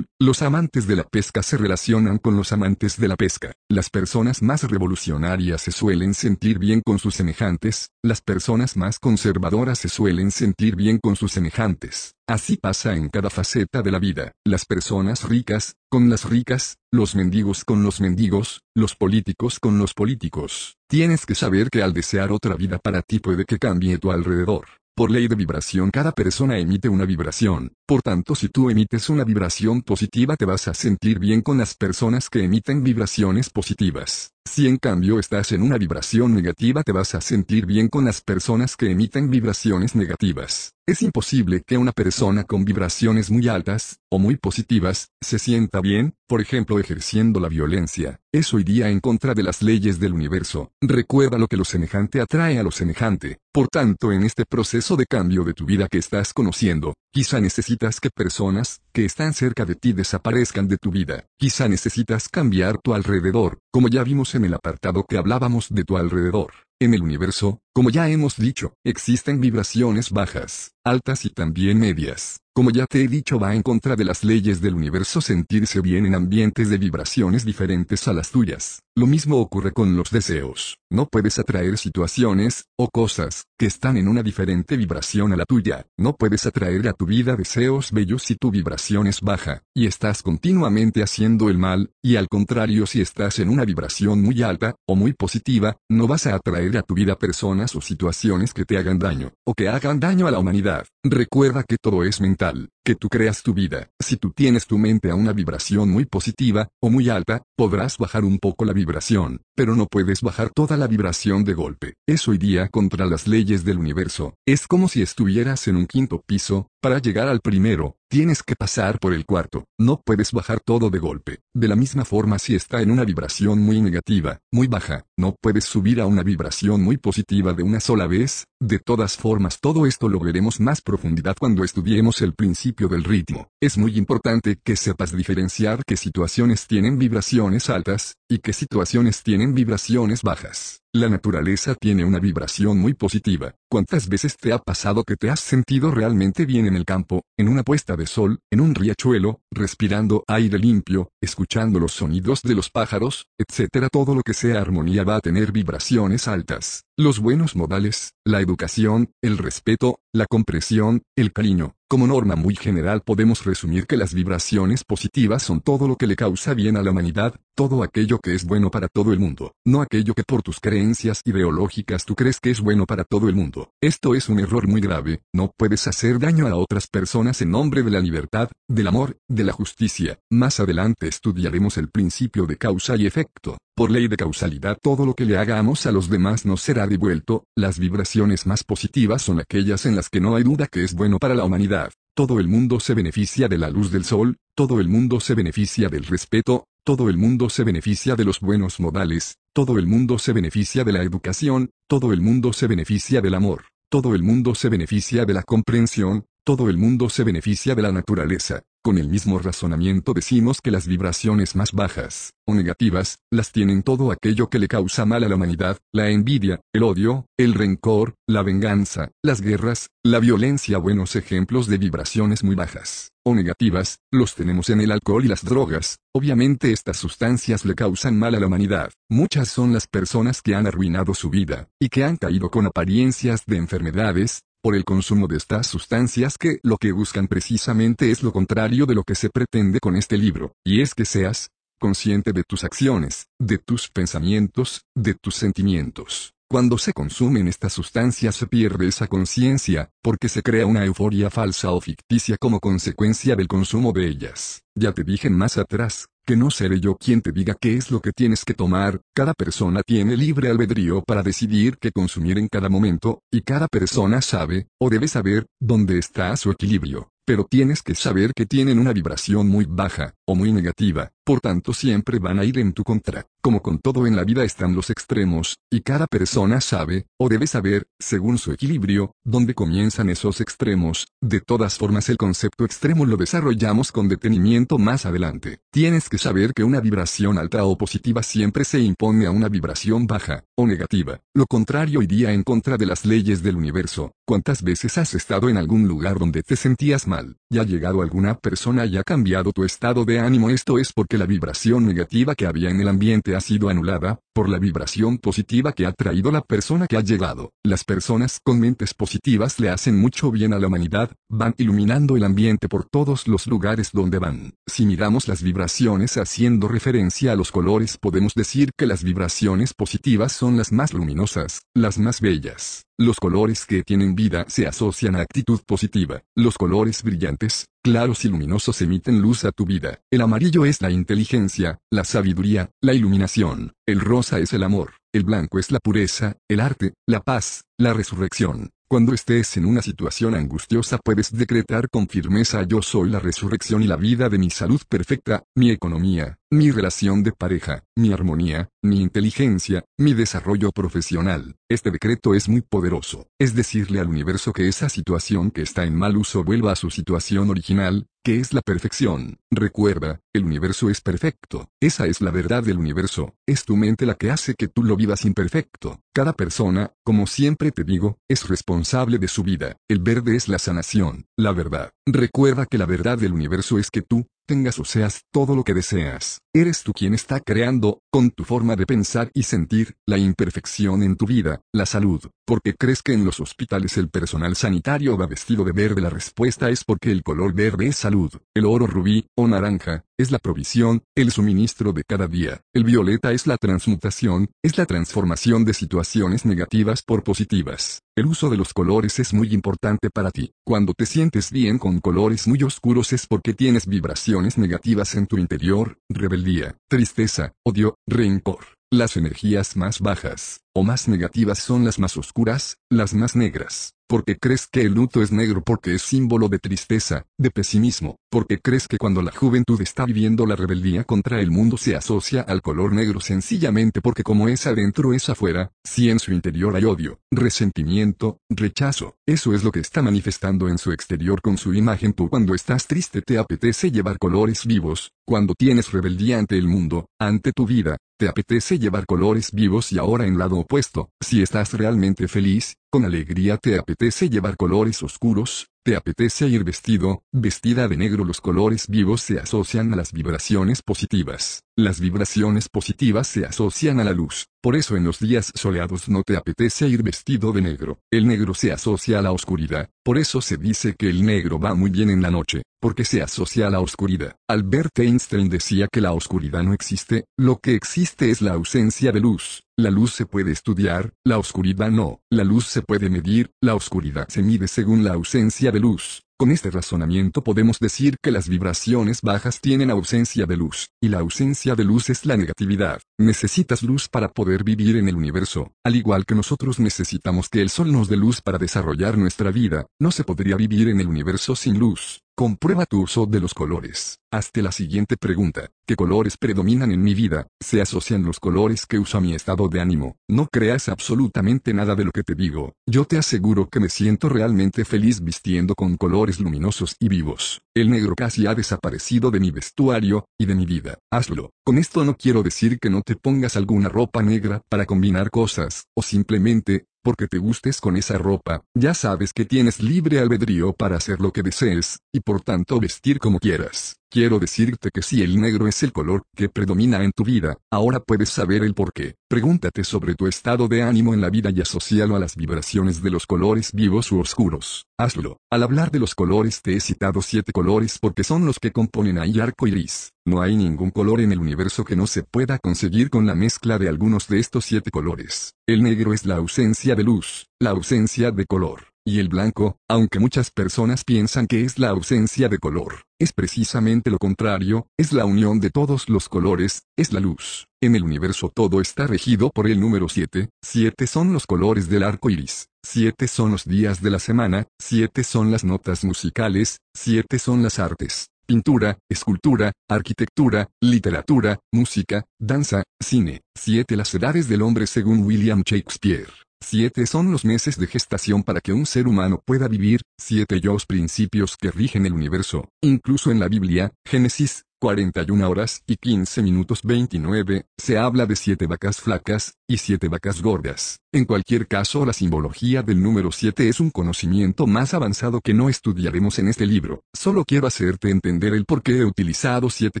los 0.20 0.42
amantes 0.42 0.86
de 0.86 0.96
la 0.96 1.02
pesca 1.02 1.42
se 1.42 1.56
relacionan 1.56 2.18
con 2.18 2.36
los 2.36 2.52
amantes 2.52 2.98
de 2.98 3.08
la 3.08 3.16
pesca. 3.16 3.52
Las 3.68 3.90
personas 3.90 4.40
más 4.42 4.62
revolucionarias 4.62 5.62
se 5.62 5.72
suelen 5.72 6.14
sentir 6.14 6.58
bien 6.58 6.80
con 6.80 6.98
sus 6.98 7.14
semejantes, 7.16 7.90
las 8.02 8.20
personas 8.20 8.76
más 8.76 8.98
conservadoras 8.98 9.78
se 9.78 9.88
suelen 9.88 10.30
sentir 10.30 10.76
bien 10.76 10.98
con 10.98 11.16
sus 11.16 11.32
semejantes. 11.32 12.14
Así 12.26 12.56
pasa 12.56 12.94
en 12.94 13.08
cada 13.08 13.30
faceta 13.30 13.82
de 13.82 13.90
la 13.90 13.98
vida. 13.98 14.32
Las 14.46 14.64
personas 14.64 15.28
ricas, 15.28 15.74
con 15.90 16.08
las 16.08 16.24
ricas, 16.24 16.76
los 16.92 17.14
mendigos 17.14 17.64
con 17.64 17.82
los 17.82 18.00
mendigos, 18.00 18.62
los 18.74 18.94
políticos 18.94 19.58
con 19.60 19.78
los 19.78 19.92
políticos. 19.92 20.76
Tienes 20.88 21.26
que 21.26 21.34
saber 21.34 21.68
que 21.68 21.82
al 21.82 21.92
desear 21.92 22.30
otra 22.32 22.54
vida 22.54 22.78
para 22.78 23.02
ti 23.02 23.18
puede 23.18 23.44
que 23.44 23.58
cambie 23.58 23.98
tu 23.98 24.12
alrededor. 24.12 24.66
Por 24.96 25.10
ley 25.10 25.26
de 25.26 25.34
vibración 25.34 25.90
cada 25.90 26.12
persona 26.12 26.56
emite 26.56 26.88
una 26.88 27.04
vibración, 27.04 27.72
por 27.84 28.00
tanto 28.00 28.36
si 28.36 28.48
tú 28.48 28.70
emites 28.70 29.10
una 29.10 29.24
vibración 29.24 29.82
positiva 29.82 30.36
te 30.36 30.44
vas 30.44 30.68
a 30.68 30.74
sentir 30.74 31.18
bien 31.18 31.42
con 31.42 31.58
las 31.58 31.74
personas 31.74 32.30
que 32.30 32.44
emiten 32.44 32.84
vibraciones 32.84 33.50
positivas. 33.50 34.33
Si 34.46 34.68
en 34.68 34.76
cambio 34.76 35.18
estás 35.18 35.52
en 35.52 35.62
una 35.62 35.78
vibración 35.78 36.34
negativa 36.34 36.82
te 36.82 36.92
vas 36.92 37.14
a 37.14 37.20
sentir 37.20 37.64
bien 37.64 37.88
con 37.88 38.04
las 38.04 38.20
personas 38.20 38.76
que 38.76 38.90
emiten 38.90 39.30
vibraciones 39.30 39.96
negativas. 39.96 40.74
Es 40.86 41.00
imposible 41.00 41.62
que 41.66 41.78
una 41.78 41.92
persona 41.92 42.44
con 42.44 42.64
vibraciones 42.64 43.30
muy 43.30 43.48
altas, 43.48 44.00
o 44.10 44.18
muy 44.18 44.36
positivas, 44.36 45.08
se 45.22 45.38
sienta 45.38 45.80
bien, 45.80 46.14
por 46.28 46.42
ejemplo 46.42 46.78
ejerciendo 46.78 47.40
la 47.40 47.48
violencia. 47.48 48.20
Eso 48.32 48.58
iría 48.58 48.90
en 48.90 49.00
contra 49.00 49.32
de 49.32 49.42
las 49.42 49.62
leyes 49.62 49.98
del 49.98 50.12
universo. 50.12 50.72
Recuerda 50.82 51.38
lo 51.38 51.48
que 51.48 51.56
lo 51.56 51.64
semejante 51.64 52.20
atrae 52.20 52.58
a 52.58 52.62
lo 52.62 52.70
semejante. 52.70 53.38
Por 53.50 53.68
tanto, 53.68 54.12
en 54.12 54.24
este 54.24 54.44
proceso 54.44 54.94
de 54.96 55.06
cambio 55.06 55.44
de 55.44 55.54
tu 55.54 55.64
vida 55.64 55.88
que 55.88 55.98
estás 55.98 56.34
conociendo, 56.34 56.94
quizá 57.12 57.40
necesitas 57.40 57.98
que 57.98 58.10
personas 58.10 58.82
que 58.92 59.06
están 59.06 59.32
cerca 59.32 59.64
de 59.64 59.74
ti 59.74 59.94
desaparezcan 59.94 60.68
de 60.68 60.76
tu 60.76 60.90
vida. 60.90 61.24
Quizá 61.38 61.66
necesitas 61.66 62.28
cambiar 62.28 62.78
tu 62.78 62.92
alrededor, 62.92 63.58
como 63.74 63.88
ya 63.88 64.04
vimos 64.04 64.36
en 64.36 64.44
el 64.44 64.54
apartado 64.54 65.04
que 65.04 65.18
hablábamos 65.18 65.66
de 65.68 65.82
tu 65.82 65.96
alrededor. 65.96 66.52
En 66.80 66.94
el 66.94 67.02
universo, 67.02 67.58
como 67.74 67.90
ya 67.90 68.08
hemos 68.08 68.36
dicho, 68.36 68.74
existen 68.86 69.40
vibraciones 69.40 70.12
bajas, 70.12 70.70
altas 70.84 71.24
y 71.24 71.30
también 71.30 71.80
medias. 71.80 72.38
Como 72.54 72.70
ya 72.70 72.86
te 72.86 73.02
he 73.02 73.08
dicho 73.08 73.40
va 73.40 73.52
en 73.52 73.62
contra 73.62 73.96
de 73.96 74.04
las 74.04 74.22
leyes 74.22 74.60
del 74.60 74.76
universo 74.76 75.20
sentirse 75.20 75.80
bien 75.80 76.06
en 76.06 76.14
ambientes 76.14 76.70
de 76.70 76.78
vibraciones 76.78 77.44
diferentes 77.44 78.06
a 78.06 78.12
las 78.12 78.30
tuyas. 78.30 78.78
Lo 78.96 79.08
mismo 79.08 79.38
ocurre 79.38 79.72
con 79.72 79.96
los 79.96 80.12
deseos. 80.12 80.78
No 80.88 81.06
puedes 81.06 81.40
atraer 81.40 81.78
situaciones, 81.78 82.66
o 82.78 82.88
cosas, 82.88 83.46
que 83.58 83.66
están 83.66 83.96
en 83.96 84.06
una 84.06 84.22
diferente 84.22 84.76
vibración 84.76 85.32
a 85.32 85.36
la 85.36 85.46
tuya. 85.46 85.84
No 85.98 86.14
puedes 86.14 86.46
atraer 86.46 86.86
a 86.86 86.92
tu 86.92 87.04
vida 87.04 87.34
deseos 87.34 87.90
bellos 87.90 88.22
si 88.22 88.36
tu 88.36 88.52
vibración 88.52 89.08
es 89.08 89.20
baja, 89.20 89.62
y 89.74 89.88
estás 89.88 90.22
continuamente 90.22 91.02
haciendo 91.02 91.50
el 91.50 91.58
mal, 91.58 91.90
y 92.04 92.14
al 92.14 92.28
contrario 92.28 92.86
si 92.86 93.00
estás 93.00 93.40
en 93.40 93.48
una 93.48 93.64
vibración 93.64 94.22
muy 94.22 94.44
alta, 94.44 94.76
o 94.86 94.94
muy 94.94 95.12
positiva, 95.12 95.76
no 95.88 96.06
vas 96.06 96.28
a 96.28 96.36
atraer 96.36 96.76
a 96.76 96.82
tu 96.82 96.94
vida 96.94 97.18
personas 97.18 97.74
o 97.74 97.80
situaciones 97.80 98.54
que 98.54 98.64
te 98.64 98.78
hagan 98.78 99.00
daño, 99.00 99.32
o 99.44 99.54
que 99.54 99.68
hagan 99.68 99.98
daño 99.98 100.28
a 100.28 100.30
la 100.30 100.38
humanidad. 100.38 100.86
Recuerda 101.02 101.64
que 101.64 101.78
todo 101.82 102.04
es 102.04 102.20
mental 102.20 102.70
que 102.84 102.94
tú 102.94 103.08
creas 103.08 103.42
tu 103.42 103.54
vida. 103.54 103.88
Si 103.98 104.16
tú 104.16 104.30
tienes 104.30 104.66
tu 104.66 104.76
mente 104.76 105.10
a 105.10 105.14
una 105.14 105.32
vibración 105.32 105.90
muy 105.90 106.04
positiva, 106.04 106.68
o 106.82 106.90
muy 106.90 107.08
alta, 107.08 107.42
podrás 107.56 107.96
bajar 107.96 108.24
un 108.24 108.38
poco 108.38 108.64
la 108.64 108.74
vibración, 108.74 109.40
pero 109.56 109.74
no 109.74 109.86
puedes 109.86 110.20
bajar 110.20 110.50
toda 110.50 110.76
la 110.76 110.86
vibración 110.86 111.44
de 111.44 111.54
golpe. 111.54 111.94
Eso 112.06 112.34
iría 112.34 112.68
contra 112.68 113.06
las 113.06 113.26
leyes 113.26 113.64
del 113.64 113.78
universo. 113.78 114.34
Es 114.46 114.66
como 114.66 114.88
si 114.88 115.00
estuvieras 115.00 115.66
en 115.66 115.76
un 115.76 115.86
quinto 115.86 116.22
piso, 116.26 116.68
para 116.84 116.98
llegar 116.98 117.28
al 117.28 117.40
primero, 117.40 117.96
tienes 118.10 118.42
que 118.42 118.56
pasar 118.56 118.98
por 118.98 119.14
el 119.14 119.24
cuarto. 119.24 119.64
No 119.78 120.02
puedes 120.04 120.32
bajar 120.32 120.60
todo 120.60 120.90
de 120.90 120.98
golpe. 120.98 121.40
De 121.54 121.66
la 121.66 121.76
misma 121.76 122.04
forma 122.04 122.38
si 122.38 122.54
está 122.54 122.82
en 122.82 122.90
una 122.90 123.04
vibración 123.04 123.58
muy 123.62 123.80
negativa, 123.80 124.40
muy 124.52 124.66
baja, 124.66 125.06
no 125.16 125.34
puedes 125.40 125.64
subir 125.64 125.98
a 126.02 126.06
una 126.06 126.22
vibración 126.22 126.82
muy 126.82 126.98
positiva 126.98 127.54
de 127.54 127.62
una 127.62 127.80
sola 127.80 128.06
vez. 128.06 128.44
De 128.60 128.78
todas 128.78 129.16
formas 129.16 129.60
todo 129.60 129.86
esto 129.86 130.10
lo 130.10 130.20
veremos 130.20 130.60
más 130.60 130.82
profundidad 130.82 131.36
cuando 131.40 131.64
estudiemos 131.64 132.20
el 132.20 132.34
principio 132.34 132.86
del 132.86 133.04
ritmo. 133.04 133.48
Es 133.62 133.78
muy 133.78 133.96
importante 133.96 134.58
que 134.62 134.76
sepas 134.76 135.16
diferenciar 135.16 135.84
qué 135.86 135.96
situaciones 135.96 136.66
tienen 136.66 136.98
vibraciones 136.98 137.70
altas, 137.70 138.16
y 138.28 138.38
qué 138.38 138.52
situaciones 138.52 139.22
tienen 139.22 139.54
vibraciones 139.54 140.22
bajas. 140.22 140.80
La 140.92 141.08
naturaleza 141.08 141.74
tiene 141.74 142.04
una 142.04 142.20
vibración 142.20 142.78
muy 142.78 142.94
positiva. 142.94 143.56
¿Cuántas 143.68 144.08
veces 144.08 144.36
te 144.36 144.52
ha 144.52 144.58
pasado 144.58 145.02
que 145.02 145.16
te 145.16 145.28
has 145.28 145.40
sentido 145.40 145.90
realmente 145.90 146.46
bien 146.46 146.66
en 146.66 146.76
el 146.76 146.84
campo, 146.84 147.22
en 147.36 147.48
una 147.48 147.64
puesta 147.64 147.96
de 147.96 148.06
sol, 148.06 148.38
en 148.52 148.60
un 148.60 148.76
riachuelo, 148.76 149.40
respirando 149.50 150.22
aire 150.28 150.58
limpio, 150.58 151.10
escuchando 151.20 151.80
los 151.80 151.92
sonidos 151.92 152.42
de 152.42 152.54
los 152.54 152.70
pájaros, 152.70 153.26
etcétera? 153.38 153.88
Todo 153.90 154.14
lo 154.14 154.22
que 154.22 154.34
sea 154.34 154.60
armonía 154.60 155.02
va 155.02 155.16
a 155.16 155.20
tener 155.20 155.50
vibraciones 155.50 156.28
altas. 156.28 156.84
Los 156.96 157.18
buenos 157.18 157.56
modales, 157.56 158.12
la 158.24 158.40
educación, 158.40 159.10
el 159.20 159.38
respeto, 159.38 159.98
la 160.12 160.26
compresión, 160.26 161.02
el 161.16 161.32
cariño. 161.32 161.74
Como 161.94 162.08
norma 162.08 162.34
muy 162.34 162.56
general 162.56 163.02
podemos 163.02 163.44
resumir 163.44 163.86
que 163.86 163.96
las 163.96 164.14
vibraciones 164.14 164.82
positivas 164.82 165.44
son 165.44 165.60
todo 165.60 165.86
lo 165.86 165.94
que 165.94 166.08
le 166.08 166.16
causa 166.16 166.52
bien 166.52 166.76
a 166.76 166.82
la 166.82 166.90
humanidad, 166.90 167.36
todo 167.54 167.84
aquello 167.84 168.18
que 168.18 168.34
es 168.34 168.44
bueno 168.44 168.68
para 168.68 168.88
todo 168.88 169.12
el 169.12 169.20
mundo, 169.20 169.54
no 169.64 169.80
aquello 169.80 170.12
que 170.12 170.24
por 170.24 170.42
tus 170.42 170.58
creencias 170.58 171.20
ideológicas 171.24 172.04
tú 172.04 172.16
crees 172.16 172.40
que 172.40 172.50
es 172.50 172.60
bueno 172.60 172.84
para 172.84 173.04
todo 173.04 173.28
el 173.28 173.36
mundo. 173.36 173.70
Esto 173.80 174.16
es 174.16 174.28
un 174.28 174.40
error 174.40 174.66
muy 174.66 174.80
grave, 174.80 175.20
no 175.32 175.52
puedes 175.56 175.86
hacer 175.86 176.18
daño 176.18 176.48
a 176.48 176.56
otras 176.56 176.88
personas 176.88 177.40
en 177.42 177.52
nombre 177.52 177.84
de 177.84 177.92
la 177.92 178.00
libertad, 178.00 178.50
del 178.66 178.88
amor, 178.88 179.16
de 179.28 179.44
la 179.44 179.52
justicia. 179.52 180.18
Más 180.32 180.58
adelante 180.58 181.06
estudiaremos 181.06 181.78
el 181.78 181.90
principio 181.90 182.46
de 182.46 182.56
causa 182.56 182.96
y 182.96 183.06
efecto. 183.06 183.56
Por 183.76 183.90
ley 183.90 184.06
de 184.06 184.16
causalidad 184.16 184.78
todo 184.80 185.04
lo 185.04 185.14
que 185.14 185.24
le 185.24 185.36
hagamos 185.36 185.84
a 185.86 185.90
los 185.90 186.08
demás 186.08 186.46
nos 186.46 186.60
será 186.60 186.86
devuelto, 186.86 187.44
las 187.56 187.80
vibraciones 187.80 188.46
más 188.46 188.62
positivas 188.62 189.22
son 189.22 189.40
aquellas 189.40 189.84
en 189.84 189.96
las 189.96 190.10
que 190.10 190.20
no 190.20 190.36
hay 190.36 190.44
duda 190.44 190.68
que 190.68 190.84
es 190.84 190.94
bueno 190.94 191.18
para 191.18 191.34
la 191.34 191.44
humanidad. 191.44 191.90
Todo 192.14 192.38
el 192.38 192.46
mundo 192.46 192.78
se 192.78 192.94
beneficia 192.94 193.48
de 193.48 193.58
la 193.58 193.70
luz 193.70 193.90
del 193.90 194.04
sol, 194.04 194.36
todo 194.54 194.78
el 194.78 194.88
mundo 194.88 195.18
se 195.18 195.34
beneficia 195.34 195.88
del 195.88 196.04
respeto, 196.04 196.68
todo 196.84 197.08
el 197.08 197.16
mundo 197.16 197.50
se 197.50 197.64
beneficia 197.64 198.14
de 198.14 198.24
los 198.24 198.38
buenos 198.38 198.78
modales, 198.78 199.38
todo 199.52 199.76
el 199.76 199.88
mundo 199.88 200.20
se 200.20 200.32
beneficia 200.32 200.84
de 200.84 200.92
la 200.92 201.02
educación, 201.02 201.70
todo 201.88 202.12
el 202.12 202.20
mundo 202.20 202.52
se 202.52 202.68
beneficia 202.68 203.20
del 203.20 203.34
amor, 203.34 203.64
todo 203.90 204.14
el 204.14 204.22
mundo 204.22 204.54
se 204.54 204.68
beneficia 204.68 205.24
de 205.24 205.34
la 205.34 205.42
comprensión, 205.42 206.26
todo 206.44 206.68
el 206.68 206.78
mundo 206.78 207.08
se 207.08 207.24
beneficia 207.24 207.74
de 207.74 207.82
la 207.82 207.90
naturaleza. 207.90 208.62
Con 208.86 208.98
el 208.98 209.08
mismo 209.08 209.38
razonamiento 209.38 210.12
decimos 210.12 210.60
que 210.60 210.70
las 210.70 210.86
vibraciones 210.86 211.56
más 211.56 211.72
bajas, 211.72 212.34
o 212.46 212.54
negativas, 212.54 213.16
las 213.32 213.50
tienen 213.50 213.82
todo 213.82 214.12
aquello 214.12 214.50
que 214.50 214.58
le 214.58 214.68
causa 214.68 215.06
mal 215.06 215.24
a 215.24 215.28
la 215.30 215.36
humanidad, 215.36 215.78
la 215.90 216.10
envidia, 216.10 216.60
el 216.70 216.82
odio, 216.82 217.24
el 217.38 217.54
rencor, 217.54 218.14
la 218.28 218.42
venganza, 218.42 219.10
las 219.22 219.40
guerras, 219.40 219.88
la 220.04 220.18
violencia. 220.18 220.76
Buenos 220.76 221.16
ejemplos 221.16 221.66
de 221.66 221.78
vibraciones 221.78 222.44
muy 222.44 222.56
bajas, 222.56 223.08
o 223.24 223.34
negativas, 223.34 224.00
los 224.12 224.34
tenemos 224.34 224.68
en 224.68 224.82
el 224.82 224.92
alcohol 224.92 225.24
y 225.24 225.28
las 225.28 225.46
drogas. 225.46 225.96
Obviamente 226.14 226.70
estas 226.70 226.98
sustancias 226.98 227.64
le 227.64 227.74
causan 227.74 228.18
mal 228.18 228.34
a 228.34 228.40
la 228.40 228.48
humanidad. 228.48 228.90
Muchas 229.08 229.48
son 229.48 229.72
las 229.72 229.86
personas 229.86 230.42
que 230.42 230.54
han 230.54 230.66
arruinado 230.66 231.14
su 231.14 231.30
vida, 231.30 231.68
y 231.80 231.88
que 231.88 232.04
han 232.04 232.18
caído 232.18 232.50
con 232.50 232.66
apariencias 232.66 233.46
de 233.46 233.56
enfermedades, 233.56 234.42
por 234.64 234.74
el 234.74 234.86
consumo 234.86 235.26
de 235.26 235.36
estas 235.36 235.66
sustancias 235.66 236.38
que 236.38 236.58
lo 236.62 236.78
que 236.78 236.92
buscan 236.92 237.28
precisamente 237.28 238.10
es 238.10 238.22
lo 238.22 238.32
contrario 238.32 238.86
de 238.86 238.94
lo 238.94 239.04
que 239.04 239.14
se 239.14 239.28
pretende 239.28 239.78
con 239.78 239.94
este 239.94 240.16
libro, 240.16 240.54
y 240.64 240.80
es 240.80 240.94
que 240.94 241.04
seas 241.04 241.50
consciente 241.78 242.32
de 242.32 242.44
tus 242.44 242.64
acciones, 242.64 243.26
de 243.38 243.58
tus 243.58 243.90
pensamientos, 243.90 244.86
de 244.94 245.12
tus 245.12 245.34
sentimientos. 245.34 246.33
Cuando 246.50 246.76
se 246.78 246.92
consumen 246.92 247.48
estas 247.48 247.72
sustancias 247.72 248.36
se 248.36 248.46
pierde 248.46 248.86
esa 248.86 249.06
conciencia, 249.06 249.90
porque 250.02 250.28
se 250.28 250.42
crea 250.42 250.66
una 250.66 250.84
euforia 250.84 251.30
falsa 251.30 251.72
o 251.72 251.80
ficticia 251.80 252.36
como 252.38 252.60
consecuencia 252.60 253.34
del 253.34 253.48
consumo 253.48 253.92
de 253.92 254.06
ellas. 254.06 254.62
Ya 254.74 254.92
te 254.92 255.04
dije 255.04 255.30
más 255.30 255.56
atrás, 255.56 256.06
que 256.26 256.36
no 256.36 256.50
seré 256.50 256.80
yo 256.80 256.96
quien 256.96 257.22
te 257.22 257.32
diga 257.32 257.56
qué 257.58 257.76
es 257.76 257.90
lo 257.90 258.00
que 258.00 258.12
tienes 258.12 258.44
que 258.44 258.54
tomar, 258.54 259.00
cada 259.14 259.32
persona 259.32 259.82
tiene 259.82 260.16
libre 260.16 260.50
albedrío 260.50 261.02
para 261.02 261.22
decidir 261.22 261.78
qué 261.78 261.92
consumir 261.92 262.38
en 262.38 262.48
cada 262.48 262.68
momento, 262.68 263.20
y 263.32 263.40
cada 263.40 263.66
persona 263.66 264.20
sabe, 264.20 264.68
o 264.78 264.90
debe 264.90 265.08
saber, 265.08 265.46
dónde 265.60 265.98
está 265.98 266.36
su 266.36 266.50
equilibrio 266.50 267.08
pero 267.26 267.44
tienes 267.44 267.82
que 267.82 267.94
saber 267.94 268.32
que 268.34 268.46
tienen 268.46 268.78
una 268.78 268.92
vibración 268.92 269.48
muy 269.48 269.64
baja, 269.64 270.14
o 270.26 270.34
muy 270.34 270.52
negativa, 270.52 271.10
por 271.24 271.40
tanto 271.40 271.72
siempre 271.72 272.18
van 272.18 272.38
a 272.38 272.44
ir 272.44 272.58
en 272.58 272.72
tu 272.74 272.84
contra. 272.84 273.26
Como 273.42 273.62
con 273.62 273.78
todo 273.78 274.06
en 274.06 274.16
la 274.16 274.24
vida 274.24 274.44
están 274.44 274.74
los 274.74 274.90
extremos, 274.90 275.58
y 275.70 275.80
cada 275.80 276.06
persona 276.06 276.60
sabe, 276.60 277.06
o 277.18 277.28
debe 277.28 277.46
saber, 277.46 277.86
según 277.98 278.38
su 278.38 278.52
equilibrio, 278.52 279.12
dónde 279.24 279.54
comienzan 279.54 280.08
esos 280.10 280.40
extremos. 280.40 281.08
De 281.20 281.40
todas 281.40 281.76
formas 281.76 282.08
el 282.08 282.16
concepto 282.16 282.64
extremo 282.64 283.04
lo 283.06 283.16
desarrollamos 283.16 283.92
con 283.92 284.08
detenimiento 284.08 284.78
más 284.78 285.06
adelante. 285.06 285.60
Tienes 285.70 286.08
que 286.08 286.18
saber 286.18 286.54
que 286.54 286.64
una 286.64 286.80
vibración 286.80 287.38
alta 287.38 287.64
o 287.64 287.76
positiva 287.76 288.22
siempre 288.22 288.64
se 288.64 288.80
impone 288.80 289.26
a 289.26 289.30
una 289.30 289.48
vibración 289.48 290.06
baja, 290.06 290.44
o 290.56 290.66
negativa. 290.66 291.20
Lo 291.34 291.46
contrario 291.46 292.02
iría 292.02 292.32
en 292.32 292.44
contra 292.44 292.76
de 292.76 292.86
las 292.86 293.04
leyes 293.04 293.42
del 293.42 293.56
universo. 293.56 294.12
¿Cuántas 294.26 294.62
veces 294.62 294.96
has 294.96 295.14
estado 295.14 295.48
en 295.48 295.56
algún 295.56 295.86
lugar 295.86 296.18
donde 296.18 296.42
te 296.42 296.56
sentías 296.56 297.06
mal, 297.06 297.36
y 297.50 297.58
ha 297.58 297.64
llegado 297.64 298.02
alguna 298.02 298.38
persona 298.38 298.86
y 298.86 298.96
ha 298.96 299.02
cambiado 299.02 299.52
tu 299.52 299.64
estado 299.64 300.04
de 300.04 300.18
ánimo? 300.18 300.50
Esto 300.50 300.78
es 300.78 300.92
porque 300.92 301.13
la 301.18 301.26
vibración 301.26 301.86
negativa 301.86 302.34
que 302.34 302.46
había 302.46 302.70
en 302.70 302.80
el 302.80 302.88
ambiente 302.88 303.36
ha 303.36 303.40
sido 303.40 303.68
anulada, 303.68 304.20
por 304.34 304.48
la 304.48 304.58
vibración 304.58 305.18
positiva 305.18 305.72
que 305.72 305.86
ha 305.86 305.92
traído 305.92 306.32
la 306.32 306.40
persona 306.40 306.86
que 306.86 306.96
ha 306.96 307.00
llegado. 307.00 307.52
Las 307.62 307.84
personas 307.84 308.40
con 308.42 308.58
mentes 308.58 308.94
positivas 308.94 309.60
le 309.60 309.70
hacen 309.70 309.98
mucho 309.98 310.30
bien 310.30 310.52
a 310.52 310.58
la 310.58 310.66
humanidad, 310.66 311.10
van 311.28 311.54
iluminando 311.56 312.16
el 312.16 312.24
ambiente 312.24 312.68
por 312.68 312.84
todos 312.88 313.28
los 313.28 313.46
lugares 313.46 313.90
donde 313.92 314.18
van. 314.18 314.54
Si 314.66 314.86
miramos 314.86 315.28
las 315.28 315.42
vibraciones 315.42 316.16
haciendo 316.16 316.68
referencia 316.68 317.32
a 317.32 317.36
los 317.36 317.52
colores 317.52 317.96
podemos 317.96 318.34
decir 318.34 318.70
que 318.76 318.86
las 318.86 319.04
vibraciones 319.04 319.74
positivas 319.74 320.32
son 320.32 320.56
las 320.56 320.72
más 320.72 320.92
luminosas, 320.92 321.62
las 321.74 321.98
más 321.98 322.20
bellas. 322.20 322.84
Los 322.98 323.16
colores 323.16 323.66
que 323.66 323.82
tienen 323.82 324.14
vida 324.14 324.44
se 324.48 324.68
asocian 324.68 325.16
a 325.16 325.20
actitud 325.20 325.60
positiva. 325.66 326.22
Los 326.36 326.56
colores 326.56 327.02
brillantes, 327.02 327.66
claros 327.84 328.24
y 328.24 328.30
luminosos 328.30 328.80
emiten 328.80 329.20
luz 329.20 329.44
a 329.44 329.52
tu 329.52 329.66
vida. 329.66 330.00
El 330.10 330.22
amarillo 330.22 330.64
es 330.64 330.80
la 330.80 330.90
inteligencia, 330.90 331.78
la 331.90 332.04
sabiduría, 332.04 332.70
la 332.80 332.94
iluminación. 332.94 333.74
El 333.86 334.00
rosa 334.00 334.38
es 334.38 334.54
el 334.54 334.62
amor. 334.62 334.92
El 335.12 335.24
blanco 335.24 335.58
es 335.58 335.70
la 335.70 335.80
pureza, 335.80 336.38
el 336.48 336.60
arte, 336.60 336.94
la 337.06 337.20
paz, 337.20 337.64
la 337.78 337.92
resurrección. 337.92 338.70
Cuando 338.88 339.12
estés 339.12 339.56
en 339.58 339.66
una 339.66 339.82
situación 339.82 340.34
angustiosa 340.34 340.98
puedes 340.98 341.36
decretar 341.36 341.90
con 341.90 342.08
firmeza 342.08 342.62
yo 342.62 342.80
soy 342.80 343.10
la 343.10 343.20
resurrección 343.20 343.82
y 343.82 343.86
la 343.86 343.96
vida 343.96 344.28
de 344.28 344.38
mi 344.38 344.50
salud 344.50 344.80
perfecta, 344.88 345.42
mi 345.54 345.70
economía, 345.70 346.38
mi 346.54 346.70
relación 346.70 347.24
de 347.24 347.32
pareja, 347.32 347.82
mi 347.96 348.12
armonía, 348.12 348.68
mi 348.80 349.00
inteligencia, 349.00 349.84
mi 349.98 350.14
desarrollo 350.14 350.70
profesional. 350.70 351.56
Este 351.68 351.90
decreto 351.90 352.32
es 352.32 352.48
muy 352.48 352.60
poderoso. 352.60 353.26
Es 353.40 353.56
decirle 353.56 353.98
al 353.98 354.08
universo 354.08 354.52
que 354.52 354.68
esa 354.68 354.88
situación 354.88 355.50
que 355.50 355.62
está 355.62 355.84
en 355.84 355.96
mal 355.96 356.16
uso 356.16 356.44
vuelva 356.44 356.70
a 356.70 356.76
su 356.76 356.90
situación 356.90 357.50
original, 357.50 358.06
que 358.24 358.38
es 358.38 358.54
la 358.54 358.62
perfección. 358.62 359.38
Recuerda, 359.50 360.20
el 360.32 360.44
universo 360.44 360.88
es 360.88 361.00
perfecto. 361.00 361.68
Esa 361.80 362.06
es 362.06 362.20
la 362.20 362.30
verdad 362.30 362.62
del 362.62 362.78
universo. 362.78 363.34
Es 363.46 363.64
tu 363.64 363.76
mente 363.76 364.06
la 364.06 364.14
que 364.14 364.30
hace 364.30 364.54
que 364.54 364.68
tú 364.68 364.82
lo 364.82 364.96
vivas 364.96 365.24
imperfecto. 365.24 366.00
Cada 366.14 366.32
persona, 366.32 366.92
como 367.04 367.26
siempre 367.26 367.70
te 367.70 367.84
digo, 367.84 368.18
es 368.28 368.48
responsable 368.48 369.18
de 369.18 369.28
su 369.28 369.42
vida. 369.42 369.76
El 369.88 369.98
verde 369.98 370.36
es 370.36 370.48
la 370.48 370.58
sanación, 370.58 371.26
la 371.36 371.52
verdad. 371.52 371.90
Recuerda 372.06 372.64
que 372.64 372.78
la 372.78 372.86
verdad 372.86 373.18
del 373.18 373.32
universo 373.32 373.78
es 373.78 373.90
que 373.90 374.00
tú, 374.00 374.26
tengas 374.46 374.78
o 374.78 374.84
seas 374.84 375.22
todo 375.32 375.56
lo 375.56 375.64
que 375.64 375.74
deseas. 375.74 376.40
Eres 376.52 376.82
tú 376.82 376.92
quien 376.92 377.14
está 377.14 377.40
creando, 377.40 377.98
con 378.12 378.30
tu 378.30 378.44
forma 378.44 378.76
de 378.76 378.86
pensar 378.86 379.30
y 379.34 379.42
sentir, 379.42 379.96
la 380.06 380.18
imperfección 380.18 381.02
en 381.02 381.16
tu 381.16 381.26
vida, 381.26 381.62
la 381.72 381.86
salud. 381.86 382.22
Porque 382.46 382.74
crees 382.74 383.02
que 383.02 383.12
en 383.12 383.24
los 383.24 383.40
hospitales 383.40 383.96
el 383.96 384.08
personal 384.08 384.54
sanitario 384.54 385.18
va 385.18 385.26
vestido 385.26 385.64
de 385.64 385.72
verde. 385.72 386.00
La 386.00 386.10
respuesta 386.10 386.70
es 386.70 386.84
porque 386.84 387.10
el 387.10 387.22
color 387.24 387.54
verde 387.54 387.88
es 387.88 387.96
salud. 387.96 388.30
El 388.54 388.66
oro 388.66 388.86
rubí, 388.86 389.26
o 389.34 389.48
naranja, 389.48 390.04
es 390.16 390.30
la 390.30 390.38
provisión, 390.38 391.02
el 391.16 391.32
suministro 391.32 391.92
de 391.92 392.04
cada 392.04 392.28
día. 392.28 392.60
El 392.72 392.84
violeta 392.84 393.32
es 393.32 393.48
la 393.48 393.56
transmutación, 393.56 394.50
es 394.62 394.78
la 394.78 394.86
transformación 394.86 395.64
de 395.64 395.74
situaciones 395.74 396.44
negativas 396.44 397.02
por 397.02 397.24
positivas. 397.24 398.03
El 398.16 398.26
uso 398.26 398.48
de 398.48 398.56
los 398.56 398.72
colores 398.72 399.18
es 399.18 399.34
muy 399.34 399.52
importante 399.52 400.08
para 400.08 400.30
ti. 400.30 400.52
Cuando 400.64 400.94
te 400.94 401.04
sientes 401.04 401.50
bien 401.50 401.78
con 401.78 401.98
colores 401.98 402.46
muy 402.46 402.62
oscuros 402.62 403.12
es 403.12 403.26
porque 403.26 403.54
tienes 403.54 403.88
vibraciones 403.88 404.56
negativas 404.56 405.16
en 405.16 405.26
tu 405.26 405.36
interior, 405.36 405.98
rebeldía, 406.08 406.76
tristeza, 406.88 407.54
odio, 407.64 407.96
rencor. 408.06 408.66
Las 408.94 409.16
energías 409.16 409.76
más 409.76 409.98
bajas, 409.98 410.60
o 410.72 410.84
más 410.84 411.08
negativas 411.08 411.58
son 411.58 411.84
las 411.84 411.98
más 411.98 412.16
oscuras, 412.16 412.76
las 412.88 413.12
más 413.12 413.34
negras. 413.34 413.94
Porque 414.06 414.36
crees 414.36 414.68
que 414.70 414.82
el 414.82 414.94
luto 414.94 415.20
es 415.20 415.32
negro 415.32 415.62
porque 415.64 415.96
es 415.96 416.02
símbolo 416.02 416.48
de 416.48 416.60
tristeza, 416.60 417.24
de 417.36 417.50
pesimismo, 417.50 418.18
porque 418.30 418.60
crees 418.60 418.86
que 418.86 418.98
cuando 418.98 419.20
la 419.20 419.32
juventud 419.32 419.80
está 419.80 420.04
viviendo 420.04 420.46
la 420.46 420.54
rebeldía 420.54 421.02
contra 421.02 421.40
el 421.40 421.50
mundo 421.50 421.76
se 421.76 421.96
asocia 421.96 422.42
al 422.42 422.62
color 422.62 422.92
negro 422.92 423.18
sencillamente 423.18 424.00
porque 424.00 424.22
como 424.22 424.46
es 424.46 424.64
adentro 424.66 425.12
es 425.12 425.28
afuera, 425.28 425.72
si 425.82 426.10
en 426.10 426.20
su 426.20 426.32
interior 426.32 426.76
hay 426.76 426.84
odio, 426.84 427.18
resentimiento, 427.32 428.38
rechazo, 428.48 429.16
eso 429.26 429.54
es 429.54 429.64
lo 429.64 429.72
que 429.72 429.80
está 429.80 430.02
manifestando 430.02 430.68
en 430.68 430.78
su 430.78 430.92
exterior 430.92 431.40
con 431.40 431.58
su 431.58 431.74
imagen. 431.74 432.12
Tú 432.12 432.28
cuando 432.28 432.54
estás 432.54 432.86
triste 432.86 433.22
te 433.22 433.38
apetece 433.38 433.90
llevar 433.90 434.18
colores 434.18 434.66
vivos, 434.66 435.10
cuando 435.26 435.54
tienes 435.54 435.90
rebeldía 435.90 436.38
ante 436.38 436.58
el 436.58 436.68
mundo, 436.68 437.08
ante 437.18 437.52
tu 437.52 437.66
vida, 437.66 437.96
te 438.16 438.28
apetece 438.28 438.78
llevar 438.78 439.06
colores 439.06 439.52
vivos 439.52 439.90
y 439.92 439.98
ahora 439.98 440.26
en 440.26 440.38
lado 440.38 440.58
opuesto, 440.58 441.10
si 441.20 441.42
estás 441.42 441.72
realmente 441.72 442.28
feliz, 442.28 442.74
con 442.90 443.04
alegría 443.04 443.56
te 443.56 443.78
apetece 443.78 444.30
llevar 444.30 444.56
colores 444.56 445.02
oscuros, 445.02 445.68
te 445.84 445.96
apetece 445.96 446.48
ir 446.48 446.64
vestido, 446.64 447.22
vestida 447.30 447.86
de 447.88 447.98
negro. 447.98 448.24
Los 448.24 448.40
colores 448.40 448.88
vivos 448.88 449.20
se 449.20 449.38
asocian 449.38 449.92
a 449.92 449.96
las 449.96 450.12
vibraciones 450.12 450.80
positivas. 450.82 451.62
Las 451.76 452.00
vibraciones 452.00 452.70
positivas 452.70 453.28
se 453.28 453.44
asocian 453.44 454.00
a 454.00 454.04
la 454.04 454.12
luz. 454.12 454.46
Por 454.62 454.76
eso 454.76 454.96
en 454.96 455.04
los 455.04 455.18
días 455.18 455.52
soleados 455.54 456.08
no 456.08 456.22
te 456.22 456.38
apetece 456.38 456.88
ir 456.88 457.02
vestido 457.02 457.52
de 457.52 457.60
negro. 457.60 457.98
El 458.10 458.26
negro 458.26 458.54
se 458.54 458.72
asocia 458.72 459.18
a 459.18 459.22
la 459.22 459.32
oscuridad. 459.32 459.90
Por 460.02 460.16
eso 460.16 460.40
se 460.40 460.56
dice 460.56 460.94
que 460.98 461.10
el 461.10 461.24
negro 461.24 461.58
va 461.58 461.74
muy 461.74 461.90
bien 461.90 462.08
en 462.08 462.22
la 462.22 462.30
noche, 462.30 462.62
porque 462.80 463.04
se 463.04 463.20
asocia 463.20 463.66
a 463.66 463.70
la 463.70 463.80
oscuridad. 463.80 464.36
Albert 464.48 464.98
Einstein 465.00 465.50
decía 465.50 465.88
que 465.92 466.00
la 466.00 466.12
oscuridad 466.12 466.62
no 466.62 466.72
existe, 466.72 467.26
lo 467.36 467.58
que 467.58 467.74
existe 467.74 468.30
es 468.30 468.40
la 468.40 468.54
ausencia 468.54 469.12
de 469.12 469.20
luz. 469.20 469.63
La 469.76 469.90
luz 469.90 470.12
se 470.12 470.24
puede 470.24 470.52
estudiar, 470.52 471.14
la 471.24 471.36
oscuridad 471.36 471.90
no. 471.90 472.20
La 472.30 472.44
luz 472.44 472.66
se 472.66 472.80
puede 472.80 473.10
medir, 473.10 473.50
la 473.60 473.74
oscuridad 473.74 474.28
se 474.28 474.40
mide 474.40 474.68
según 474.68 475.02
la 475.02 475.14
ausencia 475.14 475.72
de 475.72 475.80
luz. 475.80 476.22
Con 476.38 476.52
este 476.52 476.70
razonamiento 476.70 477.42
podemos 477.42 477.80
decir 477.80 478.16
que 478.22 478.30
las 478.30 478.48
vibraciones 478.48 479.20
bajas 479.20 479.60
tienen 479.60 479.90
ausencia 479.90 480.46
de 480.46 480.56
luz, 480.56 480.90
y 481.02 481.08
la 481.08 481.18
ausencia 481.18 481.74
de 481.74 481.82
luz 481.82 482.08
es 482.08 482.24
la 482.24 482.36
negatividad. 482.36 483.00
Necesitas 483.18 483.82
luz 483.82 484.08
para 484.08 484.28
poder 484.28 484.62
vivir 484.62 484.96
en 484.96 485.08
el 485.08 485.16
universo, 485.16 485.72
al 485.84 485.96
igual 485.96 486.24
que 486.24 486.36
nosotros 486.36 486.78
necesitamos 486.78 487.48
que 487.48 487.60
el 487.60 487.68
sol 487.68 487.90
nos 487.90 488.08
dé 488.08 488.16
luz 488.16 488.42
para 488.42 488.58
desarrollar 488.58 489.18
nuestra 489.18 489.50
vida, 489.50 489.86
no 490.00 490.12
se 490.12 490.22
podría 490.22 490.54
vivir 490.54 490.88
en 490.88 491.00
el 491.00 491.08
universo 491.08 491.56
sin 491.56 491.80
luz. 491.80 492.23
Comprueba 492.36 492.84
tu 492.84 493.00
uso 493.00 493.26
de 493.26 493.38
los 493.38 493.54
colores. 493.54 494.18
Hazte 494.32 494.60
la 494.60 494.72
siguiente 494.72 495.16
pregunta. 495.16 495.70
¿Qué 495.86 495.94
colores 495.94 496.36
predominan 496.36 496.90
en 496.90 497.00
mi 497.00 497.14
vida? 497.14 497.46
Se 497.62 497.80
asocian 497.80 498.24
los 498.24 498.40
colores 498.40 498.86
que 498.86 498.98
uso 498.98 499.18
a 499.18 499.20
mi 499.20 499.34
estado 499.34 499.68
de 499.68 499.80
ánimo. 499.80 500.16
No 500.28 500.48
creas 500.48 500.88
absolutamente 500.88 501.72
nada 501.72 501.94
de 501.94 502.04
lo 502.04 502.10
que 502.10 502.24
te 502.24 502.34
digo. 502.34 502.72
Yo 502.90 503.04
te 503.04 503.18
aseguro 503.18 503.68
que 503.68 503.78
me 503.78 503.88
siento 503.88 504.28
realmente 504.28 504.84
feliz 504.84 505.22
vistiendo 505.22 505.76
con 505.76 505.96
colores 505.96 506.40
luminosos 506.40 506.96
y 506.98 507.08
vivos. 507.08 507.60
El 507.72 507.90
negro 507.90 508.16
casi 508.16 508.48
ha 508.48 508.56
desaparecido 508.56 509.30
de 509.30 509.38
mi 509.38 509.52
vestuario, 509.52 510.26
y 510.36 510.46
de 510.46 510.56
mi 510.56 510.66
vida. 510.66 510.98
Hazlo. 511.12 511.50
Con 511.64 511.78
esto 511.78 512.04
no 512.04 512.16
quiero 512.16 512.42
decir 512.42 512.80
que 512.80 512.90
no 512.90 513.02
te 513.02 513.14
pongas 513.14 513.56
alguna 513.56 513.88
ropa 513.88 514.24
negra 514.24 514.60
para 514.68 514.86
combinar 514.86 515.30
cosas, 515.30 515.84
o 515.94 516.02
simplemente, 516.02 516.86
porque 517.04 517.28
te 517.28 517.38
gustes 517.38 517.80
con 517.80 517.96
esa 517.96 518.18
ropa, 518.18 518.62
ya 518.74 518.94
sabes 518.94 519.32
que 519.32 519.44
tienes 519.44 519.80
libre 519.80 520.18
albedrío 520.18 520.72
para 520.72 520.96
hacer 520.96 521.20
lo 521.20 521.32
que 521.32 521.42
desees, 521.42 521.98
y 522.12 522.20
por 522.20 522.40
tanto 522.40 522.80
vestir 522.80 523.18
como 523.20 523.38
quieras. 523.38 523.96
Quiero 524.14 524.38
decirte 524.38 524.90
que 524.94 525.02
si 525.02 525.24
el 525.24 525.40
negro 525.40 525.66
es 525.66 525.82
el 525.82 525.92
color 525.92 526.22
que 526.36 526.48
predomina 526.48 527.02
en 527.02 527.10
tu 527.10 527.24
vida, 527.24 527.58
ahora 527.68 527.98
puedes 527.98 528.28
saber 528.28 528.62
el 528.62 528.72
por 528.72 528.92
qué. 528.92 529.16
Pregúntate 529.28 529.82
sobre 529.82 530.14
tu 530.14 530.28
estado 530.28 530.68
de 530.68 530.84
ánimo 530.84 531.14
en 531.14 531.20
la 531.20 531.30
vida 531.30 531.50
y 531.50 531.60
asocialo 531.60 532.14
a 532.14 532.20
las 532.20 532.36
vibraciones 532.36 533.02
de 533.02 533.10
los 533.10 533.26
colores 533.26 533.72
vivos 533.72 534.12
u 534.12 534.20
oscuros. 534.20 534.86
Hazlo. 534.96 535.38
Al 535.50 535.64
hablar 535.64 535.90
de 535.90 535.98
los 535.98 536.14
colores 536.14 536.62
te 536.62 536.76
he 536.76 536.80
citado 536.80 537.22
siete 537.22 537.50
colores 537.50 537.98
porque 538.00 538.22
son 538.22 538.46
los 538.46 538.60
que 538.60 538.70
componen 538.70 539.18
ahí 539.18 539.40
arco 539.40 539.66
iris. 539.66 540.12
No 540.24 540.40
hay 540.40 540.54
ningún 540.54 540.92
color 540.92 541.20
en 541.20 541.32
el 541.32 541.40
universo 541.40 541.84
que 541.84 541.96
no 541.96 542.06
se 542.06 542.22
pueda 542.22 542.60
conseguir 542.60 543.10
con 543.10 543.26
la 543.26 543.34
mezcla 543.34 543.80
de 543.80 543.88
algunos 543.88 544.28
de 544.28 544.38
estos 544.38 544.64
siete 544.64 544.92
colores. 544.92 545.54
El 545.66 545.82
negro 545.82 546.12
es 546.12 546.24
la 546.24 546.36
ausencia 546.36 546.94
de 546.94 547.02
luz, 547.02 547.48
la 547.58 547.70
ausencia 547.70 548.30
de 548.30 548.46
color. 548.46 548.94
Y 549.06 549.18
el 549.18 549.28
blanco, 549.28 549.76
aunque 549.86 550.18
muchas 550.18 550.50
personas 550.50 551.04
piensan 551.04 551.46
que 551.46 551.62
es 551.62 551.78
la 551.78 551.90
ausencia 551.90 552.48
de 552.48 552.56
color, 552.56 553.04
es 553.24 553.32
precisamente 553.32 554.10
lo 554.10 554.18
contrario, 554.18 554.86
es 554.98 555.14
la 555.14 555.24
unión 555.24 555.58
de 555.58 555.70
todos 555.70 556.10
los 556.10 556.28
colores, 556.28 556.82
es 556.94 557.10
la 557.10 557.20
luz. 557.20 557.66
En 557.82 557.96
el 557.96 558.04
universo 558.04 558.52
todo 558.54 558.82
está 558.82 559.06
regido 559.06 559.48
por 559.48 559.66
el 559.66 559.80
número 559.80 560.10
7, 560.10 560.50
7 560.62 561.06
son 561.06 561.32
los 561.32 561.46
colores 561.46 561.88
del 561.88 562.02
arco 562.02 562.28
iris, 562.28 562.66
7 562.84 563.26
son 563.26 563.52
los 563.52 563.64
días 563.64 564.02
de 564.02 564.10
la 564.10 564.18
semana, 564.18 564.66
7 564.78 565.24
son 565.24 565.50
las 565.50 565.64
notas 565.64 566.04
musicales, 566.04 566.80
7 566.94 567.38
son 567.38 567.62
las 567.62 567.78
artes, 567.78 568.26
pintura, 568.44 568.98
escultura, 569.10 569.72
arquitectura, 569.88 570.68
literatura, 570.82 571.60
música, 571.72 572.26
danza, 572.38 572.82
cine, 573.02 573.40
7 573.56 573.96
las 573.96 574.14
edades 574.14 574.48
del 574.48 574.60
hombre 574.60 574.86
según 574.86 575.24
William 575.24 575.62
Shakespeare. 575.64 576.28
Siete 576.62 577.06
son 577.06 577.30
los 577.30 577.44
meses 577.44 577.78
de 577.78 577.86
gestación 577.86 578.42
para 578.42 578.60
que 578.60 578.72
un 578.72 578.86
ser 578.86 579.06
humano 579.06 579.42
pueda 579.44 579.68
vivir, 579.68 580.00
siete 580.18 580.60
los 580.60 580.86
principios 580.86 581.56
que 581.56 581.70
rigen 581.70 582.06
el 582.06 582.12
universo. 582.12 582.68
Incluso 582.80 583.30
en 583.30 583.40
la 583.40 583.48
Biblia, 583.48 583.92
Génesis, 584.06 584.64
41 584.84 585.48
horas 585.48 585.82
y 585.86 585.96
15 585.96 586.42
minutos 586.42 586.82
29, 586.82 587.64
se 587.78 587.96
habla 587.96 588.26
de 588.26 588.36
siete 588.36 588.66
vacas 588.66 589.00
flacas, 589.00 589.54
y 589.66 589.78
siete 589.78 590.08
vacas 590.08 590.42
gordas. 590.42 591.00
En 591.10 591.24
cualquier 591.24 591.66
caso 591.66 592.04
la 592.04 592.12
simbología 592.12 592.82
del 592.82 593.02
número 593.02 593.32
7 593.32 593.66
es 593.70 593.80
un 593.80 593.90
conocimiento 593.90 594.66
más 594.66 594.92
avanzado 594.92 595.40
que 595.40 595.54
no 595.54 595.70
estudiaremos 595.70 596.38
en 596.38 596.48
este 596.48 596.66
libro. 596.66 597.02
Solo 597.14 597.44
quiero 597.46 597.66
hacerte 597.66 598.10
entender 598.10 598.52
el 598.52 598.66
por 598.66 598.82
qué 598.82 598.98
he 598.98 599.04
utilizado 599.06 599.70
siete 599.70 600.00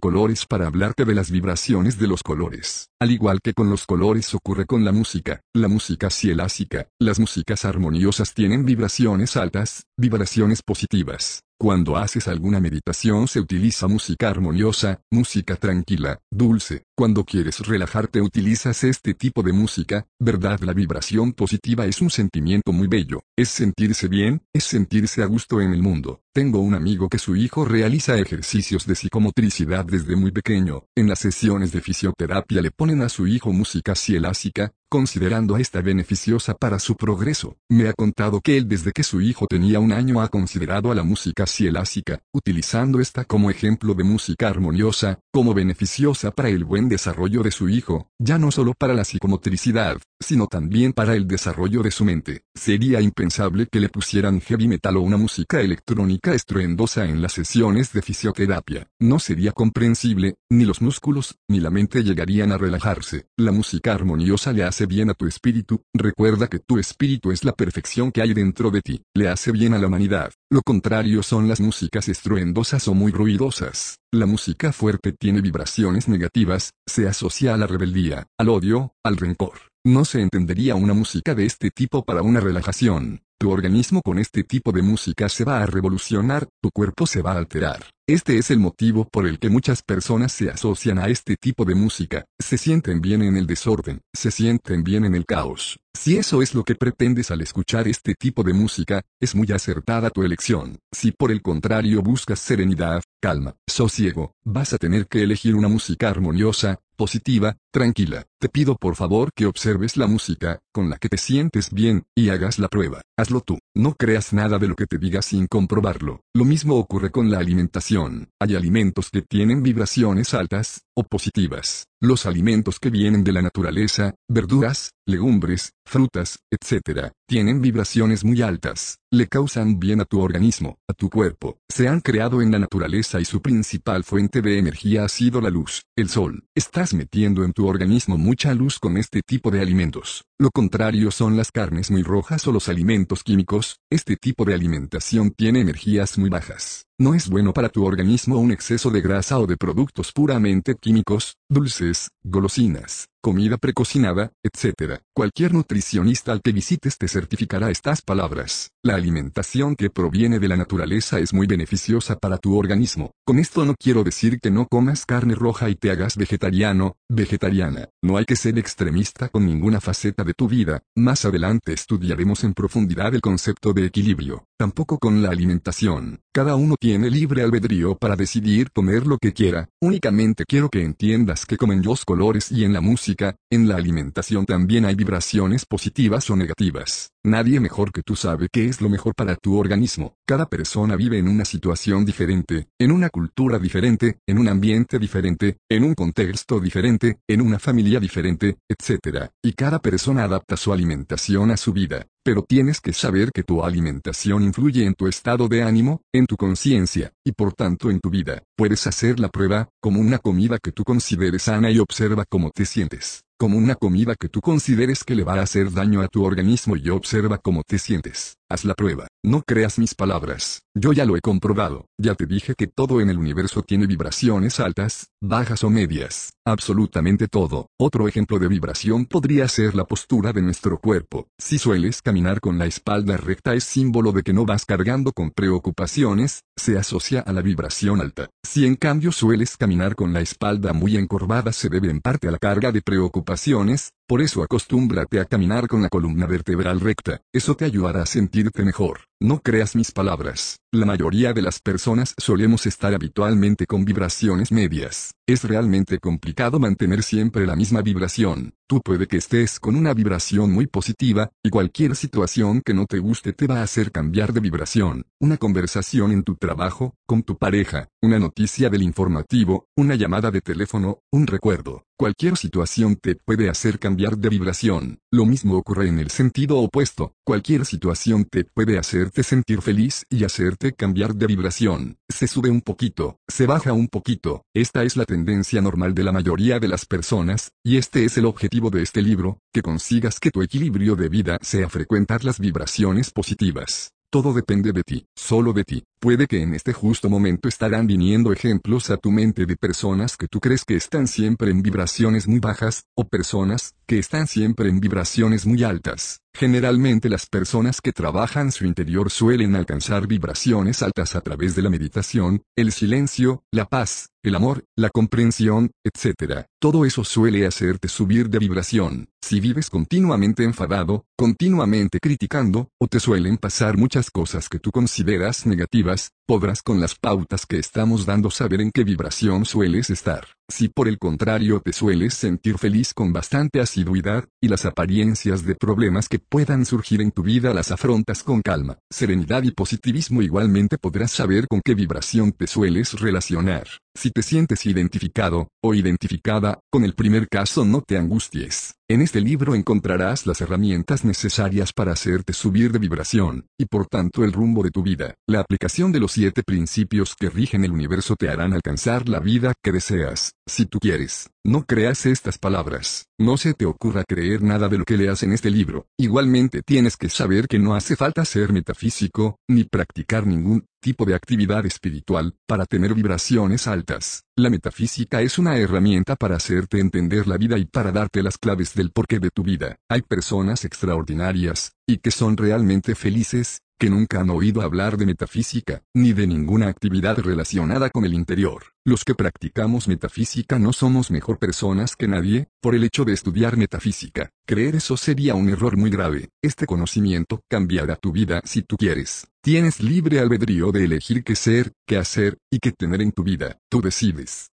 colores 0.00 0.44
para 0.44 0.66
hablarte 0.66 1.06
de 1.06 1.14
las 1.14 1.30
vibraciones 1.30 1.98
de 1.98 2.08
los 2.08 2.22
colores. 2.22 2.90
Al 3.00 3.10
igual 3.10 3.40
que 3.42 3.54
con 3.54 3.70
los 3.70 3.86
colores 3.86 4.34
ocurre 4.34 4.66
con 4.66 4.84
la 4.84 4.92
música, 4.92 5.40
la 5.54 5.68
música 5.68 6.10
cielásica, 6.10 6.88
las 7.00 7.18
músicas 7.18 7.64
armoniosas 7.64 8.34
tienen 8.34 8.66
vibraciones 8.66 9.38
altas, 9.38 9.84
vibraciones 9.96 10.60
positivas. 10.62 11.42
Cuando 11.64 11.96
haces 11.96 12.28
alguna 12.28 12.60
meditación 12.60 13.26
se 13.26 13.40
utiliza 13.40 13.88
música 13.88 14.28
armoniosa, 14.28 15.00
música 15.10 15.56
tranquila, 15.56 16.20
dulce, 16.30 16.84
Cuando 16.96 17.24
quieres 17.24 17.58
relajarte 17.58 18.20
utilizas 18.20 18.84
este 18.84 19.14
tipo 19.14 19.42
de 19.42 19.52
música, 19.52 20.06
¿verdad? 20.20 20.60
La 20.60 20.72
vibración 20.72 21.32
positiva 21.32 21.86
es 21.86 22.00
un 22.00 22.08
sentimiento 22.08 22.72
muy 22.72 22.86
bello, 22.86 23.24
es 23.36 23.48
sentirse 23.48 24.06
bien, 24.06 24.42
es 24.52 24.62
sentirse 24.62 25.20
a 25.20 25.26
gusto 25.26 25.60
en 25.60 25.72
el 25.72 25.82
mundo. 25.82 26.20
Tengo 26.32 26.60
un 26.60 26.74
amigo 26.74 27.08
que 27.08 27.18
su 27.18 27.34
hijo 27.34 27.64
realiza 27.64 28.18
ejercicios 28.18 28.86
de 28.86 28.94
psicomotricidad 28.94 29.84
desde 29.84 30.14
muy 30.14 30.30
pequeño. 30.30 30.84
En 30.96 31.08
las 31.08 31.18
sesiones 31.20 31.72
de 31.72 31.80
fisioterapia 31.80 32.62
le 32.62 32.70
ponen 32.70 33.02
a 33.02 33.08
su 33.08 33.26
hijo 33.26 33.52
música 33.52 33.96
cielásica, 33.96 34.72
considerando 34.88 35.56
a 35.56 35.60
esta 35.60 35.80
beneficiosa 35.80 36.54
para 36.54 36.78
su 36.78 36.96
progreso. 36.96 37.56
Me 37.68 37.88
ha 37.88 37.92
contado 37.92 38.40
que 38.40 38.56
él 38.56 38.68
desde 38.68 38.92
que 38.92 39.02
su 39.02 39.20
hijo 39.20 39.46
tenía 39.48 39.80
un 39.80 39.92
año 39.92 40.20
ha 40.20 40.28
considerado 40.28 40.92
a 40.92 40.94
la 40.94 41.02
música 41.02 41.46
cielásica, 41.46 42.20
utilizando 42.32 43.00
esta 43.00 43.24
como 43.24 43.50
ejemplo 43.50 43.94
de 43.94 44.04
música 44.04 44.48
armoniosa, 44.48 45.18
como 45.32 45.54
beneficiosa 45.54 46.30
para 46.30 46.48
el 46.48 46.64
buen 46.64 46.83
desarrollo 46.88 47.42
de 47.42 47.50
su 47.50 47.68
hijo, 47.68 48.08
ya 48.18 48.38
no 48.38 48.50
solo 48.50 48.74
para 48.78 48.94
la 48.94 49.04
psicomotricidad, 49.04 49.98
sino 50.20 50.46
también 50.46 50.92
para 50.92 51.14
el 51.14 51.26
desarrollo 51.26 51.82
de 51.82 51.90
su 51.90 52.04
mente. 52.04 52.42
Sería 52.54 53.00
impensable 53.00 53.66
que 53.70 53.80
le 53.80 53.88
pusieran 53.88 54.40
heavy 54.40 54.68
metal 54.68 54.96
o 54.96 55.00
una 55.00 55.16
música 55.16 55.60
electrónica 55.60 56.34
estruendosa 56.34 57.04
en 57.04 57.20
las 57.22 57.32
sesiones 57.32 57.92
de 57.92 58.02
fisioterapia. 58.02 58.86
No 59.00 59.18
sería 59.18 59.52
comprensible, 59.52 60.36
ni 60.50 60.64
los 60.64 60.80
músculos, 60.80 61.36
ni 61.48 61.60
la 61.60 61.70
mente 61.70 62.02
llegarían 62.02 62.52
a 62.52 62.58
relajarse. 62.58 63.26
La 63.36 63.52
música 63.52 63.92
armoniosa 63.92 64.52
le 64.52 64.64
hace 64.64 64.86
bien 64.86 65.10
a 65.10 65.14
tu 65.14 65.26
espíritu, 65.26 65.82
recuerda 65.92 66.46
que 66.48 66.58
tu 66.58 66.78
espíritu 66.78 67.32
es 67.32 67.44
la 67.44 67.52
perfección 67.52 68.12
que 68.12 68.22
hay 68.22 68.34
dentro 68.34 68.70
de 68.70 68.80
ti, 68.80 69.02
le 69.14 69.28
hace 69.28 69.52
bien 69.52 69.74
a 69.74 69.78
la 69.78 69.86
humanidad. 69.86 70.32
Lo 70.54 70.62
contrario 70.62 71.24
son 71.24 71.48
las 71.48 71.60
músicas 71.60 72.08
estruendosas 72.08 72.86
o 72.86 72.94
muy 72.94 73.10
ruidosas. 73.10 73.98
La 74.12 74.24
música 74.24 74.72
fuerte 74.72 75.10
tiene 75.10 75.40
vibraciones 75.40 76.06
negativas, 76.06 76.70
se 76.86 77.08
asocia 77.08 77.54
a 77.54 77.56
la 77.56 77.66
rebeldía, 77.66 78.28
al 78.38 78.50
odio, 78.50 78.92
al 79.02 79.16
rencor. 79.16 79.54
No 79.84 80.04
se 80.04 80.20
entendería 80.20 80.76
una 80.76 80.94
música 80.94 81.34
de 81.34 81.44
este 81.44 81.72
tipo 81.72 82.04
para 82.04 82.22
una 82.22 82.38
relajación. 82.38 83.22
Tu 83.36 83.50
organismo 83.50 84.00
con 84.00 84.20
este 84.20 84.44
tipo 84.44 84.70
de 84.70 84.82
música 84.82 85.28
se 85.28 85.42
va 85.42 85.60
a 85.60 85.66
revolucionar, 85.66 86.46
tu 86.62 86.70
cuerpo 86.70 87.08
se 87.08 87.20
va 87.20 87.32
a 87.32 87.38
alterar. 87.38 87.86
Este 88.06 88.36
es 88.36 88.50
el 88.50 88.58
motivo 88.58 89.08
por 89.08 89.26
el 89.26 89.38
que 89.38 89.48
muchas 89.48 89.82
personas 89.82 90.30
se 90.30 90.50
asocian 90.50 90.98
a 90.98 91.08
este 91.08 91.36
tipo 91.36 91.64
de 91.64 91.74
música, 91.74 92.26
se 92.38 92.58
sienten 92.58 93.00
bien 93.00 93.22
en 93.22 93.34
el 93.38 93.46
desorden, 93.46 94.02
se 94.12 94.30
sienten 94.30 94.84
bien 94.84 95.06
en 95.06 95.14
el 95.14 95.24
caos. 95.24 95.78
Si 95.96 96.18
eso 96.18 96.42
es 96.42 96.54
lo 96.54 96.64
que 96.64 96.74
pretendes 96.74 97.30
al 97.30 97.40
escuchar 97.40 97.88
este 97.88 98.14
tipo 98.14 98.42
de 98.42 98.52
música, 98.52 99.00
es 99.20 99.34
muy 99.34 99.50
acertada 99.52 100.10
tu 100.10 100.22
elección. 100.22 100.76
Si 100.92 101.12
por 101.12 101.30
el 101.30 101.40
contrario 101.40 102.02
buscas 102.02 102.40
serenidad, 102.40 103.02
calma, 103.22 103.54
sosiego, 103.66 104.34
vas 104.44 104.74
a 104.74 104.78
tener 104.78 105.06
que 105.06 105.22
elegir 105.22 105.54
una 105.54 105.68
música 105.68 106.10
armoniosa, 106.10 106.80
positiva, 106.96 107.56
tranquila. 107.72 108.26
Te 108.40 108.48
pido 108.48 108.76
por 108.76 108.96
favor 108.96 109.30
que 109.34 109.46
observes 109.46 109.96
la 109.96 110.06
música, 110.08 110.60
con 110.72 110.90
la 110.90 110.98
que 110.98 111.08
te 111.08 111.16
sientes 111.16 111.72
bien, 111.72 112.04
y 112.14 112.28
hagas 112.28 112.58
la 112.58 112.68
prueba. 112.68 113.00
Hazlo 113.16 113.40
tú. 113.40 113.58
No 113.74 113.94
creas 113.94 114.32
nada 114.32 114.58
de 114.58 114.68
lo 114.68 114.74
que 114.74 114.86
te 114.86 114.98
diga 114.98 115.22
sin 115.22 115.46
comprobarlo. 115.46 116.20
Lo 116.34 116.44
mismo 116.44 116.74
ocurre 116.76 117.10
con 117.10 117.30
la 117.30 117.38
alimentación. 117.38 117.93
Hay 118.40 118.56
alimentos 118.56 119.10
que 119.10 119.22
tienen 119.22 119.62
vibraciones 119.62 120.34
altas, 120.34 120.82
o 120.96 121.04
positivas. 121.04 121.86
Los 122.04 122.26
alimentos 122.26 122.78
que 122.80 122.90
vienen 122.90 123.24
de 123.24 123.32
la 123.32 123.40
naturaleza, 123.40 124.14
verduras, 124.28 124.90
legumbres, 125.06 125.72
frutas, 125.86 126.38
etc., 126.50 127.12
tienen 127.26 127.62
vibraciones 127.62 128.24
muy 128.24 128.42
altas, 128.42 128.98
le 129.10 129.26
causan 129.26 129.78
bien 129.78 130.02
a 130.02 130.04
tu 130.04 130.20
organismo, 130.20 130.76
a 130.86 130.92
tu 130.92 131.08
cuerpo. 131.08 131.56
Se 131.66 131.88
han 131.88 132.00
creado 132.00 132.42
en 132.42 132.52
la 132.52 132.58
naturaleza 132.58 133.20
y 133.20 133.24
su 133.24 133.40
principal 133.40 134.04
fuente 134.04 134.42
de 134.42 134.58
energía 134.58 135.04
ha 135.04 135.08
sido 135.08 135.40
la 135.40 135.48
luz, 135.48 135.84
el 135.96 136.10
sol. 136.10 136.44
Estás 136.54 136.92
metiendo 136.92 137.42
en 137.42 137.54
tu 137.54 137.66
organismo 137.66 138.18
mucha 138.18 138.52
luz 138.52 138.78
con 138.78 138.98
este 138.98 139.22
tipo 139.22 139.50
de 139.50 139.62
alimentos. 139.62 140.24
Lo 140.38 140.50
contrario 140.50 141.10
son 141.10 141.38
las 141.38 141.50
carnes 141.52 141.90
muy 141.90 142.02
rojas 142.02 142.46
o 142.46 142.52
los 142.52 142.68
alimentos 142.68 143.22
químicos, 143.22 143.78
este 143.90 144.16
tipo 144.16 144.44
de 144.44 144.52
alimentación 144.52 145.30
tiene 145.30 145.60
energías 145.60 146.18
muy 146.18 146.28
bajas. 146.28 146.84
No 146.98 147.14
es 147.14 147.28
bueno 147.28 147.52
para 147.52 147.70
tu 147.70 147.84
organismo 147.84 148.38
un 148.38 148.52
exceso 148.52 148.90
de 148.90 149.00
grasa 149.00 149.38
o 149.40 149.46
de 149.46 149.56
productos 149.56 150.12
puramente 150.12 150.76
químicos, 150.76 151.36
dulces, 151.48 151.93
golosinas, 152.24 153.08
comida 153.24 153.56
precocinada, 153.56 154.32
etc. 154.42 155.00
Cualquier 155.14 155.54
nutricionista 155.54 156.30
al 156.30 156.42
que 156.42 156.52
visites 156.52 156.98
te 156.98 157.08
certificará 157.08 157.70
estas 157.70 158.02
palabras. 158.02 158.72
La 158.82 158.96
alimentación 158.96 159.76
que 159.76 159.88
proviene 159.88 160.38
de 160.38 160.46
la 160.46 160.58
naturaleza 160.58 161.20
es 161.20 161.32
muy 161.32 161.46
beneficiosa 161.46 162.16
para 162.16 162.36
tu 162.36 162.54
organismo. 162.54 163.12
Con 163.24 163.38
esto 163.38 163.64
no 163.64 163.76
quiero 163.82 164.04
decir 164.04 164.40
que 164.40 164.50
no 164.50 164.66
comas 164.66 165.06
carne 165.06 165.34
roja 165.34 165.70
y 165.70 165.74
te 165.74 165.90
hagas 165.90 166.18
vegetariano, 166.18 166.96
vegetariana. 167.08 167.88
No 168.02 168.18
hay 168.18 168.26
que 168.26 168.36
ser 168.36 168.58
extremista 168.58 169.30
con 169.30 169.46
ninguna 169.46 169.80
faceta 169.80 170.22
de 170.22 170.34
tu 170.34 170.46
vida. 170.46 170.82
Más 170.94 171.24
adelante 171.24 171.72
estudiaremos 171.72 172.44
en 172.44 172.52
profundidad 172.52 173.14
el 173.14 173.22
concepto 173.22 173.72
de 173.72 173.86
equilibrio. 173.86 174.44
Tampoco 174.58 174.98
con 174.98 175.22
la 175.22 175.30
alimentación. 175.30 176.20
Cada 176.32 176.56
uno 176.56 176.76
tiene 176.78 177.08
libre 177.08 177.42
albedrío 177.42 177.96
para 177.96 178.16
decidir 178.16 178.70
comer 178.70 179.06
lo 179.06 179.16
que 179.16 179.32
quiera. 179.32 179.70
Únicamente 179.80 180.44
quiero 180.44 180.68
que 180.68 180.82
entiendas 180.82 181.46
que 181.46 181.56
como 181.56 181.72
en 181.72 181.82
los 181.82 182.04
colores 182.04 182.52
y 182.52 182.64
en 182.64 182.72
la 182.74 182.82
música, 182.82 183.13
en 183.50 183.68
la 183.68 183.76
alimentación 183.76 184.46
también 184.46 184.84
hay 184.84 184.94
vibraciones 184.94 185.66
positivas 185.66 186.28
o 186.30 186.36
negativas. 186.36 187.10
Nadie 187.24 187.60
mejor 187.60 187.92
que 187.92 188.02
tú 188.02 188.16
sabe 188.16 188.48
qué 188.52 188.66
es 188.66 188.80
lo 188.80 188.88
mejor 188.88 189.14
para 189.14 189.36
tu 189.36 189.58
organismo. 189.58 190.16
Cada 190.26 190.46
persona 190.46 190.96
vive 190.96 191.18
en 191.18 191.28
una 191.28 191.44
situación 191.44 192.04
diferente, 192.04 192.68
en 192.78 192.92
una 192.92 193.08
cultura 193.08 193.58
diferente, 193.58 194.18
en 194.26 194.38
un 194.38 194.48
ambiente 194.48 194.98
diferente, 194.98 195.56
en 195.70 195.84
un 195.84 195.94
contexto 195.94 196.60
diferente, 196.60 197.18
en 197.28 197.40
una 197.40 197.58
familia 197.58 198.00
diferente, 198.00 198.58
etc. 198.68 199.30
Y 199.42 199.52
cada 199.52 199.78
persona 199.78 200.24
adapta 200.24 200.56
su 200.56 200.72
alimentación 200.72 201.50
a 201.50 201.56
su 201.56 201.72
vida. 201.72 202.06
Pero 202.24 202.42
tienes 202.42 202.80
que 202.80 202.94
saber 202.94 203.32
que 203.32 203.42
tu 203.42 203.62
alimentación 203.62 204.42
influye 204.42 204.86
en 204.86 204.94
tu 204.94 205.06
estado 205.06 205.46
de 205.46 205.62
ánimo, 205.62 206.00
en 206.10 206.24
tu 206.24 206.36
conciencia, 206.36 207.12
y 207.22 207.32
por 207.32 207.52
tanto 207.52 207.90
en 207.90 208.00
tu 208.00 208.08
vida. 208.08 208.42
Puedes 208.56 208.86
hacer 208.86 209.20
la 209.20 209.28
prueba, 209.28 209.68
como 209.82 210.00
una 210.00 210.18
comida 210.18 210.58
que 210.58 210.72
tú 210.72 210.84
consideres 210.84 211.42
sana 211.42 211.70
y 211.70 211.78
observa 211.78 212.24
cómo 212.26 212.50
te 212.50 212.64
sientes. 212.64 213.24
Como 213.38 213.58
una 213.58 213.74
comida 213.74 214.14
que 214.18 214.30
tú 214.30 214.40
consideres 214.40 215.04
que 215.04 215.14
le 215.14 215.24
va 215.24 215.34
a 215.34 215.42
hacer 215.42 215.70
daño 215.70 216.00
a 216.00 216.08
tu 216.08 216.24
organismo 216.24 216.76
y 216.76 216.88
observa 216.88 217.36
cómo 217.36 217.62
te 217.62 217.78
sientes. 217.78 218.38
Haz 218.48 218.64
la 218.64 218.72
prueba. 218.72 219.06
No 219.26 219.40
creas 219.40 219.78
mis 219.78 219.94
palabras. 219.94 220.64
Yo 220.74 220.92
ya 220.92 221.06
lo 221.06 221.16
he 221.16 221.22
comprobado. 221.22 221.86
Ya 221.96 222.14
te 222.14 222.26
dije 222.26 222.54
que 222.54 222.66
todo 222.66 223.00
en 223.00 223.08
el 223.08 223.16
universo 223.16 223.62
tiene 223.62 223.86
vibraciones 223.86 224.60
altas, 224.60 225.08
bajas 225.22 225.64
o 225.64 225.70
medias. 225.70 226.34
Absolutamente 226.44 227.26
todo. 227.26 227.68
Otro 227.80 228.06
ejemplo 228.06 228.38
de 228.38 228.48
vibración 228.48 229.06
podría 229.06 229.48
ser 229.48 229.74
la 229.74 229.86
postura 229.86 230.34
de 230.34 230.42
nuestro 230.42 230.78
cuerpo. 230.78 231.28
Si 231.38 231.56
sueles 231.56 232.02
caminar 232.02 232.40
con 232.40 232.58
la 232.58 232.66
espalda 232.66 233.16
recta 233.16 233.54
es 233.54 233.64
símbolo 233.64 234.12
de 234.12 234.24
que 234.24 234.34
no 234.34 234.44
vas 234.44 234.66
cargando 234.66 235.12
con 235.12 235.30
preocupaciones, 235.30 236.42
se 236.54 236.76
asocia 236.76 237.20
a 237.20 237.32
la 237.32 237.40
vibración 237.40 238.02
alta. 238.02 238.28
Si 238.42 238.66
en 238.66 238.76
cambio 238.76 239.10
sueles 239.10 239.56
caminar 239.56 239.94
con 239.94 240.12
la 240.12 240.20
espalda 240.20 240.74
muy 240.74 240.98
encorvada 240.98 241.54
se 241.54 241.70
debe 241.70 241.88
en 241.88 242.02
parte 242.02 242.28
a 242.28 242.30
la 242.30 242.38
carga 242.38 242.72
de 242.72 242.82
preocupaciones, 242.82 243.92
por 244.06 244.20
eso 244.20 244.42
acostúmbrate 244.42 245.18
a 245.18 245.24
caminar 245.24 245.66
con 245.66 245.80
la 245.80 245.88
columna 245.88 246.26
vertebral 246.26 246.80
recta, 246.80 247.22
eso 247.32 247.56
te 247.56 247.64
ayudará 247.64 248.02
a 248.02 248.06
sentirte 248.06 248.62
mejor. 248.62 249.00
No 249.24 249.40
creas 249.40 249.74
mis 249.74 249.90
palabras, 249.90 250.58
la 250.70 250.84
mayoría 250.84 251.32
de 251.32 251.40
las 251.40 251.58
personas 251.58 252.14
solemos 252.18 252.66
estar 252.66 252.92
habitualmente 252.92 253.64
con 253.64 253.86
vibraciones 253.86 254.52
medias. 254.52 255.14
Es 255.26 255.44
realmente 255.44 255.98
complicado 255.98 256.58
mantener 256.58 257.02
siempre 257.02 257.46
la 257.46 257.56
misma 257.56 257.80
vibración. 257.80 258.52
Tú 258.66 258.82
puede 258.82 259.06
que 259.06 259.16
estés 259.16 259.58
con 259.60 259.76
una 259.76 259.94
vibración 259.94 260.52
muy 260.52 260.66
positiva, 260.66 261.30
y 261.42 261.48
cualquier 261.48 261.96
situación 261.96 262.60
que 262.60 262.74
no 262.74 262.84
te 262.84 262.98
guste 262.98 263.32
te 263.32 263.46
va 263.46 263.60
a 263.60 263.62
hacer 263.62 263.92
cambiar 263.92 264.34
de 264.34 264.40
vibración. 264.40 265.06
Una 265.20 265.38
conversación 265.38 266.12
en 266.12 266.22
tu 266.22 266.34
trabajo, 266.34 266.94
con 267.06 267.22
tu 267.22 267.38
pareja, 267.38 267.88
una 268.02 268.18
noticia 268.18 268.68
del 268.68 268.82
informativo, 268.82 269.68
una 269.74 269.94
llamada 269.94 270.30
de 270.30 270.42
teléfono, 270.42 270.98
un 271.10 271.26
recuerdo. 271.26 271.84
Cualquier 271.96 272.36
situación 272.36 272.96
te 272.96 273.14
puede 273.14 273.48
hacer 273.48 273.78
cambiar 273.78 274.18
de 274.18 274.28
vibración. 274.28 274.98
Lo 275.14 275.26
mismo 275.26 275.56
ocurre 275.56 275.86
en 275.86 276.00
el 276.00 276.10
sentido 276.10 276.56
opuesto. 276.56 277.14
Cualquier 277.22 277.66
situación 277.66 278.24
te 278.24 278.42
puede 278.42 278.80
hacerte 278.80 279.22
sentir 279.22 279.62
feliz 279.62 280.04
y 280.10 280.24
hacerte 280.24 280.72
cambiar 280.72 281.14
de 281.14 281.28
vibración. 281.28 281.98
Se 282.08 282.26
sube 282.26 282.50
un 282.50 282.62
poquito, 282.62 283.20
se 283.28 283.46
baja 283.46 283.72
un 283.72 283.86
poquito. 283.86 284.42
Esta 284.52 284.82
es 284.82 284.96
la 284.96 285.04
tendencia 285.04 285.62
normal 285.62 285.94
de 285.94 286.02
la 286.02 286.10
mayoría 286.10 286.58
de 286.58 286.66
las 286.66 286.84
personas, 286.84 287.52
y 287.62 287.76
este 287.76 288.04
es 288.04 288.18
el 288.18 288.26
objetivo 288.26 288.70
de 288.70 288.82
este 288.82 289.02
libro, 289.02 289.38
que 289.52 289.62
consigas 289.62 290.18
que 290.18 290.32
tu 290.32 290.42
equilibrio 290.42 290.96
de 290.96 291.08
vida 291.08 291.38
sea 291.42 291.68
frecuentar 291.68 292.24
las 292.24 292.40
vibraciones 292.40 293.12
positivas. 293.12 293.92
Todo 294.10 294.32
depende 294.32 294.72
de 294.72 294.82
ti, 294.82 295.06
solo 295.14 295.52
de 295.52 295.62
ti. 295.62 295.84
Puede 296.04 296.26
que 296.26 296.42
en 296.42 296.52
este 296.52 296.74
justo 296.74 297.08
momento 297.08 297.48
estarán 297.48 297.86
viniendo 297.86 298.30
ejemplos 298.30 298.90
a 298.90 298.98
tu 298.98 299.10
mente 299.10 299.46
de 299.46 299.56
personas 299.56 300.18
que 300.18 300.28
tú 300.28 300.38
crees 300.38 300.66
que 300.66 300.76
están 300.76 301.06
siempre 301.06 301.50
en 301.50 301.62
vibraciones 301.62 302.28
muy 302.28 302.40
bajas, 302.40 302.84
o 302.94 303.08
personas 303.08 303.72
que 303.86 303.98
están 303.98 304.26
siempre 304.26 304.68
en 304.68 304.80
vibraciones 304.80 305.46
muy 305.46 305.64
altas. 305.64 306.20
Generalmente 306.36 307.08
las 307.08 307.26
personas 307.26 307.80
que 307.80 307.92
trabajan 307.92 308.50
su 308.50 308.66
interior 308.66 309.10
suelen 309.10 309.54
alcanzar 309.54 310.08
vibraciones 310.08 310.82
altas 310.82 311.14
a 311.14 311.20
través 311.20 311.54
de 311.54 311.62
la 311.62 311.70
meditación, 311.70 312.42
el 312.56 312.72
silencio, 312.72 313.44
la 313.52 313.66
paz, 313.66 314.10
el 314.24 314.34
amor, 314.34 314.64
la 314.74 314.90
comprensión, 314.90 315.70
etc. 315.84 316.46
Todo 316.58 316.84
eso 316.84 317.04
suele 317.04 317.46
hacerte 317.46 317.86
subir 317.88 318.30
de 318.30 318.40
vibración. 318.40 319.08
Si 319.22 319.38
vives 319.38 319.70
continuamente 319.70 320.42
enfadado, 320.42 321.04
continuamente 321.16 321.98
criticando, 322.00 322.68
o 322.80 322.88
te 322.88 322.98
suelen 322.98 323.36
pasar 323.36 323.76
muchas 323.76 324.10
cosas 324.10 324.48
que 324.48 324.58
tú 324.58 324.72
consideras 324.72 325.46
negativas, 325.46 325.93
podrás 326.26 326.62
con 326.62 326.80
las 326.80 326.94
pautas 326.94 327.46
que 327.46 327.58
estamos 327.58 328.06
dando 328.06 328.30
saber 328.30 328.60
en 328.60 328.70
qué 328.70 328.84
vibración 328.84 329.44
sueles 329.44 329.90
estar. 329.90 330.26
Si 330.48 330.68
por 330.68 330.88
el 330.88 330.98
contrario 330.98 331.60
te 331.60 331.72
sueles 331.72 332.12
sentir 332.14 332.58
feliz 332.58 332.92
con 332.92 333.12
bastante 333.12 333.60
asiduidad, 333.60 334.28
y 334.42 334.48
las 334.48 334.66
apariencias 334.66 335.44
de 335.44 335.54
problemas 335.54 336.08
que 336.08 336.18
puedan 336.18 336.66
surgir 336.66 337.00
en 337.00 337.12
tu 337.12 337.22
vida 337.22 337.54
las 337.54 337.70
afrontas 337.70 338.22
con 338.22 338.42
calma, 338.42 338.78
serenidad 338.90 339.42
y 339.44 339.52
positivismo 339.52 340.20
igualmente 340.20 340.76
podrás 340.76 341.12
saber 341.12 341.46
con 341.48 341.62
qué 341.64 341.74
vibración 341.74 342.32
te 342.32 342.46
sueles 342.46 343.00
relacionar. 343.00 343.66
Si 343.96 344.10
te 344.10 344.22
sientes 344.22 344.66
identificado, 344.66 345.48
o 345.62 345.72
identificada, 345.72 346.58
con 346.70 346.84
el 346.84 346.94
primer 346.94 347.28
caso 347.28 347.64
no 347.64 347.80
te 347.80 347.96
angusties. 347.96 348.74
En 348.86 349.00
este 349.00 349.20
libro 349.20 349.54
encontrarás 349.54 350.26
las 350.26 350.42
herramientas 350.42 351.04
necesarias 351.04 351.72
para 351.72 351.92
hacerte 351.92 352.32
subir 352.34 352.70
de 352.70 352.80
vibración, 352.80 353.46
y 353.58 353.64
por 353.64 353.86
tanto 353.86 354.24
el 354.24 354.32
rumbo 354.32 354.62
de 354.62 354.70
tu 354.70 354.82
vida. 354.82 355.14
La 355.26 355.40
aplicación 355.40 355.90
de 355.90 356.00
los 356.00 356.12
siete 356.12 356.42
principios 356.42 357.14
que 357.14 357.30
rigen 357.30 357.64
el 357.64 357.70
universo 357.70 358.14
te 358.14 358.28
harán 358.28 358.52
alcanzar 358.52 359.08
la 359.08 359.20
vida 359.20 359.54
que 359.62 359.72
deseas, 359.72 360.32
si 360.46 360.66
tú 360.66 360.78
quieres. 360.78 361.30
No 361.44 361.64
creas 361.64 362.06
estas 362.06 362.38
palabras. 362.38 363.06
No 363.18 363.36
se 363.36 363.54
te 363.54 363.66
ocurra 363.66 364.04
creer 364.04 364.42
nada 364.42 364.68
de 364.68 364.78
lo 364.78 364.84
que 364.84 364.96
leas 364.96 365.22
en 365.22 365.32
este 365.32 365.50
libro. 365.50 365.86
Igualmente 365.98 366.62
tienes 366.62 366.96
que 366.96 367.08
saber 367.08 367.48
que 367.48 367.58
no 367.58 367.74
hace 367.74 367.96
falta 367.96 368.24
ser 368.24 368.52
metafísico, 368.52 369.38
ni 369.48 369.64
practicar 369.64 370.26
ningún 370.26 370.66
tipo 370.80 371.04
de 371.04 371.14
actividad 371.14 371.64
espiritual, 371.64 372.34
para 372.46 372.66
tener 372.66 372.94
vibraciones 372.94 373.66
altas. 373.66 374.24
La 374.36 374.50
metafísica 374.50 375.22
es 375.22 375.38
una 375.38 375.56
herramienta 375.56 376.16
para 376.16 376.36
hacerte 376.36 376.78
entender 376.78 377.26
la 377.26 377.38
vida 377.38 377.56
y 377.56 377.64
para 377.64 377.92
darte 377.92 378.22
las 378.22 378.36
claves 378.36 378.74
del 378.74 378.90
porqué 378.90 379.18
de 379.18 379.30
tu 379.30 379.42
vida. 379.42 379.76
Hay 379.88 380.02
personas 380.02 380.64
extraordinarias, 380.64 381.72
y 381.86 381.98
que 381.98 382.10
son 382.10 382.36
realmente 382.36 382.94
felices, 382.94 383.60
que 383.84 383.90
nunca 383.90 384.20
han 384.20 384.30
oído 384.30 384.62
hablar 384.62 384.96
de 384.96 385.04
metafísica, 385.04 385.82
ni 385.92 386.14
de 386.14 386.26
ninguna 386.26 386.68
actividad 386.68 387.18
relacionada 387.18 387.90
con 387.90 388.06
el 388.06 388.14
interior. 388.14 388.62
Los 388.82 389.04
que 389.04 389.14
practicamos 389.14 389.88
metafísica 389.88 390.58
no 390.58 390.72
somos 390.72 391.10
mejor 391.10 391.38
personas 391.38 391.94
que 391.94 392.08
nadie, 392.08 392.48
por 392.62 392.74
el 392.74 392.82
hecho 392.84 393.04
de 393.04 393.12
estudiar 393.12 393.58
metafísica. 393.58 394.30
Creer 394.46 394.76
eso 394.76 394.96
sería 394.96 395.34
un 395.34 395.50
error 395.50 395.76
muy 395.76 395.90
grave. 395.90 396.30
Este 396.40 396.64
conocimiento 396.64 397.42
cambiará 397.46 397.96
tu 397.96 398.10
vida 398.10 398.40
si 398.46 398.62
tú 398.62 398.78
quieres. 398.78 399.26
Tienes 399.42 399.80
libre 399.80 400.18
albedrío 400.18 400.72
de 400.72 400.86
elegir 400.86 401.22
qué 401.22 401.36
ser, 401.36 401.72
qué 401.86 401.98
hacer, 401.98 402.38
y 402.50 402.60
qué 402.60 402.72
tener 402.72 403.02
en 403.02 403.12
tu 403.12 403.22
vida. 403.22 403.58
Tú 403.68 403.82
decides. 403.82 404.53